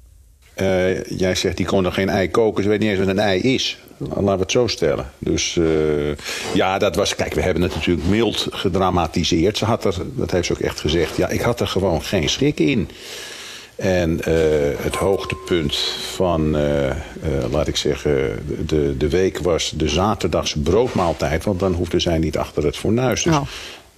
Eh, 0.54 1.04
jij 1.04 1.34
zegt 1.34 1.56
die 1.56 1.66
kon 1.66 1.82
nog 1.82 1.94
geen 1.94 2.08
ei 2.08 2.30
koken. 2.30 2.62
Ze 2.62 2.68
weet 2.68 2.80
niet 2.80 2.88
eens 2.88 2.98
wat 2.98 3.08
een 3.08 3.18
ei 3.18 3.40
is. 3.40 3.78
Laten 3.98 4.24
we 4.24 4.30
het 4.30 4.50
zo 4.50 4.66
stellen. 4.66 5.10
Dus 5.18 5.56
eh, 5.56 6.54
ja, 6.54 6.78
dat 6.78 6.96
was. 6.96 7.14
Kijk, 7.14 7.34
we 7.34 7.42
hebben 7.42 7.62
het 7.62 7.74
natuurlijk 7.74 8.06
mild 8.08 8.46
gedramatiseerd. 8.50 9.58
Ze 9.58 9.64
had 9.64 9.84
er, 9.84 9.94
dat 10.14 10.30
heeft 10.30 10.46
ze 10.46 10.52
ook 10.52 10.58
echt 10.58 10.80
gezegd. 10.80 11.16
Ja, 11.16 11.28
ik 11.28 11.40
had 11.40 11.60
er 11.60 11.66
gewoon 11.66 12.02
geen 12.02 12.28
schik 12.28 12.60
in. 12.60 12.88
En 13.76 14.20
eh, 14.24 14.34
het 14.76 14.96
hoogtepunt 14.96 15.76
van, 16.14 16.50
laat 17.50 17.68
ik 17.68 17.76
zeggen, 17.76 18.42
de, 18.66 18.96
de 18.96 19.08
week 19.08 19.38
was 19.38 19.72
de 19.76 19.88
zaterdagse 19.88 20.60
broodmaaltijd. 20.60 21.44
Want 21.44 21.60
dan 21.60 21.72
hoefde 21.72 22.00
zij 22.00 22.18
niet 22.18 22.38
achter 22.38 22.64
het 22.64 22.76
fornuis. 22.76 23.22
Dus 23.22 23.36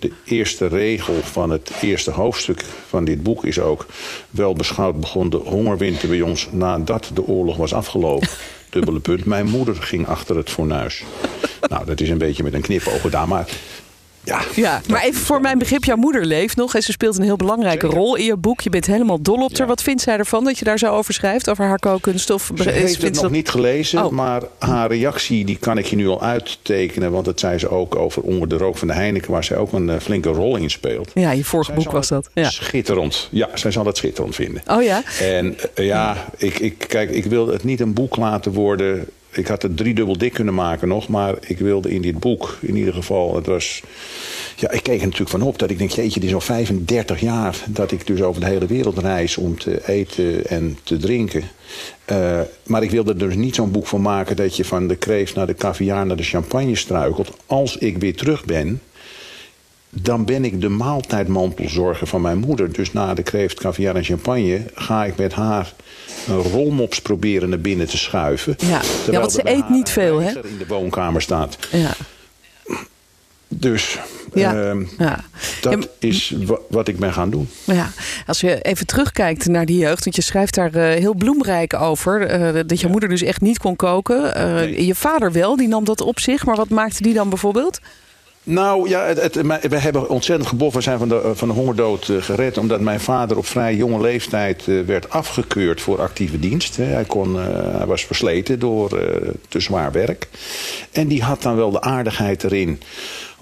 de 0.04 0.12
eerste 0.24 0.66
regel 0.66 1.14
van 1.22 1.50
het 1.50 1.70
eerste 1.80 2.10
hoofdstuk 2.10 2.64
van 2.88 3.04
dit 3.04 3.22
boek 3.22 3.44
is 3.44 3.58
ook... 3.58 3.86
wel 4.30 4.54
beschouwd 4.54 5.00
begon 5.00 5.30
de 5.30 5.36
hongerwinter 5.36 6.08
bij 6.08 6.20
ons 6.20 6.48
nadat 6.50 7.10
de 7.14 7.26
oorlog 7.26 7.56
was 7.56 7.74
afgelopen. 7.74 8.28
Dubbele 8.70 9.00
punt. 9.00 9.24
Mijn 9.24 9.46
moeder 9.46 9.74
ging 9.74 10.06
achter 10.06 10.36
het 10.36 10.50
fornuis. 10.50 11.02
Nou, 11.68 11.84
dat 11.84 12.00
is 12.00 12.08
een 12.08 12.18
beetje 12.18 12.42
met 12.42 12.54
een 12.54 12.60
knipoog 12.60 13.00
gedaan, 13.00 13.28
maar... 13.28 13.48
Ja, 14.24 14.40
Ja, 14.54 14.80
maar 14.88 15.02
even 15.02 15.20
voor 15.20 15.40
mijn 15.40 15.58
begrip, 15.58 15.84
jouw 15.84 15.96
moeder 15.96 16.24
leeft 16.24 16.56
nog 16.56 16.74
en 16.74 16.82
ze 16.82 16.92
speelt 16.92 17.16
een 17.16 17.22
heel 17.22 17.36
belangrijke 17.36 17.86
rol 17.86 18.16
in 18.16 18.24
je 18.24 18.36
boek. 18.36 18.60
Je 18.60 18.70
bent 18.70 18.86
helemaal 18.86 19.20
dol 19.22 19.42
op 19.44 19.58
haar. 19.58 19.66
Wat 19.66 19.82
vindt 19.82 20.02
zij 20.02 20.16
ervan 20.18 20.44
dat 20.44 20.58
je 20.58 20.64
daar 20.64 20.78
zo 20.78 20.86
over 20.92 21.14
schrijft, 21.14 21.48
over 21.50 21.64
haar 21.64 21.78
kookkunst? 21.78 22.30
Of 22.30 22.50
Ze 22.54 22.70
heeft 22.70 23.02
het 23.02 23.12
nog 23.12 23.22
dat- 23.22 23.30
niet 23.30 23.48
gelezen, 23.48 24.04
Oh. 24.04 24.10
maar 24.12 24.42
haar 24.58 24.88
reactie 24.88 25.44
die 25.44 25.56
kan 25.56 25.78
ik 25.78 25.86
je 25.86 25.96
nu 25.96 26.08
al 26.08 26.22
uittekenen. 26.22 27.10
Want 27.12 27.24
dat 27.24 27.40
zei 27.40 27.58
ze 27.58 27.68
ook 27.68 27.94
over 27.94 28.22
Onder 28.22 28.48
de 28.48 28.56
Rook 28.56 28.76
van 28.76 28.88
de 28.88 28.94
Heineken... 28.94 29.30
waar 29.30 29.44
zij 29.44 29.56
ook 29.56 29.72
een 29.72 29.90
eh, 29.90 29.96
flinke 30.00 30.28
rol 30.28 30.56
in 30.56 30.70
speelt. 30.70 31.10
Ja, 31.14 31.30
je 31.30 31.44
vorige 31.44 31.72
boek 31.72 31.90
was 31.90 32.08
dat. 32.08 32.28
Ja. 32.34 32.50
Schitterend. 32.50 33.28
Ja, 33.30 33.48
zij 33.54 33.70
zal 33.70 33.86
het 33.86 33.96
schitterend 33.96 34.34
vinden. 34.34 34.62
Oh 34.66 34.82
ja? 34.82 35.02
En 35.20 35.56
eh, 35.74 35.86
ja, 35.86 36.26
ik, 36.36 36.58
ik, 36.58 36.84
kijk, 36.88 37.10
ik 37.10 37.24
wilde 37.24 37.52
het 37.52 37.64
niet 37.64 37.80
een 37.80 37.92
boek 37.92 38.16
laten 38.16 38.52
worden. 38.52 39.06
Ik 39.34 39.46
had 39.46 39.62
het 39.62 39.76
driedubbel 39.76 40.18
dik 40.18 40.32
kunnen 40.32 40.54
maken 40.54 40.88
nog. 40.88 41.08
Maar 41.08 41.34
ik 41.40 41.58
wilde 41.58 41.90
in 41.90 42.02
dit 42.02 42.18
boek, 42.18 42.58
in 42.60 42.76
ieder 42.76 42.94
geval, 42.94 43.34
het 43.34 43.46
was. 43.46 43.82
Ja, 44.56 44.70
ik 44.70 44.82
keek 44.82 44.98
er 44.98 45.04
natuurlijk 45.04 45.30
van 45.30 45.42
op 45.42 45.58
dat 45.58 45.70
ik 45.70 45.78
denk, 45.78 45.90
jeetje, 45.90 46.20
dit 46.20 46.28
is 46.28 46.34
al 46.34 46.40
35 46.40 47.20
jaar 47.20 47.56
dat 47.68 47.92
ik 47.92 48.06
dus 48.06 48.22
over 48.22 48.40
de 48.40 48.46
hele 48.46 48.66
wereld 48.66 48.98
reis 48.98 49.36
om 49.36 49.58
te 49.58 49.88
eten 49.88 50.46
en 50.46 50.78
te 50.82 50.96
drinken. 50.96 51.42
Eh, 52.04 52.40
maar 52.66 52.82
ik 52.82 52.90
wilde 52.90 53.12
er 53.12 53.18
dus 53.18 53.34
niet 53.34 53.54
zo'n 53.54 53.70
boek 53.70 53.86
van 53.86 54.02
maken 54.02 54.36
dat 54.36 54.56
je 54.56 54.64
van 54.64 54.88
de 54.88 54.96
kreeft 54.96 55.34
naar 55.34 55.46
de 55.46 55.54
caviar 55.54 56.06
naar 56.06 56.16
de 56.16 56.22
champagne 56.22 56.76
struikelt. 56.76 57.30
Als 57.46 57.76
ik 57.76 57.98
weer 57.98 58.16
terug 58.16 58.44
ben, 58.44 58.80
dan 60.02 60.24
ben 60.24 60.44
ik 60.44 60.60
de 60.60 60.68
maaltijdmantelzorger 60.68 62.06
van 62.06 62.20
mijn 62.20 62.38
moeder. 62.38 62.72
Dus 62.72 62.92
na 62.92 63.14
de 63.14 63.22
kreeft, 63.22 63.60
caviar 63.60 63.96
en 63.96 64.04
champagne 64.04 64.62
ga 64.74 65.04
ik 65.04 65.16
met 65.16 65.32
haar 65.32 65.72
een 66.28 66.42
rolmops 66.42 67.00
proberen 67.02 67.48
naar 67.48 67.58
binnen 67.60 67.88
te 67.88 67.96
schuiven. 67.98 68.54
Ja, 68.58 68.80
ja 69.10 69.20
want 69.20 69.32
ze 69.32 69.40
eet 69.50 69.68
niet 69.68 69.90
veel, 69.90 70.20
hè? 70.20 70.30
in 70.30 70.58
de 70.58 70.66
woonkamer 70.68 71.22
staat. 71.22 71.58
Ja. 71.72 71.94
Dus 73.48 73.98
Ja, 74.34 74.54
ehm, 74.68 74.84
ja. 74.98 75.24
dat 75.60 75.88
is 75.98 76.34
wa- 76.44 76.58
wat 76.68 76.88
ik 76.88 76.98
ben 76.98 77.12
gaan 77.12 77.30
doen. 77.30 77.48
Ja, 77.64 77.90
als 78.26 78.40
je 78.40 78.60
even 78.62 78.86
terugkijkt 78.86 79.46
naar 79.46 79.66
die 79.66 79.78
jeugd, 79.78 80.04
want 80.04 80.16
je 80.16 80.22
schrijft 80.22 80.54
daar 80.54 80.74
eh, 80.74 80.98
heel 81.00 81.14
bloemrijk 81.14 81.74
over. 81.74 82.26
eh, 82.26 82.62
dat 82.66 82.80
je 82.80 82.88
moeder 82.88 83.08
dus 83.08 83.22
echt 83.22 83.40
niet 83.40 83.58
kon 83.58 83.76
koken. 83.76 84.34
Eh, 84.34 84.78
Je 84.86 84.94
vader 84.94 85.32
wel, 85.32 85.56
die 85.56 85.68
nam 85.68 85.84
dat 85.84 86.00
op 86.00 86.20
zich. 86.20 86.44
Maar 86.46 86.56
wat 86.56 86.68
maakte 86.68 87.02
die 87.02 87.14
dan 87.14 87.28
bijvoorbeeld? 87.28 87.80
Nou 88.46 88.88
ja, 88.88 89.14
we 89.68 89.78
hebben 89.78 90.08
ontzettend 90.08 90.48
geboft. 90.48 90.74
We 90.74 90.80
zijn 90.80 90.98
van 90.98 91.08
de, 91.08 91.30
van 91.34 91.48
de 91.48 91.54
hongerdood 91.54 92.08
eh, 92.08 92.22
gered. 92.22 92.58
Omdat 92.58 92.80
mijn 92.80 93.00
vader 93.00 93.36
op 93.36 93.46
vrij 93.46 93.74
jonge 93.74 94.00
leeftijd 94.00 94.68
eh, 94.68 94.80
werd 94.80 95.10
afgekeurd 95.10 95.80
voor 95.80 96.00
actieve 96.00 96.38
dienst. 96.38 96.76
Hij, 96.76 97.04
kon, 97.04 97.40
eh, 97.40 97.46
hij 97.76 97.86
was 97.86 98.04
versleten 98.04 98.58
door 98.58 98.98
eh, 98.98 99.28
te 99.48 99.60
zwaar 99.60 99.92
werk. 99.92 100.28
En 100.92 101.08
die 101.08 101.22
had 101.22 101.42
dan 101.42 101.56
wel 101.56 101.70
de 101.70 101.80
aardigheid 101.80 102.44
erin 102.44 102.80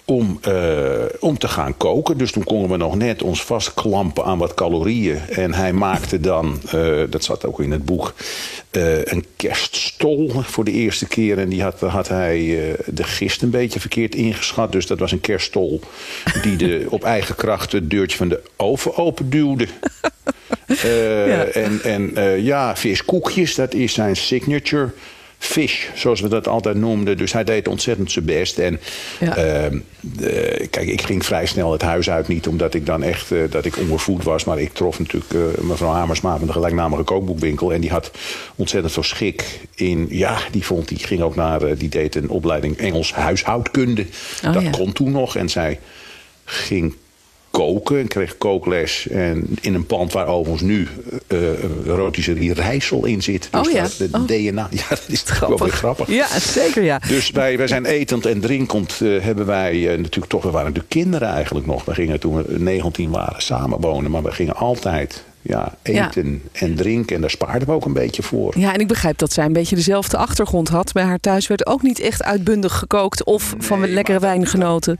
om, 0.04 0.38
eh, 0.42 1.04
om 1.20 1.38
te 1.38 1.48
gaan 1.48 1.76
koken. 1.76 2.18
Dus 2.18 2.32
toen 2.32 2.44
konden 2.44 2.70
we 2.70 2.76
nog 2.76 2.96
net 2.96 3.22
ons 3.22 3.44
vastklampen 3.44 4.24
aan 4.24 4.38
wat 4.38 4.54
calorieën. 4.54 5.20
En 5.28 5.54
hij 5.54 5.72
maakte 5.72 6.20
dan, 6.20 6.60
eh, 6.70 7.00
dat 7.10 7.24
zat 7.24 7.46
ook 7.46 7.60
in 7.60 7.70
het 7.70 7.84
boek, 7.84 8.14
eh, 8.70 9.04
een 9.04 9.24
kerststol 9.36 10.30
voor 10.42 10.64
de 10.64 10.72
eerste 10.72 11.06
keer. 11.06 11.38
En 11.38 11.48
die 11.48 11.62
had, 11.62 11.80
had 11.80 12.08
hij 12.08 12.40
de 12.86 13.04
gist 13.04 13.42
een 13.42 13.50
beetje 13.50 13.80
verkeerd 13.80 14.14
ingeschat. 14.14 14.72
Dus 14.72 14.86
dat 14.86 14.98
was 14.98 15.12
een 15.12 15.20
kerststol 15.20 15.80
die 16.42 16.56
de, 16.56 16.86
op 16.90 17.04
eigen 17.04 17.34
kracht 17.34 17.72
het 17.72 17.90
deurtje 17.90 18.16
van 18.16 18.28
de 18.28 18.42
oven 18.56 18.96
openduwde. 18.96 19.66
Eh, 20.66 21.56
En, 21.56 21.80
en 21.82 22.12
ja, 22.42 22.76
viskoekjes, 22.76 23.54
dat 23.54 23.74
is 23.74 23.92
zijn 23.92 24.16
signature 24.16 24.90
fish, 25.42 25.86
zoals 25.94 26.20
we 26.20 26.28
dat 26.28 26.48
altijd 26.48 26.76
noemden. 26.76 27.16
Dus 27.16 27.32
hij 27.32 27.44
deed 27.44 27.68
ontzettend 27.68 28.12
zijn 28.12 28.24
best. 28.24 28.58
En 28.58 28.80
ehm, 29.20 29.78
eh, 30.20 30.66
kijk, 30.70 30.88
ik 30.88 31.02
ging 31.02 31.24
vrij 31.24 31.46
snel 31.46 31.72
het 31.72 31.82
huis 31.82 32.10
uit. 32.10 32.28
Niet 32.28 32.46
omdat 32.46 32.74
ik 32.74 32.86
dan 32.86 33.02
echt 33.02 33.32
eh, 33.32 33.38
dat 33.50 33.64
ik 33.64 33.78
ongevoed 33.78 34.24
was. 34.24 34.44
Maar 34.44 34.60
ik 34.60 34.72
trof 34.72 34.98
natuurlijk 34.98 35.32
eh, 35.32 35.64
mevrouw 35.64 35.90
Hamersma 35.90 36.32
met 36.32 36.42
een 36.42 36.52
gelijknamige 36.52 37.02
kookboekwinkel. 37.02 37.72
En 37.72 37.80
die 37.80 37.90
had 37.90 38.10
ontzettend 38.56 38.92
veel 38.92 39.02
schik 39.02 39.60
in. 39.74 40.06
Ja, 40.10 40.38
die 40.50 40.64
vond, 40.64 40.88
die 40.88 40.98
ging 40.98 41.22
ook 41.22 41.34
naar. 41.34 41.76
die 41.76 41.88
deed 41.88 42.14
een 42.14 42.28
opleiding 42.28 42.76
Engels 42.76 43.12
huishoudkunde. 43.12 44.06
Oh, 44.44 44.52
dat 44.52 44.62
ja. 44.62 44.70
kon 44.70 44.92
toen 44.92 45.10
nog. 45.10 45.36
En 45.36 45.48
zij 45.48 45.78
ging 46.44 46.94
koken 47.52 47.98
en 47.98 48.08
kreeg 48.08 48.38
kookles. 48.38 49.08
En 49.08 49.46
in 49.60 49.74
een 49.74 49.86
pand 49.86 50.12
waar 50.12 50.26
overigens 50.26 50.62
nu 50.62 50.88
eh 51.26 51.38
rotisserie 51.86 52.52
Rijssel 52.54 53.04
in 53.04 53.22
zit. 53.22 53.48
Dus 53.50 53.66
Oh 53.66 53.72
ja. 53.72 53.82
dat- 53.82 53.96
de 53.98 54.08
Oh. 54.12 54.26
DNA, 54.26 54.68
ja, 54.80 54.88
dat 54.88 55.02
is 55.06 55.22
toch 55.22 55.38
wel 55.38 55.58
weer 55.58 55.68
grappig. 55.72 56.08
Ja, 56.08 56.38
zeker 56.40 56.82
ja. 56.82 57.00
Dus 57.08 57.30
wij, 57.30 57.56
wij 57.56 57.66
zijn 57.66 57.84
etend 57.84 58.26
en 58.26 58.40
drinkend 58.40 59.00
eh, 59.02 59.20
hebben 59.20 59.46
wij 59.46 59.72
natuurlijk 59.96 60.26
toch... 60.26 60.42
We 60.42 60.50
waren 60.50 60.66
natuurlijk 60.66 60.92
kinderen 60.94 61.28
eigenlijk 61.28 61.66
nog. 61.66 61.84
We 61.84 61.94
gingen 61.94 62.20
toen 62.20 62.36
we 62.36 62.58
19 62.58 63.10
waren 63.10 63.42
samenwonen. 63.42 64.10
Maar 64.10 64.22
we 64.22 64.30
gingen 64.32 64.56
altijd 64.56 65.24
ja, 65.42 65.74
Ja. 65.82 66.06
eten 66.06 66.42
en 66.52 66.74
drinken. 66.74 67.14
En 67.14 67.20
daar 67.20 67.30
spaarden 67.30 67.68
we 67.68 67.74
ook 67.74 67.84
een 67.84 67.92
beetje 67.92 68.22
voor. 68.22 68.58
Ja, 68.58 68.74
en 68.74 68.80
ik 68.80 68.88
begrijp 68.88 69.18
dat 69.18 69.32
zij 69.32 69.44
een 69.44 69.52
beetje 69.52 69.76
dezelfde 69.76 70.16
achtergrond 70.16 70.68
had. 70.68 70.92
Bij 70.92 71.02
haar 71.04 71.20
thuis 71.20 71.46
werd 71.46 71.66
ook 71.66 71.82
niet 71.82 72.00
echt 72.00 72.22
uitbundig 72.22 72.72
gekookt 72.78 73.24
of 73.24 73.54
van 73.58 73.88
lekkere 73.92 74.18
wijn 74.18 74.46
genoten. 74.46 74.96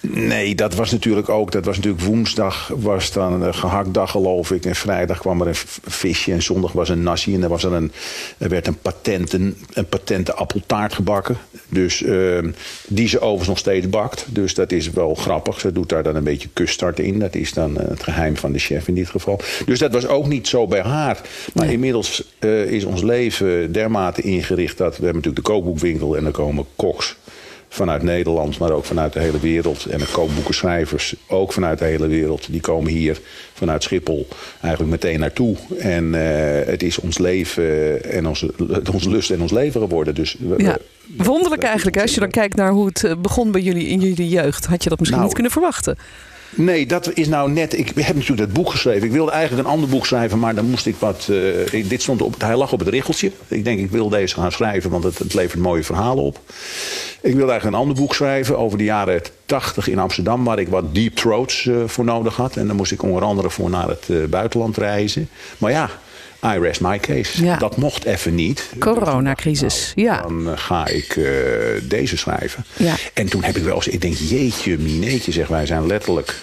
Nee, 0.00 0.54
dat 0.54 0.74
was 0.74 0.90
natuurlijk 0.90 1.28
ook. 1.28 1.52
Dat 1.52 1.64
was 1.64 1.76
natuurlijk 1.76 2.04
woensdag 2.04 2.72
was 2.76 3.12
dan 3.12 3.42
een 3.42 3.54
gehaktdag, 3.54 4.10
geloof 4.10 4.50
ik. 4.50 4.64
En 4.64 4.74
vrijdag 4.74 5.18
kwam 5.18 5.40
er 5.40 5.46
een 5.46 5.54
visje. 5.82 6.32
En 6.32 6.42
zondag 6.42 6.72
was 6.72 6.88
een 6.88 7.02
nasi. 7.02 7.34
En 7.34 7.42
er, 7.42 7.48
was 7.48 7.64
er, 7.64 7.72
een, 7.72 7.92
er 8.38 8.48
werd 8.48 8.66
een 8.66 8.78
patenten, 8.78 9.56
een 9.72 9.86
patente 9.86 10.34
appeltaart 10.34 10.94
gebakken. 10.94 11.36
Dus 11.68 12.02
ehm, 12.02 12.50
die 12.88 13.08
ze 13.08 13.20
overigens 13.20 13.48
nog 13.48 13.58
steeds 13.58 13.88
bakt. 13.88 14.26
Dus 14.28 14.54
dat 14.54 14.72
is 14.72 14.90
wel 14.90 15.14
grappig. 15.14 15.60
Ze 15.60 15.72
doet 15.72 15.88
daar 15.88 16.02
dan 16.02 16.16
een 16.16 16.24
beetje 16.24 16.48
custard 16.52 16.98
in. 16.98 17.18
Dat 17.18 17.34
is 17.34 17.52
dan 17.52 17.78
eh, 17.80 17.88
het 17.88 18.02
geheim 18.02 18.36
van 18.36 18.52
de 18.52 18.58
chef 18.58 18.88
in 18.88 18.94
dit 18.94 19.10
geval. 19.10 19.40
Dus 19.66 19.78
dat 19.78 19.92
was 19.92 20.06
ook 20.06 20.26
niet 20.26 20.48
zo 20.48 20.66
bij 20.66 20.82
haar. 20.82 21.20
Maar 21.54 21.72
inmiddels 21.72 22.24
eh, 22.38 22.64
is 22.64 22.84
ons 22.84 23.02
leven 23.02 23.72
dermate 23.72 24.22
ingericht 24.22 24.78
dat 24.78 24.96
we 24.96 25.04
hebben 25.04 25.22
natuurlijk 25.22 25.46
de 25.46 25.52
kookboekwinkel 25.52 26.16
en 26.16 26.26
er 26.26 26.32
komen 26.32 26.66
koks 26.76 27.16
vanuit 27.72 28.02
Nederland, 28.02 28.58
maar 28.58 28.70
ook 28.70 28.84
vanuit 28.84 29.12
de 29.12 29.20
hele 29.20 29.40
wereld. 29.40 29.84
En 29.84 29.98
de 29.98 30.06
kookboekenschrijvers, 30.12 31.14
ook 31.26 31.52
vanuit 31.52 31.78
de 31.78 31.84
hele 31.84 32.06
wereld. 32.06 32.46
Die 32.50 32.60
komen 32.60 32.90
hier 32.92 33.20
vanuit 33.54 33.82
Schiphol 33.82 34.28
eigenlijk 34.60 34.92
meteen 34.92 35.20
naartoe. 35.20 35.56
En 35.78 36.14
eh, 36.14 36.66
het 36.66 36.82
is 36.82 36.98
ons 36.98 37.18
leven 37.18 38.04
en 38.04 38.26
onze, 38.26 38.50
onze 38.92 39.10
lust 39.10 39.30
en 39.30 39.40
ons 39.42 39.52
leven 39.52 39.80
geworden. 39.80 40.14
Dus 40.14 40.36
we- 40.38 40.62
Ja. 40.62 40.78
Wonderlijk 41.16 41.62
eigenlijk, 41.62 42.00
als 42.00 42.14
je 42.14 42.20
dan 42.20 42.30
kijkt 42.30 42.56
naar 42.56 42.70
hoe 42.70 42.86
het 42.86 43.04
eh, 43.04 43.12
begon 43.18 43.50
bij 43.52 43.60
jullie 43.60 43.86
in 43.86 44.00
jullie 44.00 44.28
jeugd. 44.28 44.66
Had 44.66 44.82
je 44.82 44.88
dat 44.88 44.98
misschien 44.98 45.20
Nou, 45.20 45.24
niet 45.30 45.34
kunnen 45.34 45.52
verwachten? 45.52 45.96
Nee, 46.54 46.86
dat 46.86 47.10
is 47.14 47.28
nou 47.28 47.50
net. 47.50 47.78
Ik 47.78 47.92
heb 47.94 48.14
natuurlijk 48.14 48.38
dat 48.38 48.52
boek 48.52 48.70
geschreven. 48.70 49.06
Ik 49.06 49.12
wilde 49.12 49.30
eigenlijk 49.30 49.66
een 49.66 49.72
ander 49.72 49.88
boek 49.88 50.06
schrijven, 50.06 50.38
maar 50.38 50.54
dan 50.54 50.70
moest 50.70 50.86
ik 50.86 50.96
wat. 50.98 51.28
eh, 51.72 51.88
dit 51.88 52.02
stond 52.02 52.22
op, 52.22 52.40
hij 52.40 52.56
lag 52.56 52.72
op 52.72 52.78
het 52.78 52.88
richeltje. 52.88 53.30
Ik 53.48 53.64
denk, 53.64 53.78
ik 53.78 53.90
wil 53.90 54.08
deze 54.08 54.34
gaan 54.34 54.52
schrijven, 54.52 54.90
want 54.90 55.04
het, 55.04 55.18
het 55.18 55.34
levert 55.34 55.62
mooie 55.62 55.84
verhalen 55.84 56.24
op. 56.24 56.40
Ik 57.20 57.34
wilde 57.34 57.50
eigenlijk 57.50 57.64
een 57.64 57.82
ander 57.82 57.96
boek 57.96 58.14
schrijven 58.14 58.58
over 58.58 58.78
de 58.78 58.84
jaren 58.84 59.22
80 59.46 59.88
in 59.88 59.98
Amsterdam, 59.98 60.44
waar 60.44 60.58
ik 60.58 60.68
wat 60.68 60.94
deep 60.94 61.14
throats 61.14 61.66
eh, 61.66 61.76
voor 61.86 62.04
nodig 62.04 62.36
had. 62.36 62.56
En 62.56 62.66
dan 62.66 62.76
moest 62.76 62.92
ik 62.92 63.02
onder 63.02 63.22
andere 63.22 63.50
voor 63.50 63.70
naar 63.70 63.88
het 63.88 64.06
eh, 64.08 64.16
buitenland 64.30 64.76
reizen. 64.76 65.28
Maar 65.58 65.70
ja. 65.70 65.90
I 66.44 66.58
rest 66.58 66.80
my 66.80 66.98
case. 66.98 67.44
Ja. 67.44 67.56
Dat 67.56 67.76
mocht 67.76 68.04
even 68.04 68.34
niet. 68.34 68.70
Coronacrisis, 68.78 69.92
ja. 69.94 70.22
Dan 70.22 70.50
eh, 70.50 70.52
ga 70.58 70.86
ik 70.86 71.16
eh, 71.16 71.24
deze 71.82 72.16
schrijven. 72.16 72.64
Ja. 72.76 72.94
En 73.14 73.26
toen 73.28 73.42
heb 73.42 73.56
ik 73.56 73.62
wel 73.62 73.74
eens, 73.74 73.88
ik 73.88 74.00
denk, 74.00 74.14
jeetje, 74.16 74.78
mineetje, 74.78 75.32
zeg 75.32 75.48
wij 75.48 75.66
zijn 75.66 75.86
letterlijk 75.86 76.34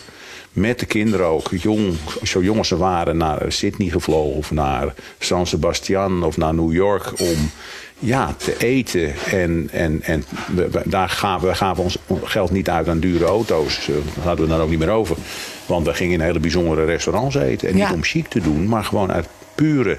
met 0.51 0.79
de 0.79 0.85
kinderen 0.85 1.25
ook, 1.25 1.49
jong, 1.59 1.93
zo 2.23 2.41
jong 2.43 2.57
als 2.57 2.67
ze 2.67 2.77
waren, 2.77 3.17
naar 3.17 3.51
Sydney 3.51 3.89
gevlogen 3.89 4.35
of 4.35 4.51
naar 4.51 4.93
San 5.19 5.47
Sebastian 5.47 6.23
of 6.23 6.37
naar 6.37 6.53
New 6.53 6.73
York 6.73 7.11
om 7.19 7.51
ja, 7.99 8.35
te 8.37 8.55
eten. 8.57 9.13
En, 9.31 9.69
en, 9.71 10.01
en 10.03 10.23
we, 10.55 10.69
we- 10.69 10.81
daar 10.85 11.09
gaven 11.09 11.47
we 11.47 11.55
gaven 11.55 11.83
ons 11.83 11.97
geld 12.23 12.51
niet 12.51 12.69
uit 12.69 12.87
aan 12.87 12.99
dure 12.99 13.25
auto's. 13.25 13.77
Eh, 13.89 13.95
Daar 14.15 14.23
hadden 14.25 14.45
we 14.45 14.51
dan 14.51 14.61
ook 14.61 14.69
niet 14.69 14.79
meer 14.79 14.89
over. 14.89 15.17
Want 15.67 15.85
we 15.85 15.93
gingen 15.93 16.13
in 16.13 16.21
hele 16.21 16.39
bijzondere 16.39 16.85
restaurants 16.85 17.35
eten. 17.35 17.69
En 17.69 17.77
Ja. 17.77 17.85
niet 17.85 17.95
om 17.95 18.03
chic 18.03 18.27
te 18.27 18.41
doen, 18.41 18.67
maar 18.67 18.83
gewoon 18.83 19.11
uit 19.11 19.27
pure 19.55 19.97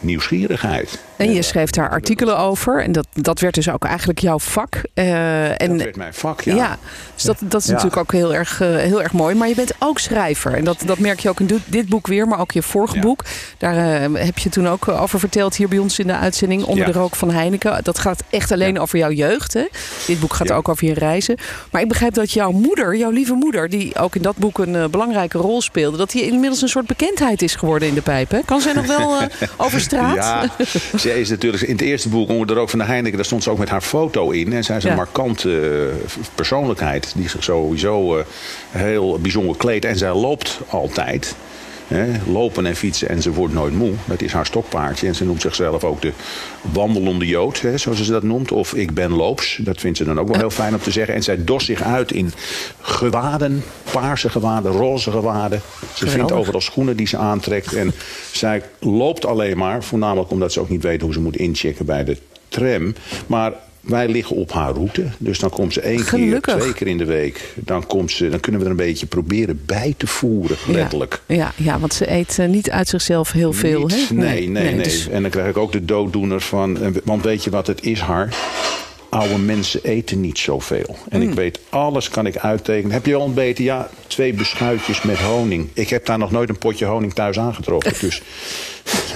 nieuwsgierigheid. 0.00 0.98
En 1.16 1.32
je 1.32 1.42
schreef 1.42 1.70
daar 1.70 1.90
artikelen 1.90 2.38
over. 2.38 2.82
En 2.82 2.92
dat, 2.92 3.06
dat 3.12 3.40
werd 3.40 3.54
dus 3.54 3.70
ook 3.70 3.84
eigenlijk 3.84 4.18
jouw 4.18 4.38
vak. 4.38 4.80
Eh, 4.94 5.60
en, 5.60 5.68
Dat 5.68 5.82
werd 5.82 5.96
mijn 5.96 6.14
vak, 6.14 6.40
ja. 6.40 6.78
dus 7.14 7.22
dat, 7.22 7.36
dat 7.40 7.60
is 7.60 7.66
Ja. 7.66 7.72
natuurlijk 7.72 8.00
ook 8.00 8.12
heel 8.12 8.34
erg, 8.34 8.60
eh, 8.60 8.68
heel 8.76 9.02
erg 9.02 9.12
mooi. 9.12 9.34
Maar 9.34 9.48
je 9.48 9.54
bent 9.54 9.72
ook 9.78 9.98
schrijver. 9.98 10.54
En 10.54 10.64
dat, 10.64 10.82
dat 10.86 10.98
merk 10.98 11.20
je 11.20 11.28
ook 11.28 11.40
in 11.40 11.60
dit- 11.66 11.88
boek 11.88 12.06
weer, 12.06 12.28
maar 12.28 12.40
ook 12.40 12.52
je 12.52 12.62
vorige 12.62 12.98
boek. 12.98 13.24
Daar 13.58 14.02
eh, 14.02 14.24
heb 14.24 14.38
je 14.38 14.48
toen 14.48 14.68
ook 14.68 14.88
over 14.88 15.18
verteld 15.18 15.56
hier 15.56 15.68
bij 15.68 15.78
ons 15.78 15.98
in 15.98 16.06
de 16.06 16.16
uitzending. 16.16 16.62
Onder 16.64 16.86
Ja. 16.86 16.92
de 16.92 16.98
rook 16.98 17.16
van 17.16 17.30
Heineken. 17.30 17.84
Dat 17.84 17.98
gaat 17.98 18.22
echt 18.30 18.52
alleen 18.52 18.78
over 18.78 18.98
jouw 18.98 19.10
jeugd. 19.10 19.52
Hè? 19.52 19.64
Dit 20.06 20.20
boek 20.20 20.34
gaat 20.34 20.48
Ja. 20.48 20.54
ook 20.54 20.68
over 20.68 20.86
je 20.86 20.94
reizen. 20.94 21.36
Maar 21.70 21.82
ik 21.82 21.88
begrijp 21.88 22.14
dat 22.14 22.32
jouw 22.32 22.50
moeder, 22.50 22.96
jouw 22.96 23.10
lieve 23.10 23.34
moeder... 23.34 23.68
die 23.68 23.96
ook 23.98 24.14
in 24.14 24.22
dat 24.22 24.36
boek 24.36 24.58
een 24.58 24.90
belangrijke 24.90 25.38
rol 25.38 25.62
speelde... 25.62 25.96
dat 25.96 26.10
die 26.10 26.22
inmiddels 26.22 26.62
een 26.62 26.68
soort 26.68 26.86
bekendheid 26.86 27.42
is 27.42 27.54
geworden 27.54 27.88
in 27.88 27.94
de 27.94 28.02
pijp. 28.02 28.30
Hè? 28.30 28.40
Kan 28.44 28.60
zij 28.60 28.72
nog 28.72 28.86
wel 28.86 29.18
over 29.56 29.80
straat? 29.86 30.14
Ja, 30.14 30.50
zij 30.98 31.20
is 31.20 31.28
natuurlijk 31.28 31.62
in 31.62 31.72
het 31.72 31.80
eerste 31.80 32.08
boek 32.08 32.28
onder 32.28 32.46
de 32.46 32.52
rook 32.54 32.70
van 32.70 32.78
de 32.78 32.84
Heineken, 32.84 33.16
daar 33.16 33.26
stond 33.26 33.42
ze 33.42 33.50
ook 33.50 33.58
met 33.58 33.68
haar 33.68 33.80
foto 33.80 34.30
in. 34.30 34.52
En 34.52 34.64
zij 34.64 34.76
is 34.76 34.84
een 34.84 34.90
Ja. 34.90 34.96
markante 34.96 35.60
eh, 35.96 36.22
persoonlijkheid 36.34 37.12
die 37.16 37.28
zich 37.28 37.44
sowieso 37.44 38.18
eh, 38.18 38.24
heel 38.70 39.18
bijzonder 39.18 39.56
kleedt. 39.56 39.84
En 39.84 39.96
zij 39.96 40.12
loopt 40.14 40.58
altijd. 40.68 41.34
Hè, 41.86 42.32
lopen 42.32 42.66
en 42.66 42.76
fietsen 42.76 43.08
en 43.08 43.22
ze 43.22 43.32
wordt 43.32 43.54
nooit 43.54 43.74
moe. 43.74 43.92
Dat 44.04 44.22
is 44.22 44.32
haar 44.32 44.46
stokpaardje. 44.46 45.06
En 45.06 45.14
ze 45.14 45.24
noemt 45.24 45.40
zichzelf 45.40 45.84
ook 45.84 46.02
de 46.02 46.12
wandelende 46.60 47.26
jood, 47.26 47.60
hè, 47.60 47.78
zoals 47.78 48.02
ze 48.02 48.12
dat 48.12 48.22
noemt. 48.22 48.52
Of 48.52 48.74
ik 48.74 48.94
ben 48.94 49.10
loops. 49.10 49.58
Dat 49.62 49.80
vindt 49.80 49.98
ze 49.98 50.04
dan 50.04 50.20
ook 50.20 50.28
wel 50.28 50.38
heel 50.38 50.50
fijn 50.50 50.74
om 50.74 50.80
te 50.80 50.90
zeggen. 50.90 51.14
En 51.14 51.22
zij 51.22 51.44
dost 51.44 51.66
zich 51.66 51.82
uit 51.82 52.12
in 52.12 52.32
gewaden, 52.80 53.64
paarse 53.92 54.28
gewaden, 54.28 54.72
roze 54.72 55.10
gewaden. 55.10 55.60
Ze 55.94 56.08
vindt 56.08 56.32
overal 56.32 56.60
schoenen 56.60 56.96
die 56.96 57.06
ze 57.06 57.16
aantrekt. 57.16 57.74
En 57.74 57.92
zij 58.32 58.62
loopt 58.78 59.26
alleen 59.26 59.58
maar, 59.58 59.84
voornamelijk 59.84 60.30
omdat 60.30 60.52
ze 60.52 60.60
ook 60.60 60.68
niet 60.68 60.82
weet 60.82 61.00
hoe 61.00 61.12
ze 61.12 61.20
moet 61.20 61.36
inchecken 61.36 61.86
bij 61.86 62.04
de 62.04 62.16
tram. 62.48 62.94
Maar 63.26 63.52
wij 63.86 64.08
liggen 64.08 64.36
op 64.36 64.52
haar 64.52 64.72
route. 64.72 65.04
Dus 65.18 65.38
dan 65.38 65.50
komt 65.50 65.72
ze 65.72 65.80
één 65.80 65.98
Gelukkig. 66.00 66.40
keer, 66.54 66.62
twee 66.62 66.72
keer 66.72 66.86
in 66.86 66.98
de 66.98 67.04
week. 67.04 67.54
Dan, 67.54 67.86
komt 67.86 68.10
ze, 68.10 68.28
dan 68.28 68.40
kunnen 68.40 68.60
we 68.60 68.66
er 68.66 68.72
een 68.72 68.76
beetje 68.86 69.06
proberen 69.06 69.60
bij 69.66 69.94
te 69.96 70.06
voeren, 70.06 70.56
letterlijk. 70.68 71.20
Ja, 71.26 71.34
ja, 71.36 71.52
ja, 71.56 71.78
want 71.78 71.94
ze 71.94 72.10
eet 72.12 72.38
eh, 72.38 72.48
niet 72.48 72.70
uit 72.70 72.88
zichzelf 72.88 73.32
heel 73.32 73.52
veel. 73.52 73.86
Niet- 73.86 74.08
hè? 74.08 74.14
Nee, 74.14 74.48
nee, 74.48 74.74
nee. 74.74 74.82
dus- 74.82 75.08
En 75.08 75.22
dan 75.22 75.30
krijg 75.30 75.48
ik 75.48 75.56
ook 75.56 75.72
de 75.72 75.84
dooddoeners 75.84 76.44
van. 76.44 76.80
en- 76.82 76.96
Want 77.04 77.22
weet 77.24 77.44
je 77.44 77.50
wat 77.50 77.66
het 77.66 77.84
is, 77.84 78.00
haar? 78.00 78.34
Oude 79.16 79.38
mensen 79.38 79.80
eten 79.84 80.20
niet 80.20 80.38
zoveel. 80.38 80.96
En 81.08 81.20
Hmm. 81.20 81.28
ik 81.30 81.34
weet, 81.34 81.58
alles 81.68 82.08
kan 82.08 82.26
ik 82.26 82.36
uittekenen. 82.36 82.92
Heb 82.92 83.06
je 83.06 83.14
al 83.14 83.20
ontbeten? 83.20 83.64
Ja, 83.64 83.88
twee 84.06 84.32
beschuitjes 84.34 85.02
met 85.02 85.18
honing. 85.18 85.68
Ik 85.72 85.88
heb 85.88 86.06
daar 86.06 86.18
nog 86.18 86.30
nooit 86.30 86.48
een 86.48 86.58
potje 86.58 86.84
honing 86.84 87.12
thuis 87.14 87.38
aangetroffen. 87.38 87.92
Dus 88.06 88.22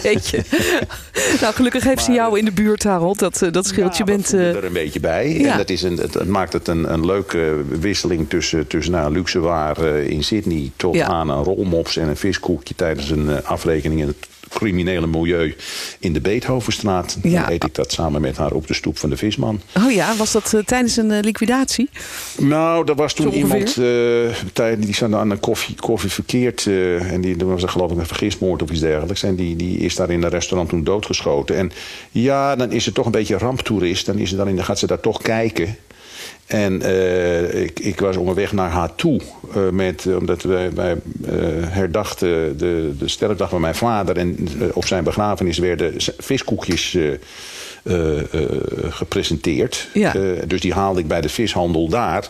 Jeetje. 0.02 0.44
nou, 1.40 1.54
gelukkig 1.54 1.84
heeft 1.84 2.04
ze 2.04 2.12
jou 2.12 2.38
in 2.38 2.44
de 2.44 2.52
buurt, 2.52 2.82
Harold. 2.82 3.18
Dat, 3.18 3.42
eh, 3.42 3.52
dat 3.52 3.66
scheelt. 3.66 3.96
je 3.96 4.04
bent. 4.04 4.32
eh, 4.34 4.54
er 4.54 4.64
een 4.64 4.72
beetje 4.72 5.00
bij. 5.00 5.38
Ja. 5.38 5.50
En 5.52 5.56
dat 5.58 5.70
is 5.70 5.82
een, 5.82 5.96
het, 5.96 6.24
maakt 6.28 6.52
het 6.52 6.68
een, 6.68 6.92
een 6.92 7.06
leuke 7.06 7.62
wisseling 7.68 8.28
tussen, 8.28 8.66
tussen 8.66 8.92
nou, 8.92 9.12
luxe 9.12 9.40
waar 9.40 9.78
eh, 9.84 10.08
in 10.08 10.24
Sydney... 10.24 10.70
tot 10.76 10.94
Ja. 10.94 11.06
aan 11.06 11.28
een 11.30 11.44
rolmops 11.44 11.96
en 11.96 12.08
een 12.08 12.16
viskoekje 12.16 12.74
tijdens 12.74 13.10
een 13.10 13.44
afrekening... 13.44 14.00
in 14.00 14.06
het 14.06 14.28
criminele 14.50 15.06
milieu 15.06 15.56
in 15.98 16.12
de 16.12 16.20
Beethovenstraat. 16.20 17.18
Ja. 17.22 17.40
Dan 17.40 17.52
eet 17.52 17.64
ik 17.64 17.74
dat 17.74 17.92
samen 17.92 18.20
met 18.20 18.36
haar 18.36 18.52
op 18.52 18.66
de 18.66 18.74
stoep 18.74 18.98
van 18.98 19.10
de 19.10 19.16
visman. 19.16 19.60
Oh 19.76 19.92
ja, 19.92 20.16
was 20.16 20.32
dat 20.32 20.54
eh, 20.54 20.60
tijdens 20.60 20.96
een 20.96 21.10
eh, 21.10 21.20
liquidatie? 21.20 21.90
Nou, 22.38 22.88
er 22.88 22.94
was 22.94 23.14
toen 23.14 23.32
iemand 23.32 23.76
eh, 23.76 24.66
die 24.78 24.94
zat 24.94 25.14
aan 25.14 25.28
de 25.28 25.36
koffie, 25.36 25.74
koffie 25.74 26.10
verkeerd. 26.10 26.66
en 26.66 27.20
die, 27.20 27.36
was 27.36 27.62
er 27.62 27.68
geloof 27.68 27.90
ik 27.90 27.98
een 27.98 28.06
vergismoord 28.06 28.62
of 28.62 28.70
iets 28.70 28.80
dergelijks. 28.80 29.22
En 29.22 29.34
die, 29.34 29.56
die 29.56 29.78
is 29.78 29.94
daar 29.94 30.10
in 30.10 30.22
een 30.22 30.30
restaurant 30.30 30.68
toen 30.68 30.84
doodgeschoten. 30.84 31.56
En 31.56 31.72
ja, 32.10 32.56
dan 32.56 32.72
is 32.72 32.84
ze 32.84 32.92
toch 32.92 33.06
een 33.06 33.12
beetje 33.12 33.38
ramptoerist. 33.38 34.06
Dan, 34.06 34.18
is 34.18 34.28
ze 34.28 34.36
dan 34.36 34.48
in, 34.48 34.56
dan 34.56 34.64
gaat 34.64 34.78
ze 34.78 34.86
daar 34.86 35.00
toch 35.00 35.22
kijken. 35.22 35.76
En 36.50 36.82
eh, 36.82 37.62
ik, 37.62 37.80
ik 37.80 38.00
was 38.00 38.16
onderweg 38.16 38.52
naar 38.52 38.70
haar 38.70 38.94
toe. 38.94 39.20
eh, 39.54 39.68
met, 39.68 40.06
omdat 40.18 40.42
wij, 40.42 40.72
wij 40.74 40.92
eh, 40.92 41.32
herdachten 41.68 42.58
de, 42.58 42.92
de 42.98 43.08
sterfdag 43.08 43.48
van 43.50 43.60
mijn 43.60 43.74
vader. 43.74 44.16
En 44.16 44.36
eh, 44.60 44.66
op 44.72 44.86
zijn 44.86 45.04
begrafenis 45.04 45.58
werden 45.58 45.94
viskoekjes 46.18 46.94
eh, 46.94 47.12
eh, 47.82 48.18
eh, 48.18 48.24
gepresenteerd. 48.88 49.88
Ja. 49.94 50.14
Eh, 50.14 50.20
dus 50.46 50.60
die 50.60 50.72
haalde 50.72 51.00
ik 51.00 51.08
bij 51.08 51.20
de 51.20 51.28
vishandel 51.28 51.88
daar. 51.88 52.28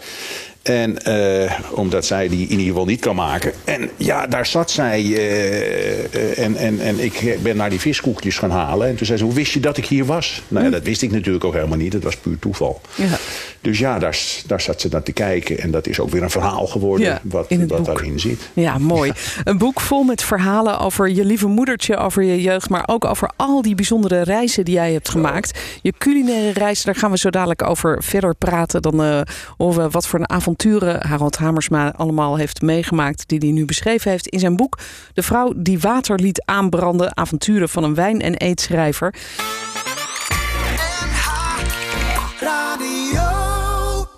En 0.62 0.98
eh, 1.04 1.52
omdat 1.70 2.04
zij 2.06 2.28
die 2.28 2.42
in 2.46 2.50
ieder 2.50 2.66
geval 2.66 2.84
niet 2.84 3.00
kan 3.00 3.14
maken. 3.14 3.52
En 3.64 3.90
ja, 3.96 4.26
daar 4.26 4.46
zat 4.46 4.70
zij. 4.70 5.00
eh, 5.14 6.04
eh, 6.14 6.38
en, 6.38 6.56
en, 6.56 6.80
en 6.80 6.98
ik 6.98 7.38
ben 7.42 7.56
naar 7.56 7.70
die 7.70 7.80
viskoekjes 7.80 8.38
gaan 8.38 8.50
halen. 8.50 8.88
En 8.88 8.96
toen 8.96 9.06
zei 9.06 9.18
ze, 9.18 9.24
hoe 9.24 9.34
wist 9.34 9.52
je 9.52 9.60
dat 9.60 9.76
ik 9.76 9.86
hier 9.86 10.04
was? 10.04 10.42
Nou 10.48 10.64
ja, 10.64 10.70
dat 10.70 10.82
wist 10.82 11.02
ik 11.02 11.10
natuurlijk 11.10 11.44
ook 11.44 11.54
helemaal 11.54 11.76
niet. 11.78 11.92
Dat 11.92 12.02
was 12.02 12.16
puur 12.16 12.38
toeval. 12.38 12.80
Ja. 12.94 13.18
Dus 13.60 13.78
ja, 13.78 13.98
daar, 13.98 14.18
daar 14.46 14.60
zat 14.60 14.80
ze 14.80 14.88
naar 14.90 15.02
te 15.02 15.12
kijken. 15.12 15.58
En 15.58 15.70
dat 15.70 15.86
is 15.86 16.00
ook 16.00 16.10
weer 16.10 16.22
een 16.22 16.30
verhaal 16.30 16.66
geworden 16.66 17.06
Ja, 17.06 17.20
wat, 17.24 17.46
wat 17.68 17.84
daarin 17.84 18.20
zit. 18.20 18.50
Ja, 18.52 18.78
mooi. 18.78 19.12
Een 19.44 19.58
boek 19.58 19.80
vol 19.80 20.02
met 20.02 20.22
verhalen 20.22 20.78
over 20.78 21.08
je 21.08 21.24
lieve 21.24 21.46
moedertje, 21.46 21.96
over 21.96 22.22
je 22.22 22.40
jeugd, 22.40 22.68
maar 22.68 22.82
ook 22.86 23.04
over 23.04 23.30
al 23.36 23.62
die 23.62 23.74
bijzondere 23.74 24.22
reizen 24.22 24.64
die 24.64 24.74
jij 24.74 24.92
hebt 24.92 25.08
gemaakt. 25.08 25.58
Je 25.82 25.92
culinaire 25.98 26.52
reizen, 26.52 26.86
daar 26.86 26.94
gaan 26.94 27.10
we 27.10 27.18
zo 27.18 27.30
dadelijk 27.30 27.62
over 27.62 28.02
verder 28.02 28.34
praten. 28.34 28.82
Dan 28.82 29.02
eh 29.02 29.20
we 29.56 29.88
wat 29.90 30.06
voor 30.06 30.18
een 30.18 30.30
avonturen 30.30 31.06
Harold 31.06 31.36
Hamersma 31.36 31.92
allemaal 31.96 32.36
heeft 32.36 32.62
meegemaakt, 32.62 33.28
die 33.28 33.38
hij 33.38 33.50
nu 33.50 33.64
beschreven 33.64 34.10
heeft 34.10 34.26
in 34.26 34.38
zijn 34.38 34.56
boek 34.56 34.78
De 35.12 35.22
vrouw 35.22 35.52
die 35.56 35.78
water 35.78 36.20
liet 36.20 36.42
aanbranden, 36.44 37.16
avonturen 37.16 37.68
van 37.68 37.84
een 37.84 37.94
wijn- 37.94 38.20
en 38.20 38.34
eetschrijver. 38.34 39.14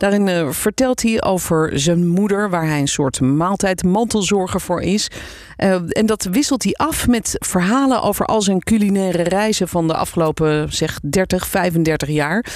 Daarin 0.03 0.29
eh, 0.29 0.51
vertelt 0.51 1.03
hij 1.03 1.23
over 1.23 1.71
zijn 1.75 2.09
moeder, 2.09 2.51
waar 2.51 2.67
hij 2.67 2.81
een 2.81 2.89
soort 2.89 3.21
maaltijdmantelzorger 3.21 4.61
voor 4.61 4.83
is. 4.83 5.09
Eh, 5.57 5.75
en 5.89 6.07
dat 6.07 6.25
wisselt 6.31 6.63
hij 6.63 6.73
af 6.73 7.09
met 7.09 7.37
verhalen 7.39 8.03
over 8.03 8.27
al 8.27 8.43
zijn 8.43 8.63
culinaire 8.63 9.23
reizen 9.23 9.69
van 9.69 9.87
de 9.87 9.95
afgelopen 9.95 10.73
zeg 10.73 10.99
30, 11.03 11.47
35 11.47 12.09
jaar. 12.09 12.47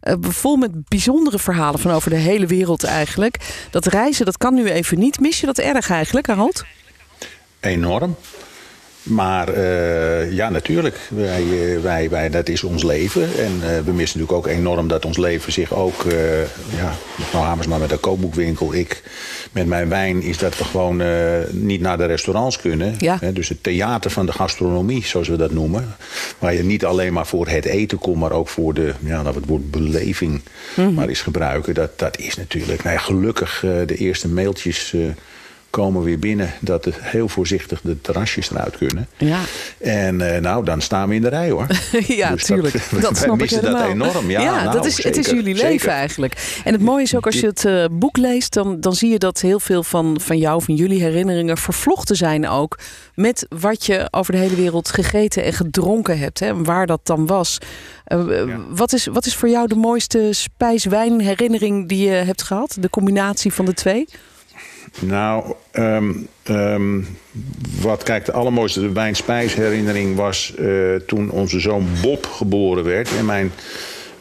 Eh, 0.00 0.14
vol 0.20 0.56
met 0.56 0.88
bijzondere 0.88 1.38
verhalen 1.38 1.80
van 1.80 1.90
over 1.90 2.10
de 2.10 2.16
hele 2.16 2.46
wereld 2.46 2.84
eigenlijk. 2.84 3.66
Dat 3.70 3.86
reizen, 3.86 4.24
dat 4.24 4.38
kan 4.38 4.54
nu 4.54 4.70
even 4.70 4.98
niet. 4.98 5.20
Mis 5.20 5.40
je 5.40 5.46
dat 5.46 5.58
erg 5.58 5.90
eigenlijk, 5.90 6.26
Harold? 6.26 6.64
Enorm. 7.60 8.16
Maar 9.06 9.48
eh, 9.48 10.32
ja, 10.32 10.50
natuurlijk. 10.50 10.98
Wij, 11.08 11.42
eh, 11.42 11.80
wij, 11.80 12.10
wij, 12.10 12.30
dat 12.30 12.48
is 12.48 12.62
ons 12.62 12.82
leven. 12.82 13.22
En 13.22 13.52
eh, 13.62 13.80
we 13.84 13.92
missen 13.92 14.18
natuurlijk 14.20 14.32
ook 14.32 14.46
enorm 14.46 14.88
dat 14.88 15.04
ons 15.04 15.16
leven 15.16 15.52
zich 15.52 15.74
ook... 15.74 16.04
eh 16.04 16.40
ja, 16.76 16.94
mevrouw 17.18 17.42
Hamersma 17.42 17.78
met 17.78 17.90
haar 17.90 17.98
kookboekwinkel. 17.98 18.74
Ik 18.74 19.02
met 19.52 19.66
mijn 19.66 19.88
wijn 19.88 20.22
is 20.22 20.38
dat 20.38 20.58
we 20.58 20.64
gewoon 20.64 21.02
niet 21.50 21.80
naar 21.80 21.98
de 21.98 22.04
restaurants 22.04 22.60
kunnen. 22.60 22.94
Ja. 22.98 23.16
Hè, 23.20 23.32
dus 23.32 23.48
het 23.48 23.62
theater 23.62 24.10
van 24.10 24.26
de 24.26 24.32
gastronomie, 24.32 25.06
zoals 25.06 25.28
we 25.28 25.36
dat 25.36 25.50
noemen. 25.50 25.96
Waar 26.38 26.54
je 26.54 26.62
niet 26.62 26.84
alleen 26.84 27.12
maar 27.12 27.26
voor 27.26 27.48
het 27.48 27.64
eten 27.64 27.98
komt... 27.98 28.20
maar 28.20 28.32
ook 28.32 28.48
voor 28.48 28.74
de, 28.74 28.94
ja, 29.00 29.16
laten 29.16 29.32
we 29.32 29.38
het 29.38 29.48
woord 29.48 29.70
beleving 29.70 30.40
maar 30.94 31.08
eens 31.08 31.22
gebruiken. 31.22 31.74
Dat, 31.74 31.98
dat 31.98 32.18
is 32.18 32.36
natuurlijk... 32.36 32.82
Nou 32.82 32.96
ja, 32.96 33.02
gelukkig 33.02 33.64
de 33.86 33.96
eerste 33.96 34.28
mailtjes... 34.28 34.94
komen 35.76 36.02
weer 36.02 36.18
binnen 36.18 36.52
dat 36.60 36.84
het 36.84 36.94
heel 37.00 37.28
voorzichtig 37.28 37.80
de 37.80 38.00
terrasjes 38.00 38.50
eruit 38.50 38.76
kunnen. 38.76 39.08
Ja. 39.16 39.40
En 39.78 40.34
eh, 40.34 40.40
nou, 40.40 40.64
dan 40.64 40.80
staan 40.80 41.08
we 41.08 41.14
in 41.14 41.22
de 41.22 41.28
rij 41.28 41.50
hoor. 41.50 41.66
ja, 42.06 42.30
Dus 42.30 42.44
tuurlijk. 42.44 42.74
Dat, 43.00 43.00
wij 43.00 43.14
snap 43.14 43.34
ik 43.34 43.40
missen 43.40 43.62
dat 43.62 43.82
helemaal. 43.82 44.08
enorm. 44.08 44.30
Ja, 44.30 44.62
nou, 44.62 44.72
dat 44.72 44.86
is, 44.86 45.02
het 45.02 45.16
is 45.16 45.26
jullie 45.26 45.56
zeker. 45.56 45.70
leven 45.70 45.92
eigenlijk. 45.92 46.60
En 46.64 46.72
het 46.72 46.82
mooie 46.82 47.02
is 47.02 47.16
ook 47.16 47.26
als 47.26 47.40
je 47.40 47.46
het 47.46 47.64
eh, 47.64 47.84
boek 47.90 48.16
leest, 48.16 48.52
dan, 48.52 48.80
dan 48.80 48.94
zie 48.94 49.10
je 49.10 49.18
dat 49.18 49.40
heel 49.40 49.60
veel 49.60 49.82
van, 49.82 50.20
van 50.20 50.38
jou, 50.38 50.62
van 50.62 50.74
jullie 50.74 51.02
herinneringen 51.02 51.56
vervlochten 51.56 52.16
zijn 52.16 52.48
ook 52.48 52.78
met 53.14 53.46
wat 53.48 53.86
je 53.86 54.08
over 54.10 54.32
de 54.32 54.38
hele 54.38 54.56
wereld 54.56 54.88
gegeten 54.88 55.44
en 55.44 55.52
gedronken 55.52 56.18
hebt. 56.18 56.40
Hè, 56.40 56.46
en 56.46 56.64
waar 56.64 56.86
dat 56.86 57.00
dan 57.02 57.26
was. 57.26 57.58
Eh, 58.04 58.24
wat, 58.68 58.92
is, 58.92 59.06
wat 59.06 59.26
is 59.26 59.34
voor 59.34 59.48
jou 59.48 59.66
de 59.66 59.74
mooiste 59.74 60.28
spijs-wijn-herinnering 60.30 61.88
die 61.88 62.08
je 62.08 62.14
hebt 62.14 62.42
gehad? 62.42 62.76
De 62.80 62.90
combinatie 62.90 63.52
van 63.52 63.64
de 63.64 63.74
twee? 63.74 64.06
Nou, 65.00 65.52
ehm, 65.70 66.12
ehm, 66.42 67.00
wat 67.80 68.02
kijk, 68.02 68.24
de 68.24 68.32
allermooiste 68.32 68.92
wijn-spijsherinnering 68.92 70.16
was 70.16 70.54
eh, 70.54 70.94
toen 71.06 71.30
onze 71.30 71.60
zoon 71.60 71.86
Bob 72.02 72.26
geboren 72.26 72.84
werd. 72.84 73.08
En 73.18 73.24
mijn 73.24 73.52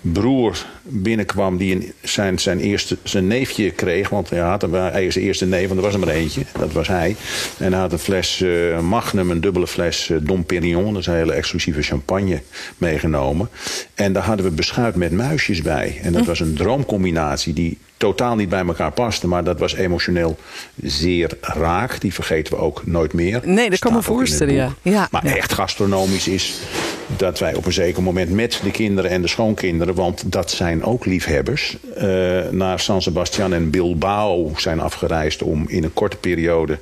broer 0.01 0.65
binnenkwam 0.83 1.57
die 1.57 1.75
een- 1.75 1.91
zijn, 2.01 2.39
zijn, 2.39 2.59
eerste, 2.59 2.97
zijn 3.03 3.27
neefje 3.27 3.71
kreeg. 3.71 4.09
Want 4.09 4.29
hij 4.29 4.39
had 4.39 4.63
een, 4.63 4.71
hij 4.73 5.05
is 5.05 5.13
de 5.13 5.21
eerste 5.21 5.45
neef, 5.45 5.67
want 5.67 5.79
er 5.79 5.85
was 5.85 5.93
er 5.93 5.99
maar 5.99 6.09
eentje. 6.09 6.41
Dat 6.59 6.71
was 6.71 6.87
hij. 6.87 7.15
En 7.57 7.71
hij 7.71 7.81
had 7.81 7.91
een 7.91 7.99
fles 7.99 8.41
eh, 8.41 8.79
Magnum, 8.79 9.31
een 9.31 9.41
dubbele 9.41 9.67
fles 9.67 10.09
eh, 10.09 10.17
Dom 10.21 10.43
Perignon. 10.45 10.91
Dat 10.93 11.01
is 11.01 11.07
een 11.07 11.13
hele 11.15 11.33
exclusieve 11.33 11.81
champagne 11.81 12.41
meegenomen. 12.77 13.49
En 13.93 14.13
daar 14.13 14.23
hadden 14.23 14.45
we 14.45 14.51
beschuit 14.51 14.95
met 14.95 15.11
muisjes 15.11 15.61
bij. 15.61 15.99
En 16.01 16.11
dat 16.13 16.25
was 16.25 16.39
een 16.39 16.53
droomcombinatie 16.55 17.53
die 17.53 17.77
totaal 17.97 18.35
niet 18.35 18.49
bij 18.49 18.65
elkaar 18.65 18.91
paste. 18.91 19.27
Maar 19.27 19.43
dat 19.43 19.59
was 19.59 19.75
emotioneel 19.75 20.37
zeer 20.81 21.31
raak. 21.41 22.01
Die 22.01 22.13
vergeten 22.13 22.53
we 22.53 22.59
ook 22.59 22.85
nooit 22.85 23.13
meer. 23.13 23.41
Nee, 23.43 23.69
dat 23.69 23.79
kan 23.79 23.93
me 23.93 24.01
voorstellen, 24.01 24.75
ja. 24.81 25.07
Maar 25.11 25.25
echt 25.25 25.53
gastronomisch 25.53 26.27
is 26.27 26.59
dat 27.17 27.39
wij 27.39 27.55
op 27.55 27.65
een 27.65 27.73
zeker 27.73 28.03
moment 28.03 28.29
met 28.29 28.59
de 28.63 28.71
kinderen 28.71 29.11
en 29.11 29.21
de 29.21 29.27
schoonkinderen, 29.27 29.95
want 29.95 30.31
dat 30.31 30.51
zijn 30.51 30.83
ook 30.83 31.05
liefhebbers, 31.05 31.77
eh, 31.95 32.05
naar 32.51 32.79
San 32.79 33.01
Sebastian 33.01 33.53
en 33.53 33.69
Bilbao 33.69 34.51
zijn 34.57 34.79
afgereisd 34.79 35.41
om 35.41 35.65
in 35.67 35.83
een 35.83 35.93
korte 35.93 36.17
periode 36.17 36.77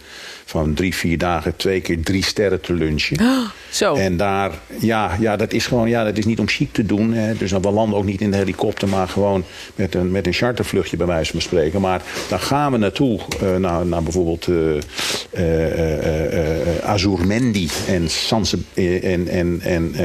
van 0.46 0.74
drie, 0.74 0.96
vier 0.96 1.18
dagen 1.18 1.56
twee 1.56 1.82
keer 1.82 2.04
drie 2.04 2.24
sterren 2.24 2.62
te 2.62 2.74
lunchen. 2.74 3.18
Zo. 3.70 3.96
En 3.96 4.18
daar, 4.18 4.52
ja, 4.80 5.18
ja, 5.20 5.36
dat 5.36 5.54
is 5.54 5.68
gewoon, 5.68 5.90
ja, 5.90 6.04
dat 6.04 6.18
is 6.18 6.26
niet 6.26 6.40
om 6.40 6.48
chic 6.48 6.74
te 6.74 6.86
doen. 6.86 7.14
Hè. 7.14 7.38
Dus 7.38 7.52
we 7.52 7.60
landen 7.60 7.98
ook 7.98 8.06
niet 8.06 8.22
in 8.22 8.32
de 8.32 8.38
helikopter, 8.38 8.88
maar 8.88 9.08
gewoon 9.08 9.44
met 9.76 9.96
een, 9.96 10.12
met 10.12 10.28
een 10.28 10.34
chartervluchtje 10.34 10.98
bij 10.98 11.08
wijze 11.08 11.32
van 11.32 11.42
spreken. 11.42 11.82
Maar 11.82 12.02
daar 12.30 12.40
gaan 12.40 12.72
we 12.72 12.78
naartoe, 12.78 13.20
eh, 13.42 13.56
naar, 13.56 13.86
naar 13.86 14.04
bijvoorbeeld 14.04 14.48
eh 14.48 15.44
eh, 15.44 15.72
eh, 15.74 16.78
eh, 16.78 16.84
Azurmendi 16.84 17.70
en, 17.88 18.10
Sanse, 18.10 18.58
en, 18.74 19.28
en, 19.28 19.62
en 19.62 19.96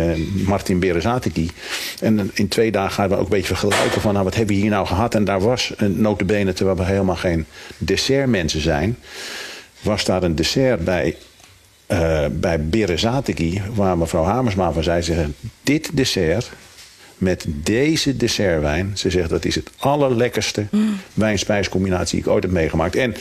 Martin 0.47 0.79
Berezatiki. 0.79 1.51
En 2.01 2.31
in 2.35 2.49
twee 2.49 2.71
dagen 2.71 2.93
gaan 2.93 3.09
we 3.09 3.15
ook 3.15 3.23
een 3.23 3.29
beetje 3.29 3.57
vergelijken 3.57 4.01
van, 4.01 4.13
nou, 4.13 4.25
wat 4.25 4.35
hebben 4.35 4.55
we 4.55 4.61
hier 4.61 4.71
nou 4.71 4.87
gehad? 4.87 5.15
En 5.15 5.25
daar 5.25 5.41
was 5.41 5.73
een 5.77 6.01
notabene, 6.01 6.53
terwijl 6.53 6.77
we 6.77 6.85
helemaal 6.85 7.17
geen 7.17 7.47
dessertmensen 7.79 8.61
zijn, 8.61 8.97
was 9.81 10.05
daar 10.05 10.23
een 10.23 10.35
dessert 10.35 10.85
bij 10.85 11.17
eh, 11.89 12.27
bij 12.31 12.65
Berezatiki, 12.65 13.63
waar 13.75 13.99
mevrouw 13.99 14.25
Hamersma 14.25 14.73
van 14.73 14.83
zei, 14.83 15.03
zeggen, 15.03 15.35
dit 15.63 15.91
dessert 15.93 16.51
met 17.19 17.45
deze 17.49 18.17
dessertwijn, 18.17 18.93
ze 18.95 19.11
zegt 19.11 19.31
dat 19.31 19.45
is 19.45 19.55
het 19.55 19.71
allerlekkerste 19.77 20.67
wijn-spijscombinatie 21.15 22.17
die 22.17 22.27
ik 22.27 22.33
ooit 22.33 22.43
heb 22.43 22.53
meegemaakt. 22.53 22.97
En 22.97 23.15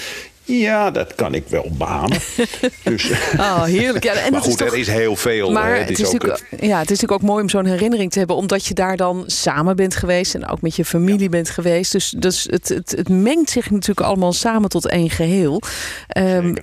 ja, 0.47 0.91
dat 0.91 1.15
kan 1.15 1.33
ik 1.33 1.43
wel 1.47 1.69
behamen. 1.77 2.17
dus, 2.83 3.11
Oh, 3.37 3.63
heerlijk. 3.63 4.03
Ja, 4.03 4.13
en 4.13 4.31
maar 4.33 4.41
goed, 4.41 4.49
is 4.49 4.55
toch... 4.57 4.67
er 4.67 4.77
is 4.77 4.87
heel 4.87 5.15
veel. 5.15 5.51
Maar 5.51 5.73
hè. 5.73 5.79
het 5.79 5.89
is, 5.99 6.05
ook 6.05 6.11
natuurlijk, 6.13 6.39
ja, 6.49 6.57
het 6.79 6.91
is 6.91 6.99
natuurlijk 6.99 7.11
ook 7.11 7.21
mooi 7.29 7.41
om 7.41 7.49
zo'n 7.49 7.65
herinnering 7.65 8.11
te 8.11 8.17
hebben, 8.19 8.35
omdat 8.35 8.65
je 8.65 8.73
daar 8.73 8.97
dan 8.97 9.23
samen 9.25 9.75
bent 9.75 9.95
geweest 9.95 10.35
en 10.35 10.47
ook 10.47 10.61
met 10.61 10.75
je 10.75 10.85
familie 10.85 11.29
bent 11.29 11.49
geweest. 11.49 11.91
Dus, 11.91 12.13
dus 12.17 12.47
het, 12.49 12.69
het, 12.69 12.91
het 12.97 13.09
mengt 13.09 13.49
zich 13.49 13.69
natuurlijk 13.71 14.07
allemaal 14.07 14.33
samen 14.33 14.69
tot 14.69 14.87
één 14.89 15.09
geheel. 15.09 15.61
Ehm, 16.07 16.55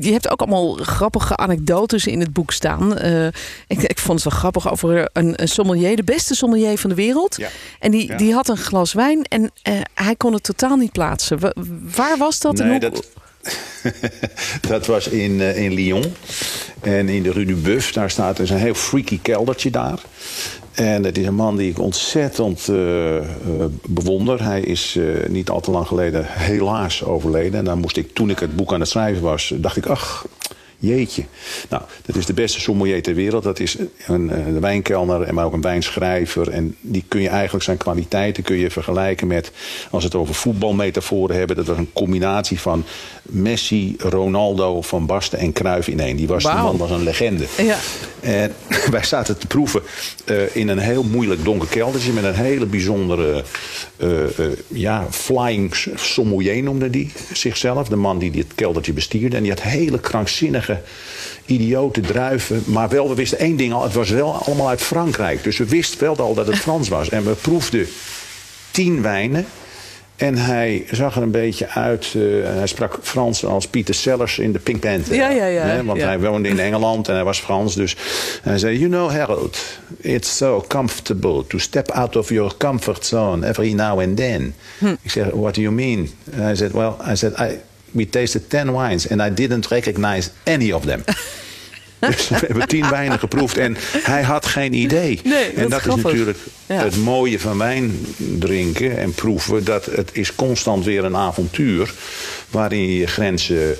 je 0.00 0.12
hebt 0.12 0.30
ook 0.30 0.40
allemaal 0.40 0.72
grappige 0.74 1.36
anekdotes 1.36 2.06
in 2.06 2.20
het 2.20 2.32
boek 2.32 2.52
staan. 2.52 2.98
Eh, 2.98 3.26
ik, 3.66 3.82
ik 3.82 3.98
vond 3.98 4.22
het 4.22 4.30
wel 4.32 4.38
grappig 4.40 4.70
over 4.70 5.08
een, 5.12 5.32
een 5.42 5.48
sommelier, 5.48 5.96
de 5.96 6.04
beste 6.04 6.34
sommelier 6.34 6.78
van 6.78 6.90
de 6.90 6.96
wereld. 6.96 7.36
Ja. 7.36 7.48
En 7.78 7.90
die, 7.90 8.06
Ja. 8.06 8.16
die 8.16 8.32
had 8.34 8.48
een 8.48 8.56
glas 8.56 8.92
wijn 8.92 9.24
en 9.24 9.50
eh, 9.62 9.74
hij 9.94 10.16
kon 10.16 10.32
het 10.32 10.42
totaal 10.42 10.76
niet 10.76 10.92
plaatsen. 10.92 11.38
Wa- 11.38 11.52
Waar 11.96 12.16
was 12.18 12.40
dat? 12.40 12.60
en 12.60 12.68
Nee, 12.68 12.80
hoe- 12.80 12.90
dat, 12.90 13.06
dat 14.68 14.86
was 14.86 15.08
in, 15.08 15.40
eh, 15.40 15.62
in 15.62 15.72
Lyon. 15.72 16.04
En 16.80 17.08
in 17.08 17.22
de 17.22 17.32
Rue 17.32 17.44
du 17.44 17.56
Boeuf, 17.56 17.92
daar 17.92 18.10
staat 18.10 18.36
dus 18.36 18.50
een 18.50 18.58
heel 18.58 18.74
freaky 18.74 19.18
keldertje 19.22 19.70
daar. 19.70 19.98
En 20.72 21.04
het 21.04 21.18
is 21.18 21.26
een 21.26 21.34
man 21.34 21.56
die 21.56 21.70
ik 21.70 21.78
ontzettend 21.78 22.68
eh, 22.68 23.16
eh, 23.16 23.24
bewonder. 23.86 24.42
Hij 24.42 24.60
is 24.60 24.98
niet 25.28 25.50
al 25.50 25.60
te 25.60 25.70
lang 25.70 25.86
geleden 25.86 26.24
helaas 26.28 27.04
overleden. 27.04 27.58
En 27.58 27.64
dan 27.64 27.78
moest 27.78 27.96
ik, 27.96 28.14
toen 28.14 28.30
ik 28.30 28.38
het 28.38 28.56
boek 28.56 28.72
aan 28.72 28.80
het 28.80 28.88
schrijven 28.88 29.22
was, 29.22 29.52
dacht 29.56 29.76
ik, 29.76 29.86
ach, 29.86 30.26
Jeetje. 30.80 31.24
Nou, 31.68 31.82
dat 32.06 32.16
is 32.16 32.26
de 32.26 32.32
beste 32.32 32.60
sommelier 32.60 33.02
ter 33.02 33.14
wereld. 33.14 33.42
Dat 33.42 33.60
is 33.60 33.76
een, 34.06 34.46
een 34.46 34.60
wijnkelner, 34.60 35.34
maar 35.34 35.44
ook 35.44 35.52
een 35.52 35.60
wijnschrijver. 35.60 36.50
En 36.50 36.76
die 36.80 37.04
kun 37.08 37.20
je 37.20 37.28
eigenlijk 37.28 37.64
zijn 37.64 37.76
kwaliteiten 37.76 38.42
kun 38.42 38.56
je 38.56 38.70
vergelijken 38.70 39.26
met... 39.26 39.52
als 39.90 40.02
we 40.02 40.08
het 40.08 40.18
over 40.18 40.34
voetbalmetaforen 40.34 41.36
hebben... 41.36 41.56
dat 41.56 41.66
was 41.66 41.76
een 41.76 41.92
combinatie 41.92 42.60
van 42.60 42.84
Messi, 43.30 43.96
Ronaldo, 43.98 44.82
Van 44.82 45.06
Basten 45.06 45.38
en 45.38 45.52
Cruijff 45.52 45.88
in 45.88 46.00
één. 46.00 46.16
Die, 46.16 46.26
was, 46.26 46.44
Wauw. 46.44 46.62
man 46.62 46.76
was 46.76 46.90
een 46.90 47.02
legende. 47.02 47.46
Ja. 47.56 47.78
En 48.20 48.54
wij 48.90 49.04
zaten 49.04 49.38
te 49.38 49.46
proeven 49.46 49.82
eh, 50.24 50.56
in 50.56 50.68
een 50.68 50.78
heel 50.78 51.02
moeilijk 51.02 51.44
donker 51.44 51.68
keldertje... 51.68 52.12
met 52.12 52.24
een 52.24 52.34
hele 52.34 52.66
bijzondere 52.66 53.44
eh, 53.96 54.22
eh, 54.22 54.46
ja, 54.68 55.06
flying 55.10 55.74
sommelier 55.94 56.62
noemde 56.62 56.90
die 56.90 57.12
zichzelf. 57.32 57.88
De 57.88 57.96
man 57.96 58.18
die 58.18 58.30
dit 58.30 58.46
keldertje 58.54 58.92
bestierde. 58.92 59.36
En 59.36 59.42
die 59.42 59.52
had 59.52 59.62
hele 59.62 60.00
krankzinnige, 60.00 60.80
idiote 61.46 62.00
druiven. 62.00 62.62
Maar 62.66 62.88
wel, 62.88 63.08
we 63.08 63.14
wisten 63.14 63.38
één 63.38 63.56
ding 63.56 63.72
al. 63.72 63.82
Het 63.82 63.94
was 63.94 64.10
wel 64.10 64.34
allemaal 64.34 64.68
uit 64.68 64.82
Frankrijk. 64.82 65.42
Dus 65.44 65.58
we 65.58 65.64
wisten 65.64 66.00
wel 66.00 66.16
al 66.16 66.34
dat 66.34 66.46
het 66.46 66.58
Frans 66.58 66.88
was. 66.88 67.08
En 67.08 67.24
we 67.24 67.32
proefden 67.32 67.86
tien 68.70 69.02
wijnen. 69.02 69.46
En 70.20 70.36
hij 70.36 70.86
zag 70.90 71.16
er 71.16 71.22
een 71.22 71.30
beetje 71.30 71.68
uit. 71.68 72.12
eh, 72.16 72.22
hij 72.42 72.66
sprak 72.66 72.98
Frans 73.02 73.44
als 73.44 73.68
Pieter 73.68 73.94
Sellers 73.94 74.38
in 74.38 74.52
de 74.52 74.58
Pink 74.58 74.80
Panther. 74.80 75.14
Ja, 75.14 75.28
ja, 75.30 75.46
ja, 75.46 75.62
Hè, 75.62 75.84
want 75.84 75.98
ja. 76.00 76.06
hij 76.06 76.20
woonde 76.20 76.48
in 76.48 76.58
Engeland 76.58 77.08
en 77.08 77.14
hij 77.14 77.24
was 77.24 77.40
Frans. 77.40 77.74
Dus 77.74 77.96
hij 78.42 78.58
zei: 78.58 78.78
You 78.78 78.90
know, 78.90 79.10
Harold, 79.10 79.58
it's 80.00 80.36
so 80.36 80.64
comfortable 80.68 81.46
to 81.46 81.58
step 81.58 81.90
out 81.90 82.16
of 82.16 82.28
your 82.28 82.52
comfort 82.56 83.06
zone 83.06 83.46
every 83.48 83.72
now 83.72 84.00
and 84.00 84.16
then. 84.16 84.54
Ik 85.02 85.10
zeg: 85.10 85.24
What 85.30 85.54
do 85.54 85.60
you 85.60 85.74
mean? 85.74 86.10
Hij 86.30 86.54
zei: 86.54 86.70
Well, 86.72 86.92
I 87.12 87.16
said, 87.16 87.32
I, 87.40 87.58
we 87.90 88.08
tasted 88.08 88.50
ten 88.50 88.72
wines 88.72 89.08
and 89.08 89.20
I 89.20 89.34
didn't 89.34 89.66
recognize 89.68 90.30
any 90.44 90.72
of 90.72 90.84
them. 90.84 91.02
Dus 92.00 92.28
we 92.28 92.36
hebben 92.36 92.68
tien 92.68 92.90
wijnen 92.90 93.18
geproefd 93.18 93.56
en 93.58 93.76
hij 94.02 94.22
had 94.22 94.46
geen 94.46 94.72
idee. 94.74 95.20
Nee, 95.24 95.44
en 95.50 95.68
dat 95.68 95.86
is 95.86 95.94
natuurlijk 95.94 96.38
Ja. 96.66 96.84
het 96.84 96.96
mooie 96.96 97.40
van 97.40 97.58
wijn 97.58 98.06
drinken 98.16 98.98
en 98.98 99.12
proeven. 99.14 99.64
Dat 99.64 99.84
het 99.84 100.10
is 100.12 100.34
constant 100.34 100.84
weer 100.84 101.04
een 101.04 101.16
avontuur 101.16 101.92
waarin 102.50 102.86
je 102.86 102.96
je 102.96 103.06
grenzen 103.06 103.76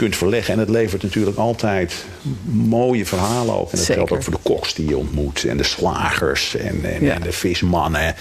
kunt 0.00 0.16
verleggen. 0.16 0.54
En 0.54 0.60
het 0.60 0.68
levert 0.68 1.02
natuurlijk 1.02 1.36
altijd 1.36 2.04
mooie 2.52 3.06
verhalen 3.06 3.54
op. 3.54 3.64
En 3.70 3.76
dat 3.76 3.78
Zeker. 3.80 3.94
geldt 3.94 4.12
ook 4.12 4.22
voor 4.22 4.32
de 4.32 4.38
koks 4.42 4.74
die 4.74 4.88
je 4.88 4.96
ontmoet. 4.96 5.44
En 5.44 5.56
de 5.56 5.62
slagers 5.62 6.56
en, 6.56 6.84
en, 6.84 7.04
Ja. 7.04 7.14
en 7.14 7.20
de 7.22 7.32
vismannen. 7.32 8.14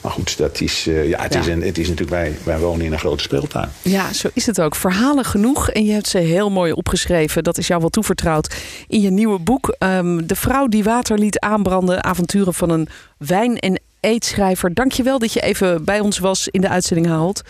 Maar 0.00 0.12
goed, 0.12 0.38
dat 0.38 0.60
is, 0.60 0.86
eh, 0.86 1.08
ja, 1.08 1.22
het, 1.22 1.32
Ja. 1.34 1.40
Is 1.40 1.46
een, 1.46 1.62
het 1.62 1.78
is 1.78 1.88
natuurlijk, 1.88 2.16
wij, 2.16 2.36
wij 2.44 2.58
wonen 2.58 2.86
in 2.86 2.92
een 2.92 2.98
grote 2.98 3.22
speeltuin. 3.22 3.68
Ja, 3.82 4.12
zo 4.12 4.28
is 4.32 4.46
het 4.46 4.60
ook. 4.60 4.74
Verhalen 4.74 5.24
genoeg 5.24 5.70
en 5.70 5.84
je 5.84 5.92
hebt 5.92 6.08
ze 6.08 6.18
heel 6.18 6.50
mooi 6.50 6.72
opgeschreven. 6.72 7.44
Dat 7.44 7.58
is 7.58 7.66
jou 7.66 7.80
wel 7.80 7.90
toevertrouwd 7.90 8.54
in 8.88 9.00
je 9.00 9.10
nieuwe 9.10 9.38
boek. 9.38 9.74
Ehm, 9.78 10.26
de 10.26 10.36
vrouw 10.36 10.66
die 10.66 10.84
water 10.84 11.18
liet 11.18 11.38
aanbranden. 11.38 12.04
Avonturen 12.04 12.54
van 12.54 12.70
een 12.70 12.88
wijn- 13.18 13.58
en 13.58 13.80
eetschrijver. 14.04 14.74
Dank 14.74 14.92
je 14.92 15.02
wel 15.02 15.18
dat 15.18 15.32
je 15.32 15.40
even 15.40 15.84
bij 15.84 16.00
ons 16.00 16.18
was 16.18 16.48
in 16.48 16.60
de 16.60 16.68
uitzending 16.68 17.08
Harold. 17.08 17.42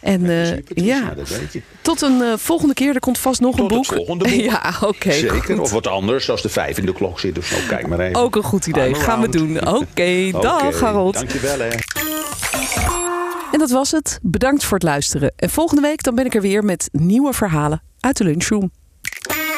En 0.00 0.30
eh, 0.30 0.56
ja, 0.74 1.14
dat 1.14 1.28
weet 1.28 1.52
je. 1.52 1.62
tot 1.82 2.02
een 2.02 2.22
eh, 2.22 2.32
volgende 2.36 2.74
keer. 2.74 2.94
Er 2.94 3.00
komt 3.00 3.18
vast 3.18 3.40
nog 3.40 3.56
Tot 3.56 3.70
een 3.70 3.76
het 3.78 3.86
boek. 3.88 3.96
volgende 3.96 4.24
boek. 4.24 4.40
Ja, 4.50 4.74
oké. 4.80 5.12
Zeker. 5.12 5.42
goed. 5.42 5.58
Of 5.58 5.70
wat 5.70 5.86
anders, 5.86 6.30
als 6.30 6.42
de 6.42 6.48
vijf 6.48 6.78
in 6.78 6.86
de 6.86 6.92
klok 6.92 7.20
zit 7.20 7.38
of 7.38 7.44
zo. 7.46 7.56
Kijk 7.68 7.86
maar 7.86 8.00
even. 8.00 8.20
Ook 8.22 8.36
een 8.36 8.42
goed 8.42 8.66
idee. 8.66 8.94
Gaan 8.94 9.20
we 9.20 9.28
doen. 9.28 9.68
Oké, 9.76 10.30
dag 10.40 10.64
Oké, 10.66 10.76
Harold. 10.84 11.14
Dankjewel 11.14 11.58
hè. 11.58 11.68
En 13.52 13.58
dat 13.58 13.70
was 13.70 13.90
het. 13.90 14.18
Bedankt 14.22 14.64
voor 14.64 14.74
het 14.78 14.86
luisteren. 14.86 15.32
En 15.36 15.50
volgende 15.50 15.82
week 15.82 16.02
dan 16.02 16.14
ben 16.14 16.24
ik 16.26 16.34
er 16.34 16.40
weer 16.40 16.64
met 16.64 16.88
nieuwe 16.92 17.32
verhalen 17.32 17.82
uit 18.00 18.16
de 18.16 18.24
lunchroom. 18.24 18.70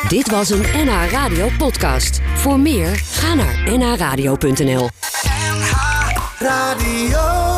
Dit 0.09 0.31
was 0.31 0.51
een 0.51 0.61
NH 0.75 1.11
Radio 1.11 1.49
podcast. 1.59 2.21
Voor 2.35 2.61
meer, 2.61 2.97
ga 2.97 3.35
naar 3.35 3.79
nhradio.nl. 3.79 4.89
Radio. 6.41 7.50